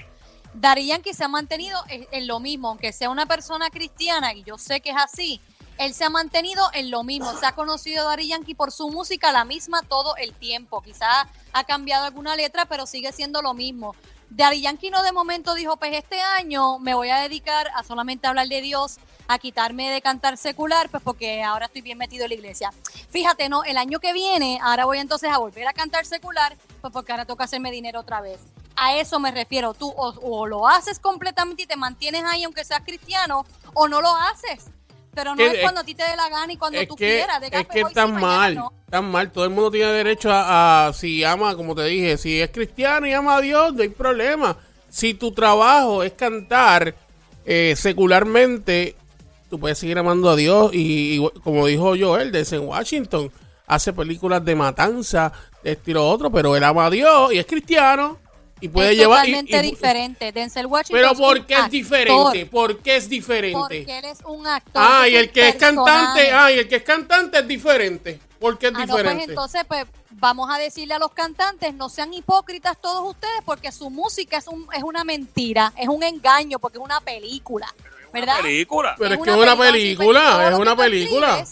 Dari 0.52 0.86
Yankee 0.86 1.14
se 1.14 1.24
ha 1.24 1.28
mantenido 1.28 1.80
en, 1.88 2.06
en 2.10 2.26
lo 2.26 2.40
mismo, 2.40 2.68
aunque 2.68 2.92
sea 2.92 3.08
una 3.08 3.24
persona 3.26 3.70
cristiana, 3.70 4.34
y 4.34 4.44
yo 4.44 4.58
sé 4.58 4.80
que 4.80 4.90
es 4.90 4.96
así, 4.96 5.40
él 5.80 5.94
se 5.94 6.04
ha 6.04 6.10
mantenido 6.10 6.62
en 6.74 6.90
lo 6.90 7.04
mismo. 7.04 7.32
Se 7.38 7.46
ha 7.46 7.52
conocido 7.52 8.02
a 8.02 8.10
Dari 8.10 8.28
Yankee 8.28 8.54
por 8.54 8.70
su 8.70 8.90
música 8.90 9.32
la 9.32 9.46
misma 9.46 9.80
todo 9.80 10.14
el 10.16 10.34
tiempo. 10.34 10.82
Quizás 10.82 11.26
ha 11.54 11.64
cambiado 11.64 12.04
alguna 12.04 12.36
letra, 12.36 12.66
pero 12.66 12.84
sigue 12.84 13.12
siendo 13.12 13.40
lo 13.40 13.54
mismo. 13.54 13.96
Dari 14.28 14.60
Yankee 14.60 14.90
no 14.90 15.02
de 15.02 15.12
momento 15.12 15.54
dijo, 15.54 15.78
pues 15.78 15.94
este 15.94 16.20
año 16.20 16.78
me 16.80 16.92
voy 16.92 17.08
a 17.08 17.20
dedicar 17.20 17.68
a 17.74 17.82
solamente 17.82 18.26
hablar 18.26 18.46
de 18.48 18.60
Dios, 18.60 18.98
a 19.26 19.38
quitarme 19.38 19.88
de 19.90 20.02
cantar 20.02 20.36
secular, 20.36 20.90
pues 20.90 21.02
porque 21.02 21.42
ahora 21.42 21.64
estoy 21.64 21.80
bien 21.80 21.96
metido 21.96 22.24
en 22.24 22.28
la 22.28 22.34
iglesia. 22.34 22.74
Fíjate, 23.08 23.48
no, 23.48 23.64
el 23.64 23.78
año 23.78 24.00
que 24.00 24.12
viene, 24.12 24.60
ahora 24.62 24.84
voy 24.84 24.98
entonces 24.98 25.30
a 25.30 25.38
volver 25.38 25.66
a 25.66 25.72
cantar 25.72 26.04
secular, 26.04 26.58
pues 26.82 26.92
porque 26.92 27.12
ahora 27.12 27.24
toca 27.24 27.44
hacerme 27.44 27.70
dinero 27.70 28.00
otra 28.00 28.20
vez. 28.20 28.40
A 28.76 28.96
eso 28.96 29.18
me 29.18 29.30
refiero, 29.30 29.72
tú 29.72 29.88
o, 29.88 30.08
o 30.20 30.46
lo 30.46 30.68
haces 30.68 30.98
completamente 30.98 31.62
y 31.62 31.66
te 31.66 31.76
mantienes 31.76 32.22
ahí 32.24 32.44
aunque 32.44 32.64
seas 32.64 32.82
cristiano, 32.84 33.46
o 33.72 33.88
no 33.88 34.02
lo 34.02 34.14
haces. 34.14 34.70
Pero 35.14 35.34
no 35.34 35.42
es 35.42 35.58
cuando 35.60 35.80
a 35.80 35.84
ti 35.84 35.94
te 35.94 36.04
dé 36.04 36.16
la 36.16 36.28
gana 36.28 36.52
y 36.52 36.56
cuando 36.56 36.78
tú 36.86 36.96
que, 36.96 37.06
quieras. 37.16 37.40
De 37.40 37.48
es 37.48 37.66
que 37.66 37.84
hoy 37.84 37.92
tan 37.92 38.20
mal, 38.20 38.54
no. 38.54 38.72
tan 38.88 39.10
mal. 39.10 39.30
Todo 39.30 39.44
el 39.44 39.50
mundo 39.50 39.70
tiene 39.70 39.90
derecho 39.92 40.30
a, 40.30 40.86
a- 40.88 40.92
si 40.92 41.24
ama, 41.24 41.56
como 41.56 41.74
te 41.74 41.84
dije, 41.84 42.16
si 42.16 42.40
es 42.40 42.50
cristiano 42.50 43.06
y 43.06 43.12
ama 43.12 43.36
a 43.36 43.40
Dios, 43.40 43.74
no 43.74 43.82
hay 43.82 43.88
problema. 43.88 44.56
Si 44.88 45.14
tu 45.14 45.32
trabajo 45.32 46.02
es 46.02 46.12
cantar 46.12 46.94
eh, 47.44 47.74
secularmente, 47.76 48.94
tú 49.48 49.58
puedes 49.58 49.78
seguir 49.78 49.98
amando 49.98 50.30
a 50.30 50.36
Dios 50.36 50.72
y, 50.74 51.16
y 51.16 51.28
como 51.42 51.66
dijo 51.66 51.94
Joel, 51.98 52.30
desde 52.32 52.56
en 52.56 52.68
Washington, 52.68 53.30
hace 53.66 53.92
películas 53.92 54.44
de 54.44 54.54
matanza, 54.54 55.32
de 55.62 55.72
estilo 55.72 56.08
otro, 56.08 56.30
pero 56.30 56.56
él 56.56 56.64
ama 56.64 56.86
a 56.86 56.90
Dios 56.90 57.32
y 57.32 57.38
es 57.38 57.46
cristiano 57.46 58.18
y 58.60 58.68
puede 58.68 58.90
es 58.92 58.96
llevar... 58.98 59.20
totalmente 59.24 59.56
y- 59.66 59.70
diferente. 59.70 60.32
Denzel 60.32 60.66
Washington 60.66 61.00
pero 61.00 61.14
¿por 61.14 61.46
qué 61.46 61.54
es 61.54 61.70
diferente? 61.70 62.46
¿Por 62.46 62.78
qué 62.78 62.96
es 62.96 63.08
diferente? 63.08 63.58
Porque 63.58 63.98
él 63.98 64.04
es 64.04 64.18
un 64.26 64.46
actor. 64.46 64.82
Ah, 64.84 65.08
y 65.08 65.16
el 65.16 65.30
que 65.30 65.48
es 65.48 65.56
cantante, 65.56 66.30
ah, 66.32 66.50
y 66.52 66.58
el 66.58 66.68
que 66.68 66.76
es 66.76 66.82
cantante 66.82 67.38
es 67.38 67.48
diferente. 67.48 68.20
¿Por 68.38 68.58
qué 68.58 68.68
es 68.68 68.72
Ah, 68.74 68.80
no, 68.80 68.86
pues 68.86 68.96
diferente? 69.02 69.24
entonces, 69.32 69.62
pues 69.68 69.84
vamos 70.12 70.48
a 70.50 70.58
decirle 70.58 70.94
a 70.94 70.98
los 70.98 71.12
cantantes, 71.12 71.74
no 71.74 71.88
sean 71.88 72.12
hipócritas 72.14 72.76
todos 72.80 73.08
ustedes, 73.10 73.42
porque 73.44 73.70
su 73.70 73.90
música 73.90 74.38
es, 74.38 74.46
un, 74.48 74.66
es 74.74 74.82
una 74.82 75.04
mentira, 75.04 75.72
es 75.76 75.88
un 75.88 76.02
engaño, 76.02 76.58
porque 76.58 76.78
es 76.78 76.84
una 76.84 77.00
película, 77.00 77.72
¿verdad? 78.12 78.40
película. 78.40 78.94
Pero 78.98 79.14
es 79.14 79.20
que 79.20 79.30
es 79.30 79.36
una 79.36 79.56
película, 79.56 80.48
es 80.48 80.58
una 80.58 80.76
película. 80.76 81.44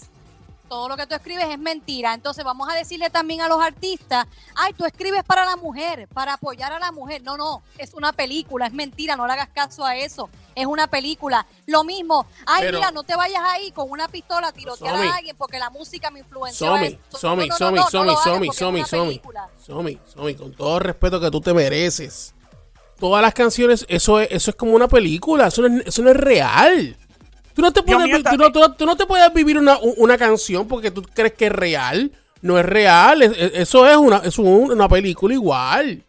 Todo 0.69 0.89
lo 0.89 0.97
que 0.97 1.07
tú 1.07 1.15
escribes 1.15 1.47
es 1.49 1.59
mentira. 1.59 2.15
Entonces 2.15 2.45
vamos 2.45 2.69
a 2.71 2.75
decirle 2.75 3.11
también 3.11 3.41
a 3.41 3.49
los 3.49 3.61
artistas, 3.61 4.27
ay, 4.55 4.73
tú 4.75 4.85
escribes 4.85 5.25
para 5.25 5.45
la 5.45 5.57
mujer, 5.57 6.09
para 6.09 6.35
apoyar 6.35 6.73
a 6.73 6.79
la 6.79 6.93
mujer. 6.93 7.23
No, 7.23 7.37
no, 7.37 7.63
es 7.79 7.95
una 7.95 8.13
película, 8.13 8.67
es 8.67 8.73
mentira, 8.73 9.17
no 9.17 9.27
le 9.27 9.33
hagas 9.33 9.49
caso 9.49 9.85
a 9.85 9.97
eso. 9.97 10.29
Es 10.55 10.67
una 10.67 10.87
película. 10.89 11.47
Lo 11.67 11.85
mismo, 11.85 12.27
ay, 12.47 12.63
Pero- 12.67 12.79
mira, 12.79 12.91
no 12.91 13.03
te 13.03 13.17
vayas 13.17 13.43
ahí 13.45 13.71
con 13.73 13.91
una 13.91 14.09
pistola 14.09 14.49
a 14.49 14.53
tirotear 14.53 14.97
Somi. 14.97 15.09
a 15.09 15.15
alguien 15.17 15.37
porque 15.37 15.59
la 15.59 15.71
música 15.71 16.11
me 16.11 16.21
influenció. 16.21 16.67
Somi, 16.67 16.99
Somi, 17.11 17.49
Somi, 17.51 17.79
Somi, 17.91 18.17
Somi, 18.23 18.53
Somi, 18.53 18.85
Somi. 18.85 19.21
Somi, 19.65 20.01
Somi, 20.07 20.35
con 20.35 20.53
todo 20.53 20.79
el 20.79 20.85
respeto 20.85 21.21
que 21.21 21.31
tú 21.31 21.41
te 21.41 21.55
mereces. 21.55 22.35
Todas 22.99 23.23
las 23.23 23.33
canciones, 23.33 23.87
eso 23.89 24.19
es, 24.19 24.29
eso 24.33 24.51
es 24.51 24.57
como 24.57 24.73
una 24.73 24.89
película, 24.89 25.47
eso 25.47 25.63
no 25.63 25.79
es, 25.81 25.87
eso 25.87 26.03
no 26.03 26.11
es 26.11 26.17
real. 26.17 26.97
Tú 27.59 27.63
no 27.63 27.73
te 27.73 27.83
puedes, 27.83 28.05
mío, 28.07 28.17
vi- 28.19 28.23
tú 28.23 28.37
no, 28.37 28.53
tú 28.53 28.61
no- 28.61 28.73
tú 28.77 28.87
no 28.87 28.97
te 28.97 29.05
puedes 29.05 29.35
vivir 29.35 29.59
una, 29.59 29.79
una 29.97 30.17
canción 30.17 30.69
porque 30.69 30.93
tú 30.93 31.03
crees 31.03 31.33
que 31.33 31.47
es 31.47 31.53
real. 31.53 32.13
No 32.41 32.57
es 32.57 32.65
real, 32.65 33.21
es- 33.23 33.33
es- 33.37 33.51
eso 33.55 33.85
es 33.85 33.97
una, 33.97 34.19
es 34.19 34.39
un- 34.39 34.71
una 34.71 34.89
película 34.89 35.35
igual. 35.35 36.05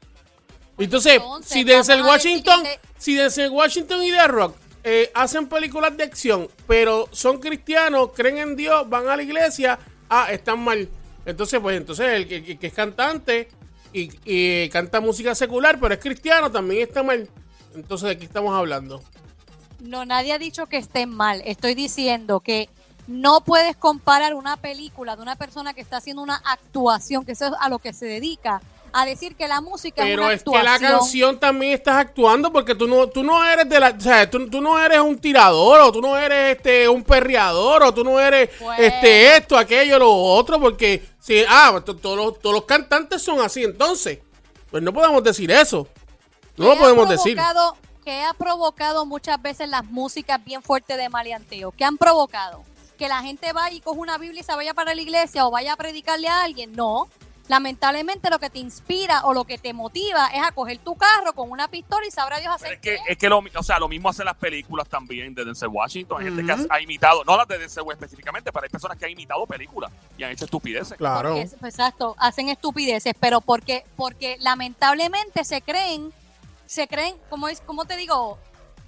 Entonces, 0.77 1.13
entonces, 1.15 1.51
si 1.51 1.61
a 1.61 1.63
decir 1.77 2.05
Washington, 2.05 2.63
que- 2.63 2.79
si 2.99 3.15
Denzel 3.15 3.49
Washington 3.49 4.03
y 4.03 4.11
The 4.11 4.27
Rock 4.27 4.55
eh, 4.83 5.09
hacen 5.15 5.47
películas 5.47 5.97
de 5.97 6.03
acción, 6.03 6.47
pero 6.67 7.09
son 7.11 7.39
cristianos, 7.39 8.11
creen 8.15 8.37
en 8.37 8.55
Dios, 8.55 8.87
van 8.87 9.09
a 9.09 9.17
la 9.17 9.23
iglesia, 9.23 9.79
ah, 10.07 10.27
están 10.31 10.59
mal. 10.63 10.87
Entonces, 11.25 11.59
pues 11.59 11.75
entonces 11.77 12.05
el, 12.13 12.27
que 12.59 12.67
es 12.67 12.73
cantante 12.73 13.49
y, 13.91 14.09
y 14.23 14.69
canta 14.69 15.01
música 15.01 15.33
secular, 15.33 15.79
pero 15.79 15.95
es 15.95 15.99
cristiano, 15.99 16.49
también 16.51 16.83
está 16.87 17.01
mal. 17.01 17.27
Entonces, 17.75 18.07
¿de 18.09 18.17
qué 18.19 18.25
estamos 18.25 18.55
hablando? 18.55 19.03
No, 19.79 20.05
nadie 20.05 20.33
ha 20.33 20.37
dicho 20.37 20.65
que 20.67 20.77
estén 20.77 21.09
mal. 21.09 21.41
Estoy 21.45 21.73
diciendo 21.73 22.39
que 22.41 22.69
no 23.07 23.41
puedes 23.41 23.75
comparar 23.75 24.33
una 24.35 24.57
película 24.57 25.15
de 25.15 25.21
una 25.21 25.35
persona 25.35 25.73
que 25.73 25.81
está 25.81 25.97
haciendo 25.97 26.21
una 26.21 26.41
actuación, 26.45 27.25
que 27.25 27.31
eso 27.31 27.47
es 27.47 27.53
a 27.59 27.69
lo 27.69 27.79
que 27.79 27.93
se 27.93 28.05
dedica, 28.05 28.61
a 28.91 29.05
decir 29.05 29.35
que 29.35 29.47
la 29.47 29.61
música 29.61 30.03
es 30.03 30.09
Pero 30.09 30.23
una 30.25 30.33
es 30.33 30.43
que 30.43 30.63
la 30.63 30.79
canción 30.79 31.39
también 31.39 31.73
estás 31.73 31.95
actuando 31.95 32.51
porque 32.51 32.75
tú 32.75 32.87
no, 32.87 33.07
tú 33.07 33.23
no 33.23 33.43
eres 33.45 33.67
de 33.69 33.79
la, 33.79 33.89
o 33.89 33.99
sea, 33.99 34.29
tú, 34.29 34.49
tú 34.49 34.61
no 34.61 34.79
eres 34.79 34.99
un 34.99 35.17
tirador 35.17 35.81
o 35.81 35.91
tú 35.91 36.01
no 36.01 36.17
eres 36.17 36.57
este 36.57 36.87
un 36.89 37.03
perreador 37.03 37.83
o 37.83 37.93
tú 37.93 38.03
no 38.03 38.19
eres 38.19 38.49
este 38.77 39.37
esto, 39.37 39.57
aquello, 39.57 39.99
lo 39.99 40.11
otro, 40.11 40.59
porque 40.59 41.03
si 41.19 41.43
ah, 41.47 41.81
to- 41.85 41.95
todos 41.95 42.17
los, 42.17 42.39
todos 42.39 42.55
los 42.55 42.65
cantantes 42.65 43.21
son 43.21 43.41
así, 43.41 43.63
entonces, 43.63 44.19
pues 44.69 44.83
no 44.83 44.93
podemos 44.93 45.23
decir 45.23 45.49
eso. 45.51 45.87
No 46.57 46.65
lo 46.65 46.71
¿Qué 46.71 46.77
ha 46.77 46.81
podemos 46.81 47.09
decir. 47.09 47.37
Que 48.03 48.23
ha 48.23 48.33
provocado 48.33 49.05
muchas 49.05 49.41
veces 49.41 49.69
las 49.69 49.85
músicas 49.85 50.43
bien 50.43 50.61
fuertes 50.61 50.97
de 50.97 51.09
maleanteo? 51.09 51.71
¿Qué 51.71 51.85
han 51.85 51.97
provocado? 51.97 52.63
Que 52.97 53.07
la 53.07 53.21
gente 53.21 53.53
vaya 53.53 53.75
y 53.75 53.81
coja 53.81 53.99
una 53.99 54.17
Biblia 54.17 54.41
y 54.41 54.43
se 54.43 54.53
vaya 54.55 54.73
para 54.73 54.93
la 54.93 55.01
iglesia 55.01 55.45
o 55.45 55.51
vaya 55.51 55.73
a 55.73 55.77
predicarle 55.77 56.27
a 56.27 56.43
alguien. 56.43 56.73
No. 56.73 57.07
Lamentablemente 57.47 58.29
lo 58.29 58.37
que 58.37 58.51
te 58.51 58.59
inspira 58.59 59.25
o 59.25 59.33
lo 59.33 59.43
que 59.43 59.57
te 59.57 59.73
motiva 59.73 60.27
es 60.27 60.43
a 60.43 60.51
coger 60.51 60.77
tu 60.77 60.95
carro 60.95 61.33
con 61.33 61.49
una 61.49 61.67
pistola 61.67 62.05
y 62.05 62.11
sabrá 62.11 62.39
Dios 62.39 62.53
Pero 62.59 62.65
hacer 62.65 62.73
es 62.73 62.79
que, 62.79 63.03
qué. 63.03 63.11
es 63.11 63.17
que 63.17 63.27
lo, 63.27 63.39
o 63.39 63.63
sea, 63.63 63.79
lo 63.79 63.89
mismo 63.89 64.07
hacen 64.07 64.25
las 64.25 64.37
películas 64.37 64.87
también 64.87 65.33
de 65.33 65.43
Denzel 65.43 65.69
Washington. 65.69 66.19
Hay 66.19 66.25
gente 66.25 66.45
que 66.45 66.51
ha, 66.51 66.57
ha 66.69 66.79
imitado, 66.79 67.23
no 67.23 67.35
las 67.35 67.47
de 67.47 67.57
Denzel 67.57 67.85
específicamente, 67.91 68.51
pero 68.51 68.65
hay 68.65 68.69
personas 68.69 68.99
que 68.99 69.05
han 69.05 69.11
imitado 69.11 69.47
películas 69.47 69.91
y 70.15 70.23
han 70.23 70.31
hecho 70.31 70.45
estupideces. 70.45 70.95
Claro. 70.95 71.33
Porque 71.33 71.67
exacto, 71.67 72.15
hacen 72.19 72.49
estupideces, 72.49 73.15
pero 73.19 73.41
porque, 73.41 73.83
porque 73.95 74.37
lamentablemente 74.41 75.43
se 75.43 75.63
creen, 75.63 76.13
se 76.69 76.87
creen, 76.87 77.15
como 77.31 77.47
es, 77.47 77.61
como 77.61 77.85
te 77.85 77.97
digo, 77.97 78.37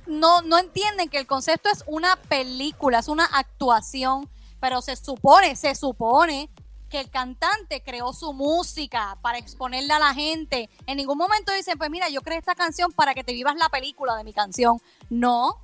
no, 0.06 0.44
no 0.44 0.60
entienden 0.60 1.10
que 1.10 1.18
el 1.18 1.26
concepto 1.26 1.68
es 1.74 1.84
una 1.88 2.16
película, 2.16 3.00
es 3.00 3.08
una 3.08 3.26
actuación, 3.26 4.30
pero 4.60 4.84
se 4.84 4.96
supone, 4.96 5.56
se 5.56 5.74
supone 5.74 6.52
que 6.92 7.00
el 7.00 7.10
cantante 7.10 7.82
creó 7.82 8.14
su 8.14 8.34
música 8.34 9.18
para 9.24 9.40
exponerla 9.40 9.96
a 9.96 10.00
la 10.00 10.14
gente. 10.14 10.70
En 10.86 10.98
ningún 10.98 11.18
momento 11.18 11.52
dicen, 11.54 11.80
pues 11.80 11.90
mira, 11.90 12.08
yo 12.10 12.22
creé 12.22 12.38
esta 12.38 12.54
canción 12.54 12.92
para 12.92 13.16
que 13.16 13.24
te 13.24 13.34
vivas 13.34 13.56
la 13.56 13.70
película 13.70 14.16
de 14.16 14.26
mi 14.26 14.34
canción. 14.34 14.78
No, 15.10 15.60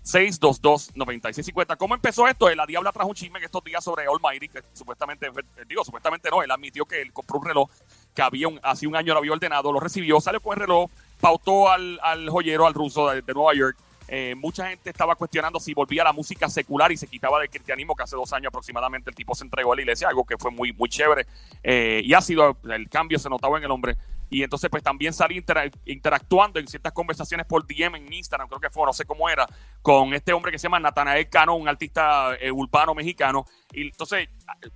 787-622-9650. 0.06 1.78
¿Cómo 1.78 1.96
empezó 1.96 2.28
esto? 2.28 2.50
La 2.54 2.66
Diabla 2.66 2.92
trajo 2.92 3.10
un 3.10 3.16
chisme 3.16 3.40
en 3.40 3.46
estos 3.46 3.64
días 3.64 3.84
sobre 3.84 4.06
Almighty, 4.06 4.48
que 4.50 4.62
supuestamente, 4.74 5.28
eh, 5.28 5.66
digo, 5.68 5.84
supuestamente 5.84 6.30
no, 6.30 6.44
él 6.44 6.52
admitió 6.52 6.86
que 6.86 7.02
él 7.02 7.12
compró 7.12 7.40
un 7.40 7.46
reloj 7.46 7.70
que 8.14 8.22
había 8.22 8.48
un, 8.48 8.60
hace 8.64 8.88
un 8.88 8.96
año 8.96 9.14
lo 9.14 9.20
había 9.20 9.34
ordenado, 9.34 9.74
lo 9.74 9.80
recibió, 9.80 10.22
salió 10.22 10.40
con 10.40 10.54
el 10.54 10.62
reloj, 10.62 10.90
pautó 11.20 11.70
al, 11.70 12.00
al 12.02 12.30
joyero, 12.30 12.66
al 12.66 12.74
ruso 12.74 13.10
de, 13.10 13.22
de 13.22 13.34
Nueva 13.34 13.54
York. 13.54 13.78
Eh, 14.08 14.36
mucha 14.38 14.70
gente 14.70 14.92
estaba 14.92 15.16
cuestionando 15.16 15.60
si 15.60 15.74
volvía 15.74 16.04
a 16.04 16.06
la 16.06 16.14
música 16.14 16.48
secular 16.48 16.92
y 16.92 16.98
se 16.98 17.08
quitaba 17.08 17.40
del 17.40 17.50
cristianismo, 17.50 17.96
que 17.96 18.04
hace 18.04 18.16
dos 18.16 18.32
años 18.34 18.50
aproximadamente 18.50 19.10
el 19.10 19.16
tipo 19.16 19.34
se 19.34 19.44
entregó 19.44 19.74
a 19.74 19.76
la 19.76 19.82
iglesia, 19.82 20.08
algo 20.08 20.24
que 20.24 20.38
fue 20.38 20.52
muy, 20.52 20.74
muy 20.74 20.90
chévere. 20.90 21.26
Eh, 21.64 22.02
y 22.04 22.14
ha 22.14 22.22
sido, 22.22 22.58
el 22.70 22.90
cambio 22.90 23.18
se 23.18 23.30
notaba 23.30 23.58
en 23.58 23.64
el 23.64 23.72
hombre. 23.72 23.96
Y 24.30 24.44
entonces, 24.44 24.70
pues 24.70 24.84
también 24.84 25.14
salí 25.14 25.38
intera- 25.38 25.72
interactuando 25.86 26.60
en 26.60 26.68
ciertas 26.68 26.94
conversaciones 26.94 27.46
por 27.46 27.66
DM 27.66 27.96
en 27.96 28.12
Instagram, 28.12 28.48
creo 28.48 28.60
que 28.60 28.70
fue, 28.70 28.86
no 28.86 28.94
sé 28.94 29.06
cómo 29.06 29.30
era, 29.30 29.48
con 29.82 30.14
este 30.14 30.34
hombre 30.34 30.52
que 30.52 30.58
se 30.60 30.64
llama 30.64 30.80
Natanael 30.80 31.30
Cano, 31.30 31.56
un 31.56 31.68
artista 31.68 32.36
eh, 32.40 32.52
urbano 32.52 32.96
mexicano. 32.96 33.46
Y 33.72 33.84
entonces 33.84 34.30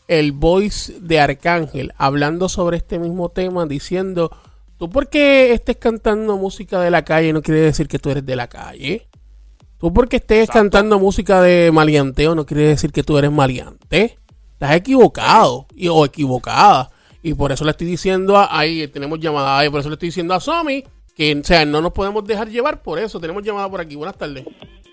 el 0.06 0.30
voice 0.32 0.94
de 1.00 1.18
Arcángel 1.20 1.92
hablando 1.96 2.48
sobre 2.48 2.76
este 2.76 2.98
mismo 3.00 3.30
tema, 3.30 3.66
diciendo, 3.66 4.30
tú 4.78 4.88
porque 4.90 5.52
estés 5.52 5.76
cantando 5.76 6.36
música 6.36 6.80
de 6.80 6.90
la 6.90 7.04
calle 7.04 7.32
no 7.32 7.42
quiere 7.42 7.60
decir 7.62 7.88
que 7.88 7.98
tú 7.98 8.10
eres 8.10 8.24
de 8.24 8.36
la 8.36 8.46
calle. 8.48 9.08
Tú 9.78 9.92
porque 9.92 10.18
estés 10.18 10.42
Exacto. 10.44 10.60
cantando 10.60 11.00
música 11.00 11.42
de 11.42 11.72
maleanteo 11.72 12.36
no 12.36 12.46
quiere 12.46 12.62
decir 12.68 12.92
que 12.92 13.02
tú 13.02 13.18
eres 13.18 13.32
maleante. 13.32 14.16
Estás 14.62 14.76
equivocado 14.76 15.66
y, 15.74 15.88
o 15.88 16.04
equivocada. 16.04 16.88
Y 17.20 17.34
por 17.34 17.50
eso 17.50 17.64
le 17.64 17.72
estoy 17.72 17.88
diciendo 17.88 18.36
a, 18.36 18.56
ahí 18.56 18.86
tenemos 18.86 19.18
llamada, 19.18 19.58
ahí 19.58 19.68
por 19.68 19.80
eso 19.80 19.88
le 19.88 19.94
estoy 19.94 20.10
diciendo 20.10 20.34
a 20.34 20.38
Somi 20.38 20.84
que 21.16 21.34
o 21.36 21.42
sea, 21.42 21.64
no 21.64 21.80
nos 21.80 21.90
podemos 21.90 22.24
dejar 22.24 22.48
llevar 22.48 22.80
por 22.80 23.00
eso. 23.00 23.18
Tenemos 23.18 23.42
llamada 23.42 23.68
por 23.68 23.80
aquí. 23.80 23.96
Buenas 23.96 24.16
tardes. 24.16 24.46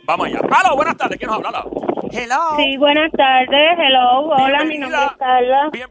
Vamos 0.06 0.26
allá. 0.26 0.40
Hola, 0.42 0.74
buenas 0.76 0.98
tardes. 0.98 1.20
¿Quién 1.20 1.30
nos 1.30 1.46
habla? 1.46 1.66
Hello. 2.12 2.36
Sí, 2.58 2.78
buenas 2.78 3.12
tardes. 3.12 3.78
Hello. 3.78 4.22
Hola, 4.30 4.64
mi 4.64 4.80
nombre 4.80 5.06
es 5.06 5.12
Carla. 5.20 5.70
Bien, 5.72 5.88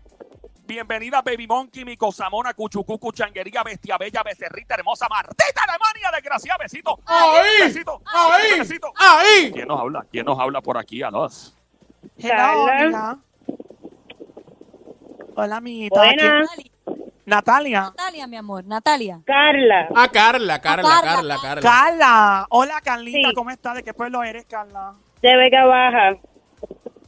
bienvenida, 0.67 1.23
Baby 1.23 1.47
Monkey, 1.47 1.85
mi 1.85 1.97
cosamona, 1.97 2.55
cuchucucu, 2.55 3.13
changuería, 3.13 3.63
bestia 3.63 3.97
bella, 3.97 4.25
becerrita, 4.25 4.75
hermosa, 4.75 5.07
martita, 5.09 5.63
demonia, 5.73 6.11
desgraciada, 6.13 6.59
besito. 6.59 6.99
¡Ahí! 7.07 7.69
Besito. 7.69 8.03
¡Ahí! 8.07 8.59
Besito. 8.59 8.93
¡Ahí! 8.97 9.53
¿Quién 9.53 9.69
nos 9.69 9.79
habla? 9.79 10.05
¿Quién 10.11 10.27
nos 10.27 10.37
habla 10.37 10.61
por 10.63 10.77
aquí 10.77 11.01
a 11.01 11.13
los? 11.13 11.55
Hello, 12.19 12.67
Carla. 12.67 13.19
Hola, 15.41 15.59
amiguita. 15.59 16.01
Buenas. 16.01 16.49
¿Quién- 16.57 17.13
Natalia. 17.25 17.83
Natalia, 17.83 18.27
mi 18.27 18.37
amor, 18.37 18.65
Natalia. 18.65 19.21
Carla. 19.25 19.89
Ah, 19.95 20.09
Carla, 20.09 20.61
Carla, 20.61 20.83
Carla, 20.83 20.83
Carla, 20.83 21.03
Carla. 21.13 21.37
Carla. 21.41 21.61
Carla. 21.63 22.47
Hola, 22.51 22.81
Carlita. 22.83 23.29
Sí. 23.29 23.35
¿Cómo 23.37 23.51
estás? 23.51 23.77
¿De 23.77 23.85
qué 23.85 23.95
pueblo 23.95 24.25
eres, 24.25 24.47
Carla? 24.47 24.95
De 25.23 25.37
Vega 25.37 25.65
Baja. 25.65 26.17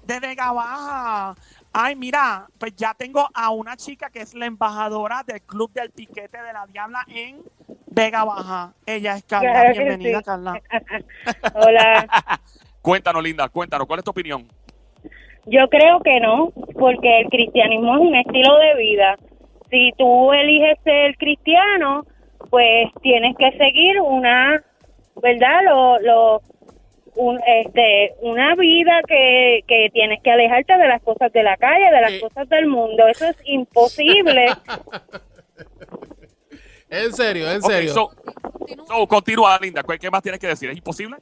De 0.05 0.21
Vega 0.21 0.53
Baja. 0.53 1.35
Ay, 1.73 1.97
mira, 1.97 2.47
pues 2.59 2.77
ya 2.77 2.95
tengo 2.95 3.29
a 3.35 3.51
una 3.51 3.77
chica 3.77 4.11
que 4.11 4.21
es 4.21 4.33
la 4.35 4.47
embajadora 4.47 5.25
del 5.27 5.43
Club 5.43 5.73
del 5.73 5.91
Piquete 5.91 6.41
de 6.41 6.53
la 6.53 6.67
Diabla 6.67 7.05
en 7.09 7.43
Vega 7.87 8.23
Baja. 8.23 8.75
Ella 8.87 9.17
es 9.17 9.25
Carla. 9.25 9.51
Claro 9.51 9.73
Bienvenida, 9.73 10.19
sí. 10.19 10.25
Carla. 10.25 10.61
Hola. 11.55 12.41
Cuéntanos, 12.81 13.25
Linda, 13.25 13.49
cuéntanos, 13.49 13.89
¿cuál 13.89 13.99
es 13.99 14.05
tu 14.05 14.13
opinión? 14.13 14.47
Yo 15.47 15.69
creo 15.69 16.01
que 16.01 16.21
no, 16.21 16.53
porque 16.79 17.21
el 17.21 17.29
cristianismo 17.29 17.95
es 17.95 18.01
un 18.01 18.15
estilo 18.15 18.57
de 18.59 18.75
vida. 18.77 19.17
Si 19.71 19.93
tú 19.97 20.33
eliges 20.33 20.79
ser 20.85 21.17
cristiano, 21.17 22.05
pues 22.51 22.89
tienes 23.03 23.37
que 23.37 23.51
seguir 23.57 24.01
una, 24.01 24.63
¿verdad? 25.23 25.61
Lo, 25.65 25.99
lo, 26.01 26.41
un, 27.17 27.41
este, 27.47 28.13
una 28.23 28.55
vida 28.55 29.01
que, 29.07 29.61
que 29.67 29.89
tienes 29.93 30.23
que 30.23 30.31
alejarte 30.31 30.77
de 30.77 30.89
las 30.89 31.03
cosas 31.03 31.33
de 31.33 31.43
la 31.43 31.57
calle, 31.57 31.85
de 31.91 32.01
las 32.01 32.13
Eh. 32.13 32.21
cosas 32.21 32.49
del 32.49 32.67
mundo. 32.67 33.07
Eso 33.09 33.27
es 33.27 33.37
imposible. 33.45 34.47
En 36.93 37.13
serio, 37.13 37.49
en 37.49 37.63
serio. 37.63 37.93
so, 37.93 38.11
so, 38.89 39.07
continúa, 39.07 39.57
Linda. 39.63 39.83
¿Qué 39.85 39.97
qué 39.97 40.11
más 40.11 40.23
tienes 40.23 40.41
que 40.41 40.49
decir? 40.49 40.71
¿Es 40.71 40.77
imposible? 40.77 41.17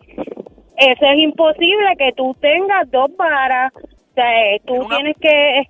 Eso 0.76 1.04
es 1.12 1.18
imposible 1.18 1.94
que 1.98 2.12
tú 2.16 2.34
tengas 2.40 2.90
dos 2.90 3.14
varas. 3.18 3.70
O 4.18 4.20
sea, 4.20 4.54
eh, 4.54 4.60
tú 4.66 4.74
una- 4.74 4.96
tienes 4.96 5.16
que... 5.20 5.62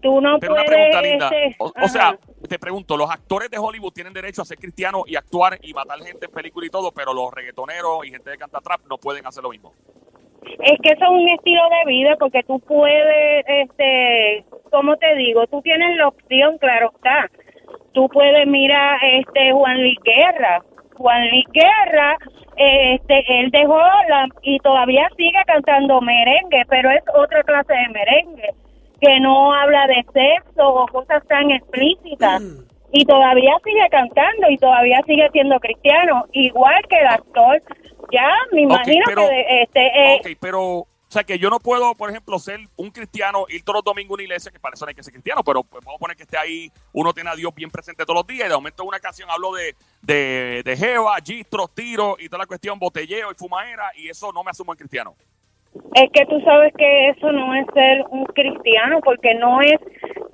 Tú 0.00 0.20
no 0.20 0.38
Pero 0.38 0.52
una 0.54 0.64
puedes... 0.64 0.76
pregunta, 0.90 1.02
Linda. 1.02 1.30
este, 1.32 1.56
O, 1.58 1.88
sea, 1.88 2.18
te 2.48 2.58
pregunto, 2.58 2.96
los 2.96 3.10
actores 3.10 3.50
de 3.50 3.58
Hollywood 3.58 3.92
tienen 3.92 4.12
derecho 4.12 4.42
a 4.42 4.44
ser 4.44 4.58
cristianos 4.58 5.02
y 5.06 5.16
actuar 5.16 5.58
y 5.62 5.72
matar 5.72 5.98
gente 6.00 6.26
en 6.26 6.32
película 6.32 6.66
y 6.66 6.70
todo, 6.70 6.92
pero 6.92 7.14
los 7.14 7.32
reggaetoneros 7.32 8.06
y 8.06 8.10
gente 8.10 8.30
de 8.30 8.36
canta 8.36 8.60
trap 8.60 8.80
no 8.88 8.98
pueden 8.98 9.26
hacer 9.26 9.42
lo 9.42 9.48
mismo. 9.50 9.72
Es 10.62 10.78
que 10.82 10.92
eso 10.92 11.04
es 11.04 11.10
un 11.10 11.26
estilo 11.30 11.62
de 11.70 11.90
vida 11.90 12.16
porque 12.18 12.42
tú 12.42 12.60
puedes, 12.60 13.44
este, 13.48 14.44
¿cómo 14.70 14.94
te 14.98 15.14
digo? 15.14 15.46
Tú 15.46 15.62
tienes 15.62 15.96
la 15.96 16.08
opción, 16.08 16.58
claro 16.58 16.92
está. 16.94 17.30
Tú 17.92 18.08
puedes 18.08 18.46
mirar 18.46 18.98
este 19.04 19.52
Juan 19.52 19.80
Luis 19.80 19.98
Guerra. 20.04 20.62
Juan 20.96 21.30
Luis 21.30 21.46
Guerra, 21.52 22.16
este, 22.56 23.40
él 23.40 23.50
dejó 23.50 23.78
la, 24.08 24.26
y 24.42 24.58
todavía 24.60 25.08
sigue 25.16 25.42
cantando 25.46 26.00
merengue, 26.00 26.62
pero 26.68 26.90
es 26.90 27.02
otra 27.14 27.42
clase 27.42 27.72
de 27.72 27.88
merengue 27.92 28.50
que 29.00 29.20
no 29.20 29.52
habla 29.52 29.86
de 29.86 30.04
sexo 30.12 30.66
o 30.68 30.86
cosas 30.86 31.26
tan 31.26 31.50
explícitas. 31.50 32.42
Y 32.92 33.04
todavía 33.04 33.52
sigue 33.64 33.88
cantando 33.90 34.48
y 34.50 34.56
todavía 34.56 35.00
sigue 35.04 35.28
siendo 35.32 35.58
cristiano, 35.58 36.26
igual 36.32 36.80
que 36.88 36.96
el 37.00 37.06
actor. 37.08 37.60
Ya, 38.12 38.30
me 38.52 38.62
imagino 38.62 39.02
pero- 39.06 39.28
que 39.28 39.62
este, 39.62 39.86
eh, 39.86 40.16
Ok, 40.20 40.38
pero, 40.40 40.84
sea, 41.14 41.24
que 41.24 41.38
yo 41.38 41.48
no 41.50 41.58
puedo, 41.60 41.94
por 41.94 42.10
ejemplo, 42.10 42.38
ser 42.38 42.60
un 42.76 42.90
cristiano, 42.90 43.46
ir 43.48 43.62
todos 43.64 43.76
los 43.78 43.84
domingos 43.84 44.10
a 44.10 44.14
una 44.14 44.22
iglesia, 44.24 44.52
que 44.52 44.58
para 44.60 44.74
eso 44.74 44.84
no 44.84 44.88
hay 44.90 44.94
que 44.94 45.02
ser 45.02 45.12
cristiano, 45.12 45.42
pero 45.44 45.62
pues, 45.64 45.82
vamos 45.84 45.98
a 45.98 46.00
poner 46.00 46.16
que 46.16 46.24
esté 46.24 46.36
ahí, 46.36 46.70
uno 46.92 47.12
tiene 47.12 47.30
a 47.30 47.34
Dios 47.36 47.54
bien 47.54 47.70
presente 47.70 48.04
todos 48.04 48.18
los 48.18 48.26
días, 48.26 48.46
y 48.46 48.50
de 48.50 48.54
momento 48.56 48.82
en 48.82 48.88
una 48.88 48.98
ocasión 48.98 49.30
hablo 49.30 49.52
de, 49.54 49.74
de, 50.02 50.62
de 50.64 50.76
Jeva, 50.76 51.16
gistros, 51.24 51.74
tiros 51.74 52.16
y 52.20 52.28
toda 52.28 52.40
la 52.40 52.46
cuestión, 52.46 52.78
botelleo 52.78 53.30
y 53.30 53.34
fumadera, 53.34 53.90
y 53.96 54.08
eso 54.08 54.32
no 54.32 54.42
me 54.44 54.50
asumo 54.50 54.72
en 54.72 54.78
cristiano. 54.78 55.14
Es 55.94 56.08
que 56.12 56.24
tú 56.26 56.40
sabes 56.42 56.72
que 56.78 57.08
eso 57.08 57.32
no 57.32 57.54
es 57.54 57.66
ser 57.74 58.04
un 58.10 58.24
cristiano, 58.26 59.00
porque 59.04 59.34
no 59.34 59.60
es 59.60 59.78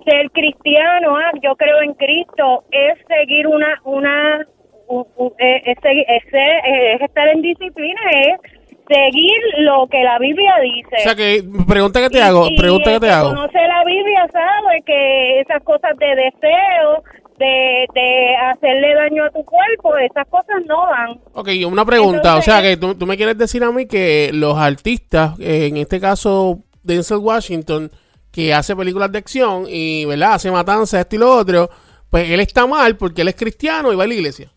ser 0.05 0.31
cristiano, 0.33 1.17
ah, 1.17 1.31
yo 1.43 1.55
creo 1.57 1.81
en 1.83 1.95
Cristo, 1.95 2.65
es 2.71 2.99
seguir 3.07 3.47
una, 3.47 3.81
una, 3.85 4.47
un- 4.89 5.07
un- 5.17 5.33
es, 5.39 5.79
es 5.85 6.25
es 6.33 7.01
estar 7.01 7.29
en 7.29 7.43
disciplina, 7.43 8.01
es 8.13 8.60
seguir 8.93 9.41
lo 9.59 9.87
que 9.89 10.03
la 10.03 10.19
Biblia 10.19 10.53
dice. 10.63 10.97
O 10.99 11.03
sea 11.03 11.15
que, 11.15 11.45
pregunta 11.69 12.01
que 12.01 12.11
te 12.11 12.19
Y- 12.19 12.21
hago, 12.23 12.49
y 12.51 12.57
pregunta 12.57 12.91
que 12.91 12.95
el 12.97 13.01
te 13.01 13.11
hago. 13.11 13.29
conoce 13.31 13.59
la 13.69 13.85
Biblia 13.85 14.27
sabe 14.33 14.83
que 14.85 15.41
esas 15.41 15.63
cosas 15.63 15.93
de 15.99 16.07
deseo, 16.17 17.03
de, 17.39 17.87
de 17.95 18.37
hacerle 18.53 18.95
daño 18.95 19.25
a 19.25 19.31
tu 19.31 19.43
cuerpo, 19.45 19.97
esas 19.97 20.27
cosas 20.29 20.57
no 20.67 20.83
van. 20.87 21.21
Ok, 21.35 21.49
una 21.67 21.85
pregunta, 21.85 22.17
Entonces- 22.19 22.49
o 22.49 22.51
sea 22.53 22.63
que 22.63 22.77
tú, 22.77 22.95
tú 22.97 23.07
me 23.07 23.17
quieres 23.17 23.39
decir 23.39 23.63
a 23.65 23.71
mí 23.71 23.87
que 23.87 24.31
los 24.35 24.59
artistas, 24.59 25.39
eh, 25.41 25.67
en 25.69 25.77
este 25.79 26.01
caso 26.01 26.59
Denzel 26.83 27.19
Washington, 27.19 27.91
que 28.33 28.53
hace 28.55 28.77
películas 28.77 29.11
de 29.13 29.19
acción 29.19 29.65
y, 29.69 30.05
¿verdad? 30.05 30.35
Hace 30.35 30.51
matanzas, 30.51 31.01
esto 31.01 31.17
y 31.17 31.19
lo 31.19 31.31
otro, 31.35 31.71
pues 32.11 32.29
él 32.31 32.41
está 32.41 32.67
mal 32.67 32.97
porque 32.97 33.23
él 33.23 33.29
es 33.29 33.37
cristiano 33.37 33.93
y 33.93 33.97
va 33.97 34.05
a 34.05 34.07
la 34.07 34.15
iglesia. 34.15 34.51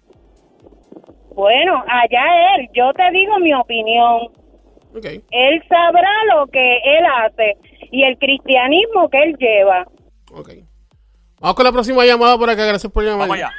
Bueno, 1.34 1.84
allá 1.88 2.56
él, 2.56 2.70
yo 2.74 2.94
te 2.94 3.12
digo 3.12 3.40
mi 3.40 3.54
opinión. 3.54 4.30
Ok. 4.96 5.06
Él 5.06 5.64
sabrá 5.68 6.12
lo 6.34 6.48
que 6.48 6.78
él 6.78 7.06
hace 7.18 7.58
y 7.92 8.04
el 8.04 8.18
cristianismo 8.18 9.10
que 9.10 9.24
él 9.24 9.36
lleva. 9.38 9.86
Ok. 10.32 10.50
Vamos 11.40 11.56
con 11.56 11.66
la 11.66 11.72
próxima 11.72 12.06
llamada 12.06 12.38
por 12.38 12.50
acá. 12.50 12.66
Gracias 12.66 12.92
por 12.92 13.04
llamar. 13.04 13.28
Vamos 13.28 13.36
allá. 13.36 13.52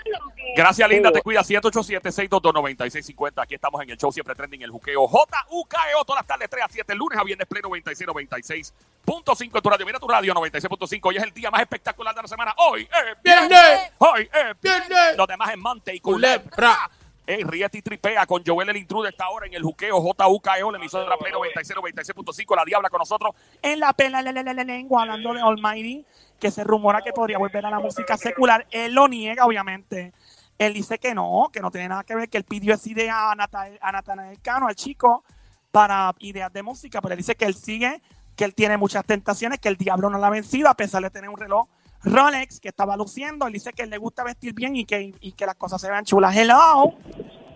Gracias, 0.57 0.89
linda. 0.89 1.11
Te 1.11 1.21
cuida. 1.21 1.43
787-622-9650. 1.43 3.43
Aquí 3.43 3.57
estamos 3.57 3.83
en 3.83 3.91
el 3.91 3.97
show 3.97 4.13
Siempre 4.13 4.35
Trending, 4.35 4.63
el 4.63 4.71
juqueo. 4.71 5.07
J-U-K-E-O. 5.09 6.05
Todas 6.05 6.21
las 6.21 6.27
tardes, 6.27 6.49
3 6.49 6.65
a 6.65 6.69
7. 6.69 6.95
Lunes 6.95 7.19
a 7.19 7.25
viernes, 7.25 7.47
pleno 7.49 7.69
96, 7.69 8.09
96.5 8.09 9.57
en 9.57 9.63
tu 9.63 9.69
radio. 9.69 9.85
Mira 9.85 9.99
tu 9.99 10.09
radio, 10.09 10.33
96.5. 10.33 11.01
Hoy 11.03 11.17
es 11.17 11.25
el 11.25 11.33
día 11.33 11.51
más 11.51 11.61
espectacular 11.61 12.15
de 12.15 12.23
la 12.23 12.29
semana. 12.29 12.55
Hoy 12.57 12.83
es 12.83 13.23
¡Viernes! 13.23 13.93
Hoy 13.99 14.23
es 14.23 14.61
¡Viernes! 14.63 15.17
Los 15.17 15.27
demás 15.27 15.53
en 15.53 15.61
Mante 15.61 15.95
y 15.95 16.01
Culebra. 16.01 16.89
Culebra. 17.25 17.37
Ey, 17.39 17.45
ríete 17.45 17.79
y 17.79 17.83
tripea 17.83 18.27
con 18.27 18.43
Joel 18.45 18.69
el 18.69 18.77
Intruder. 18.77 19.13
Está 19.13 19.25
ahora 19.25 19.47
en 19.47 19.55
el 19.55 19.63
juqueo 19.63 20.01
JUKEO, 20.01 20.71
la 20.71 20.79
emisora 20.79 21.17
Play 21.17 21.33
96, 21.33 21.79
96.5. 21.79 22.57
La 22.57 22.65
Diabla 22.65 22.91
con 22.91 22.99
nosotros. 22.99 23.35
En 23.63 23.81
la 23.81 23.93
pela 23.93 24.23
la, 24.23 24.33
la, 24.33 24.43
la, 24.53 24.65
lengua, 24.65 25.03
hablando 25.03 25.35
de 25.35 25.41
Almighty, 25.41 26.05
que 26.39 26.51
se 26.51 26.65
rumora 26.65 27.03
que 27.03 27.13
podría 27.13 27.39
volver 27.39 27.65
a 27.67 27.71
la 27.71 27.81
música 27.81 28.17
secular. 28.17 28.67
Él 28.71 28.95
lo 28.95 29.09
niega, 29.09 29.47
obviamente. 29.47 30.13
Él 30.59 30.73
dice 30.73 30.99
que 30.99 31.15
no, 31.15 31.51
que 31.53 31.61
no 31.61 31.71
tiene 31.71 31.89
nada 31.89 32.05
que 32.05 32.15
ver, 32.15 32.29
que 32.29 32.39
él 32.39 32.45
pidió 32.45 32.75
esa 32.75 32.89
idea 32.89 33.31
a, 33.33 33.35
Nata- 33.35 33.71
a 33.81 33.93
Natanael 33.93 34.41
Cano, 34.41 34.69
al 34.69 34.77
chico, 34.77 35.25
para 35.73 36.15
ideas 36.21 36.53
de 36.53 36.63
música, 36.63 37.01
pero 37.03 37.15
él 37.15 37.19
dice 37.19 37.35
que 37.35 37.45
él 37.45 37.55
sigue, 37.55 38.01
que 38.37 38.45
él 38.45 38.55
tiene 38.55 38.77
muchas 38.77 39.05
tentaciones, 39.05 39.59
que 39.59 39.69
el 39.69 39.77
diablo 39.77 40.11
no 40.11 40.19
la 40.19 40.29
ha 40.29 40.31
vencido, 40.31 40.69
a 40.69 40.75
pesar 40.75 41.03
de 41.03 41.11
tener 41.11 41.29
un 41.29 41.37
reloj 41.39 41.67
Rolex 42.05 42.61
que 42.61 42.69
estaba 42.69 42.97
luciendo. 42.97 43.47
Él 43.47 43.53
dice 43.53 43.73
que 43.73 43.83
él 43.83 43.91
le 43.91 43.99
gusta 43.99 44.25
vestir 44.25 44.53
bien 44.55 44.77
y 44.77 44.85
que, 44.85 45.15
y 45.21 45.33
que 45.33 45.47
las 45.47 45.57
cosas 45.57 45.81
se 45.81 45.91
vean 45.91 46.05
chulas. 46.05 46.37
Hello. 46.37 46.95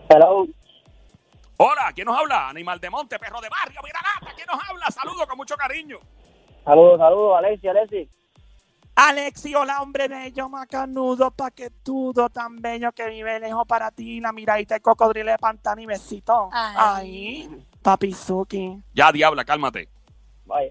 Hello. 0.08 0.46
Hola, 1.60 1.92
¿quién 1.92 2.06
nos 2.06 2.16
habla? 2.16 2.48
Animal 2.48 2.78
de 2.78 2.88
monte, 2.88 3.18
perro 3.18 3.40
de 3.40 3.48
barrio, 3.48 3.80
mira 3.82 4.00
lata, 4.00 4.32
¿quién 4.36 4.46
nos 4.46 4.60
habla? 4.68 4.86
Saludos 4.92 5.26
con 5.26 5.36
mucho 5.36 5.56
cariño. 5.56 5.98
Saludos, 6.64 6.98
saludos, 6.98 7.38
Alexi, 7.38 7.66
Alexi. 7.66 8.08
Alexi, 8.94 9.54
hola, 9.56 9.82
hombre 9.82 10.06
bello, 10.06 10.48
macanudo, 10.48 11.32
paquetudo, 11.32 12.30
tan 12.30 12.62
bello 12.62 12.92
que 12.92 13.08
vive 13.08 13.40
lejos 13.40 13.66
para 13.66 13.90
ti. 13.90 14.20
La 14.20 14.30
miradita 14.30 14.74
de 14.74 14.80
cocodrilo 14.80 15.32
de 15.32 15.38
pantano 15.38 15.80
y 15.80 15.86
besito. 15.86 16.48
Ay. 16.52 16.76
Ay, 16.78 17.66
papizuki. 17.82 18.80
Ya, 18.94 19.10
Diabla, 19.10 19.44
cálmate. 19.44 19.88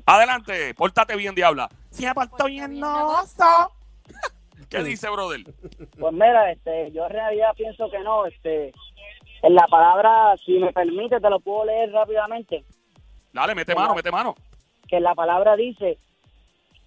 Adelante, 0.06 0.74
pórtate 0.74 1.16
bien, 1.18 1.36
Diabla. 1.36 1.70
Si 1.98 2.06
me 2.06 2.14
porto 2.14 2.46
bien, 2.46 2.80
no 2.80 3.08
oso. 3.20 3.72
¿Qué 4.70 4.84
dice, 4.84 5.10
brother? 5.10 5.42
Pues 6.00 6.14
mira, 6.14 6.52
este, 6.52 6.92
yo 6.92 7.06
en 7.06 7.10
realidad 7.12 7.54
pienso 7.56 7.90
que 7.90 8.00
no, 8.00 8.26
este, 8.26 8.72
en 9.42 9.56
la 9.56 9.66
palabra, 9.68 10.36
si 10.46 10.60
me 10.60 10.72
permite, 10.74 11.20
te 11.20 11.30
lo 11.30 11.40
puedo 11.40 11.66
leer 11.66 11.92
rápidamente, 11.92 12.64
Dale, 13.34 13.56
mete 13.56 13.74
mano, 13.76 13.96
mete 13.96 14.12
mano. 14.12 14.36
que 14.88 15.00
la 15.00 15.14
palabra 15.16 15.56
dice 15.56 15.98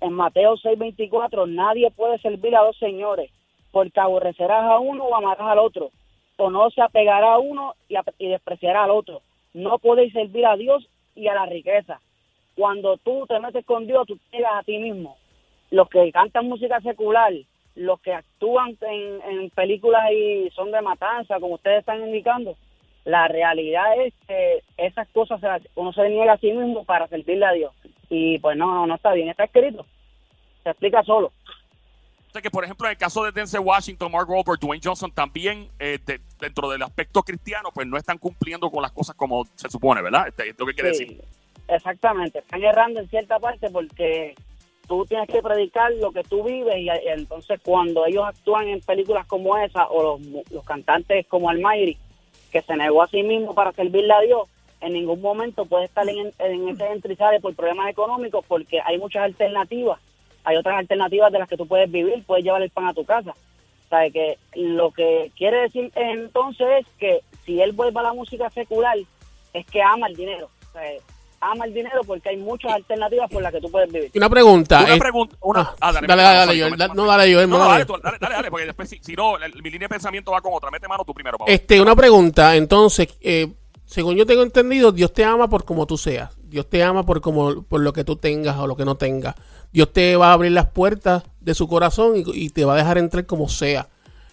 en 0.01 0.13
Mateo 0.13 0.55
6:24, 0.57 1.47
nadie 1.49 1.91
puede 1.91 2.19
servir 2.19 2.55
a 2.57 2.63
dos 2.63 2.77
señores, 2.79 3.31
porque 3.73 3.99
aborrecerás 4.01 4.65
a 4.65 4.79
uno 4.79 5.05
o 5.05 5.15
amarás 5.17 5.47
al 5.49 5.59
otro, 5.59 5.91
o 6.37 6.51
no 6.51 6.71
se 6.71 6.83
apegará 6.83 7.35
a 7.35 7.39
uno 7.39 7.75
y, 7.89 7.97
ap- 7.97 8.15
y 8.19 8.29
despreciará 8.29 8.85
al 8.85 8.91
otro. 8.91 9.23
No 9.55 9.79
podéis 9.79 10.13
servir 10.13 10.47
a 10.47 10.57
Dios 10.57 10.89
y 11.15 11.29
a 11.29 11.35
la 11.35 11.47
riqueza. 11.47 12.01
Cuando 12.57 12.97
tú 12.99 13.27
te 13.27 13.39
metes 13.41 13.65
con 13.65 13.87
Dios, 13.87 14.07
tú 14.07 14.17
te 14.17 14.39
pegas 14.39 14.53
a 14.55 14.63
ti 14.63 14.79
mismo. 14.79 15.17
Los 15.71 15.89
que 15.89 16.11
cantan 16.13 16.49
música 16.49 16.81
secular, 16.81 17.33
los 17.77 18.01
que 18.01 18.13
actúan 18.13 18.77
en, 18.81 19.23
en 19.41 19.51
películas 19.51 20.03
y 20.13 20.51
son 20.55 20.71
de 20.73 20.83
matanza, 20.83 21.39
como 21.41 21.55
ustedes 21.55 21.81
están 21.81 22.01
indicando, 22.03 22.57
la 23.05 23.29
realidad 23.29 23.99
es 24.05 24.13
que 24.27 24.63
esas 24.77 25.09
cosas 25.09 25.41
uno 25.75 25.93
se 25.93 26.09
niega 26.09 26.35
a 26.35 26.39
sí 26.39 26.53
mismo 26.53 26.85
para 26.85 27.07
servirle 27.09 27.47
a 27.47 27.53
Dios. 27.53 27.73
Y 28.11 28.39
pues 28.41 28.57
no, 28.57 28.67
no, 28.75 28.87
no 28.87 28.95
está 28.97 29.13
bien, 29.13 29.29
está 29.29 29.45
escrito. 29.45 29.87
Se 30.65 30.71
explica 30.71 31.03
solo. 31.05 31.33
Sé 32.33 32.43
que, 32.43 32.51
por 32.51 32.63
ejemplo, 32.65 32.87
en 32.87 32.93
el 32.93 32.99
caso 32.99 33.25
de 33.25 33.33
Denzel 33.33 33.61
Washington, 33.61 34.13
Mark 34.13 34.29
Wahlberg, 34.29 34.61
Dwayne 34.61 34.81
Johnson, 34.85 35.11
también 35.13 35.69
eh, 35.81 35.99
de- 36.05 36.21
dentro 36.41 36.69
del 36.69 36.83
aspecto 36.83 37.23
cristiano, 37.23 37.71
pues 37.75 37.87
no 37.89 37.97
están 37.97 38.19
cumpliendo 38.19 38.71
con 38.71 38.83
las 38.83 38.93
cosas 38.93 39.17
como 39.17 39.45
se 39.57 39.69
supone, 39.69 40.01
¿verdad? 40.03 40.29
Este, 40.29 40.51
¿Esto 40.51 40.65
qué 40.67 40.75
quiere 40.75 40.95
Sí, 40.95 41.05
decir? 41.07 41.25
Exactamente, 41.71 42.41
están 42.41 42.65
errando 42.65 42.99
en 42.99 43.09
cierta 43.09 43.39
parte 43.39 43.71
porque 43.71 44.35
tú 44.89 45.07
tienes 45.07 45.29
que 45.29 45.41
predicar 45.41 45.93
lo 45.93 46.11
que 46.11 46.25
tú 46.25 46.43
vives 46.43 46.79
y, 46.79 46.89
entonces 47.09 47.61
cuando 47.63 48.05
ellos 48.07 48.25
actúan 48.27 48.67
en 48.67 48.81
películas 48.81 49.25
como 49.27 49.57
esa 49.57 49.87
o 49.87 50.03
los, 50.03 50.51
los 50.51 50.65
cantantes 50.65 51.29
como 51.29 51.49
Almighty, 51.49 51.97
que 52.51 52.61
se 52.61 52.77
negó 52.77 53.05
a 53.05 53.07
sí 53.07 53.23
mismo 53.23 53.55
para 53.55 53.71
servirle 53.71 54.13
a 54.13 54.21
Dios, 54.21 54.49
en 54.81 54.95
ningún 54.95 55.21
momento 55.21 55.65
puede 55.65 55.85
estar 55.85 56.09
en, 56.09 56.33
en 56.41 56.69
ese 56.71 57.17
sale 57.17 57.39
por 57.39 57.55
problemas 57.55 57.89
económicos 57.89 58.45
porque 58.49 58.81
hay 58.85 58.99
muchas 58.99 59.23
alternativas, 59.23 60.01
hay 60.43 60.57
otras 60.57 60.77
alternativas 60.77 61.31
de 61.31 61.39
las 61.39 61.49
que 61.49 61.57
tú 61.57 61.69
puedes 61.69 61.89
vivir, 61.89 62.25
puedes 62.27 62.45
llevar 62.45 62.63
el 62.63 62.71
pan 62.71 62.87
a 62.87 62.95
tu 62.95 63.05
casa. 63.05 63.31
O 63.31 63.89
sea, 63.89 64.11
que 64.11 64.39
lo 64.55 64.91
que 64.91 65.31
quiere 65.37 65.63
decir 65.63 65.93
entonces 65.95 66.67
es 66.81 66.87
que 66.99 67.21
si 67.45 67.61
él 67.61 67.73
vuelve 67.73 68.01
a 68.01 68.05
la 68.05 68.13
música 68.13 68.51
secular, 68.51 68.97
es 69.53 69.67
que 69.67 69.83
ama 69.83 70.09
el 70.09 70.17
dinero. 70.17 70.49
O 70.69 70.73
sea, 70.73 70.83
ama 71.41 71.65
el 71.65 71.75
dinero 71.75 72.03
porque 72.07 72.29
hay 72.29 72.37
muchas 72.37 72.73
alternativas 72.73 73.31
por 73.31 73.43
las 73.43 73.53
que 73.53 73.61
tú 73.61 73.71
puedes 73.71 73.91
vivir. 73.91 74.11
Una 74.15 74.29
pregunta. 74.29 74.83
Una 74.83 74.95
eh, 74.95 74.99
pregunta. 74.99 75.37
Una, 75.41 75.61
ah, 75.61 75.75
ah, 75.81 75.93
dale, 75.93 76.07
dale, 76.07 76.59
dale, 76.77 76.95
no, 76.95 77.07
dale, 77.07 77.35
Joel, 77.35 77.49
No, 77.49 77.59
no, 77.59 77.65
no, 77.65 77.71
dale. 77.71 77.85
dale, 77.85 78.19
tú, 78.19 78.27
dale, 78.27 78.51
porque 78.51 78.67
después, 78.67 78.89
si, 78.89 78.99
si 79.03 79.15
no, 79.15 79.35
mi 79.63 79.71
línea 79.71 79.87
de 79.87 79.89
pensamiento 79.89 80.33
va 80.33 80.41
con 80.41 80.53
otra. 80.55 80.71
Mete 80.71 80.87
mano 80.87 81.05
tú 81.05 81.15
primero, 81.15 81.39
papá. 81.39 81.51
Este, 81.51 81.81
una 81.81 81.97
pregunta, 81.97 82.55
entonces, 82.57 83.09
eh, 83.21 83.49
según 83.87 84.17
yo 84.17 84.27
tengo 84.27 84.43
entendido, 84.43 84.93
Dios 84.93 85.13
te 85.13 85.25
ama 85.25 85.49
por 85.49 85.65
como 85.65 85.87
tú 85.87 85.97
seas. 85.97 86.31
Dios 86.43 86.69
te 86.69 86.83
ama 86.83 87.07
por 87.07 87.21
como 87.21 87.63
por 87.63 87.81
lo 87.81 87.93
que 87.93 88.05
tú 88.05 88.17
tengas 88.17 88.59
o 88.59 88.67
lo 88.67 88.77
que 88.77 88.85
no 88.85 88.97
tengas. 88.97 89.35
Dios 89.73 89.93
te 89.93 90.17
va 90.17 90.31
a 90.31 90.33
abrir 90.35 90.53
las 90.53 90.67
puertas 90.67 91.23
de 91.41 91.55
su 91.55 91.69
corazón 91.69 92.17
y, 92.17 92.25
y 92.35 92.51
te 92.51 92.65
va 92.65 92.75
a 92.75 92.77
dejar 92.77 92.99
entrar 92.99 93.25
como 93.25 93.49
sea. 93.49 93.89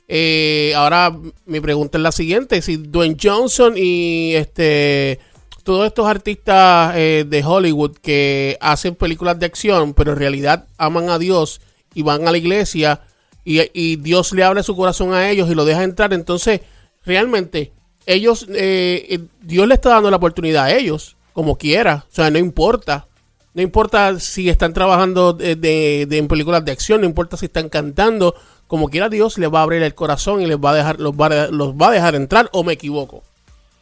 Eh, 0.07 0.73
ahora 0.75 1.13
mi 1.45 1.59
pregunta 1.59 1.97
es 1.97 2.01
la 2.01 2.11
siguiente: 2.11 2.61
si 2.61 2.77
Dwayne 2.77 3.17
Johnson 3.21 3.73
y 3.75 4.35
este 4.35 5.19
todos 5.67 5.85
estos 5.85 6.07
artistas 6.07 6.93
eh, 6.95 7.25
de 7.27 7.43
Hollywood 7.43 7.97
que 7.97 8.57
hacen 8.61 8.95
películas 8.95 9.37
de 9.37 9.47
acción, 9.47 9.93
pero 9.93 10.13
en 10.13 10.17
realidad 10.17 10.65
aman 10.77 11.09
a 11.09 11.19
Dios 11.19 11.59
y 11.93 12.03
van 12.03 12.25
a 12.25 12.31
la 12.31 12.37
iglesia 12.37 13.01
y, 13.43 13.97
Dios 13.97 14.31
le 14.31 14.45
abre 14.45 14.63
su 14.63 14.77
corazón 14.77 15.13
a 15.13 15.29
ellos 15.29 15.51
y 15.51 15.55
lo 15.55 15.65
deja 15.65 15.83
entrar, 15.83 16.13
entonces 16.13 16.61
realmente 17.05 17.73
ellos, 18.05 18.47
eh, 18.49 19.07
eh, 19.09 19.19
Dios 19.41 19.67
le 19.67 19.73
está 19.73 19.89
dando 19.89 20.09
la 20.09 20.15
oportunidad 20.15 20.63
a 20.63 20.73
ellos, 20.73 21.17
como 21.33 21.57
quiera, 21.57 22.05
o 22.09 22.15
sea, 22.15 22.31
no 22.31 22.39
importa. 22.39 23.05
No 23.53 23.61
importa 23.61 24.21
si 24.21 24.47
están 24.47 24.71
trabajando 24.71 25.33
de, 25.33 26.07
en 26.09 26.27
películas 26.29 26.63
de 26.63 26.71
acción, 26.71 27.01
no 27.01 27.07
importa 27.07 27.35
si 27.35 27.47
están 27.47 27.67
cantando, 27.67 28.35
como 28.67 28.87
quiera 28.87 29.09
Dios 29.09 29.37
les 29.37 29.53
va 29.53 29.59
a 29.59 29.63
abrir 29.63 29.83
el 29.83 29.95
corazón 29.95 30.41
y 30.41 30.45
les 30.45 30.57
va 30.57 30.69
a 30.69 30.75
dejar, 30.75 31.01
los 31.01 31.11
va 31.11 31.47
los 31.47 31.73
va 31.73 31.89
a 31.89 31.91
dejar 31.91 32.15
entrar, 32.15 32.49
o 32.53 32.63
me 32.63 32.71
equivoco. 32.71 33.25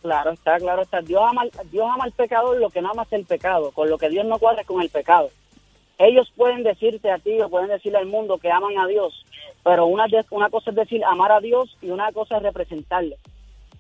Claro 0.06 0.34
está, 0.34 0.60
claro 0.60 0.84
está. 0.84 1.02
Dios 1.02 1.20
ama, 1.28 1.46
Dios 1.72 1.88
ama 1.92 2.04
al 2.04 2.12
pecador 2.12 2.60
lo 2.60 2.70
que 2.70 2.80
no 2.80 2.92
ama 2.92 3.02
es 3.02 3.14
el 3.14 3.26
pecado. 3.26 3.72
Con 3.72 3.90
lo 3.90 3.98
que 3.98 4.08
Dios 4.08 4.24
no 4.24 4.38
cuadra 4.38 4.62
es 4.62 4.68
con 4.68 4.80
el 4.84 4.90
pecado. 4.90 5.32
Ellos 5.98 6.32
pueden 6.36 6.62
decirte 6.62 7.10
a 7.10 7.18
ti 7.18 7.42
o 7.42 7.50
pueden 7.50 7.70
decirle 7.70 7.98
al 7.98 8.06
mundo 8.06 8.38
que 8.38 8.52
aman 8.52 8.78
a 8.78 8.86
Dios, 8.86 9.26
pero 9.64 9.88
una, 9.88 10.06
una 10.30 10.52
cosa 10.52 10.70
es 10.70 10.76
decir 10.76 11.04
amar 11.04 11.32
a 11.32 11.40
Dios 11.40 11.76
y 11.82 11.90
una 11.90 12.12
cosa 12.12 12.38
es 12.38 12.44
representarle. 12.44 13.18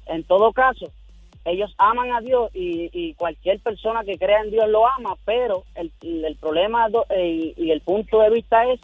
En 0.07 0.23
todo 0.23 0.51
caso, 0.51 0.87
ellos 1.45 1.75
aman 1.77 2.11
a 2.11 2.21
Dios 2.21 2.49
y, 2.55 2.89
y 2.91 3.13
cualquier 3.13 3.59
persona 3.59 4.03
que 4.03 4.17
crea 4.17 4.41
en 4.41 4.49
Dios 4.49 4.67
lo 4.67 4.87
ama, 4.87 5.15
pero 5.25 5.63
el, 5.75 5.91
el 6.01 6.35
problema 6.37 6.87
eh, 7.09 7.53
y, 7.55 7.69
el 7.69 7.81
punto 7.81 8.19
de 8.21 8.31
vista 8.31 8.65
es 8.65 8.79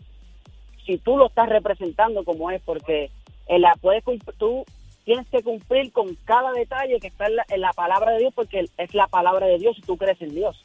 si 0.86 1.00
tú 1.00 1.18
lo 1.18 1.26
estás 1.26 1.50
representando 1.50 2.24
como 2.24 2.52
es, 2.52 2.62
porque 2.62 3.10
en 3.48 3.62
la, 3.62 3.74
puedes, 3.82 4.04
tú 4.38 4.64
tienes 5.04 5.28
que 5.30 5.42
cumplir 5.44 5.92
con 5.92 6.16
cada 6.26 6.52
detalle 6.52 7.00
que 7.00 7.08
está 7.08 7.28
en 7.28 7.36
la, 7.38 7.46
en 7.50 7.62
la 7.62 7.74
palabra 7.74 8.12
de 8.12 8.20
Dios, 8.20 8.34
porque 8.34 8.66
es 8.78 8.94
la 8.94 9.08
palabra 9.08 9.48
de 9.48 9.58
Dios 9.58 9.78
y 9.78 9.82
tú 9.82 9.98
crees 9.98 10.22
en 10.22 10.34
Dios. 10.34 10.64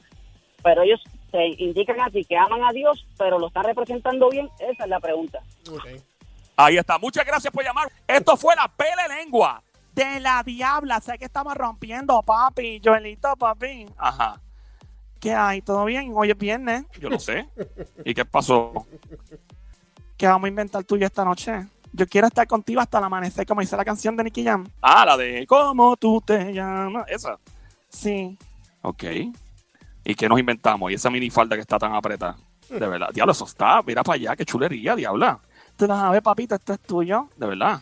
Pero 0.63 0.83
ellos 0.83 1.01
te 1.31 1.49
indican 1.63 2.01
a 2.01 2.11
ti 2.11 2.25
que 2.25 2.37
aman 2.37 2.65
a 2.65 2.73
Dios, 2.73 3.07
pero 3.19 3.39
lo 3.39 3.49
están 3.49 3.65
representando 3.65 4.29
bien, 4.31 4.49
esa 4.59 4.85
es 4.85 4.91
la 4.91 5.01
pregunta. 5.01 5.41
Ahí 6.57 6.79
está. 6.79 6.99
Muchas 6.99 7.27
gracias 7.27 7.53
por 7.53 7.63
llamar. 7.63 7.93
Esto 8.07 8.37
fue 8.37 8.57
la 8.57 8.69
pele 8.69 9.21
lengua. 9.21 9.63
De 9.93 10.21
la 10.21 10.43
diabla, 10.43 11.01
sé 11.01 11.19
que 11.19 11.25
estamos 11.27 11.55
rompiendo, 11.55 12.23
papi. 12.23 12.81
Joelito, 12.83 13.35
papi. 13.37 13.87
Ajá. 13.97 14.41
¿Qué 15.21 15.33
hay? 15.33 15.63
¿Todo 15.63 15.85
bien? 15.87 16.13
Hoy 16.15 16.31
es 16.31 16.39
viernes. 16.39 16.85
Yo 17.01 17.09
lo 17.09 17.19
sé. 17.19 17.49
¿Y 18.05 18.15
qué 18.15 18.25
pasó? 18.25 18.87
¿Qué 20.17 20.27
vamos 20.27 20.47
a 20.47 20.49
inventar 20.49 20.85
tú 20.85 20.97
y 20.97 21.01
yo 21.01 21.07
esta 21.07 21.25
noche? 21.25 21.67
Yo 21.97 22.07
quiero 22.07 22.27
estar 22.27 22.47
contigo 22.47 22.79
hasta 22.83 22.99
el 22.99 23.05
amanecer, 23.05 23.47
como 23.47 23.63
dice 23.63 23.75
la 23.75 23.85
canción 23.85 24.15
de 24.19 24.25
Nicky 24.25 24.45
Jam. 24.45 24.69
Ah, 24.83 25.07
la 25.07 25.17
de 25.17 25.47
¿Cómo 25.47 25.97
tú 25.97 26.21
te 26.21 26.53
llamas? 26.53 27.07
Esa. 27.09 27.39
Sí. 27.89 28.37
Ok. 28.83 29.05
¿Y 30.05 30.15
qué 30.15 30.29
nos 30.29 30.39
inventamos? 30.39 30.91
Y 30.91 30.95
esa 30.95 31.09
minifalda 31.09 31.57
que 31.57 31.63
está 31.63 31.79
tan 31.79 31.95
apretada. 31.95 32.37
De 32.69 32.87
verdad. 32.87 33.09
Diablo, 33.15 33.33
eso 33.33 33.47
está. 33.47 33.81
Mira 33.81 34.03
para 34.03 34.17
allá, 34.17 34.37
qué 34.37 34.45
chulería, 34.45 34.95
diabla. 34.95 35.41
Tú 35.75 35.87
lo 35.87 35.97
sabes, 35.97 36.21
papito, 36.21 36.55
esto 36.55 36.75
es 36.75 36.81
tuyo. 36.81 37.31
De 37.35 37.47
verdad. 37.47 37.81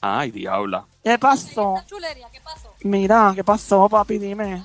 Ay, 0.00 0.32
diabla. 0.32 0.84
¿Qué 1.04 1.16
pasó? 1.16 1.74
¿qué 1.88 2.40
pasó? 2.40 2.74
Mira, 2.82 3.32
¿qué 3.32 3.44
pasó, 3.44 3.88
papi? 3.88 4.18
Dime. 4.18 4.64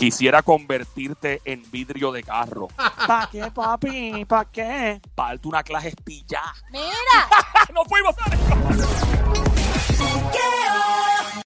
¿Van 0.00 0.06
a? 0.06 0.10
Quisiera 0.10 0.42
convertirte 0.42 1.40
en 1.44 1.62
vidrio 1.70 2.12
de 2.12 2.22
carro. 2.22 2.68
¿Para 3.06 3.28
qué, 3.30 3.50
papi? 3.50 4.24
¿Para 4.24 4.44
qué? 4.50 5.00
Para 5.14 5.30
darte 5.30 5.48
una 5.48 5.62
clase 5.62 5.88
espilla. 5.88 6.42
Mira, 6.70 7.28
¡No 7.74 7.84
fuimos! 7.84 8.14
Sónico! 8.16 8.56
Que 10.32 10.99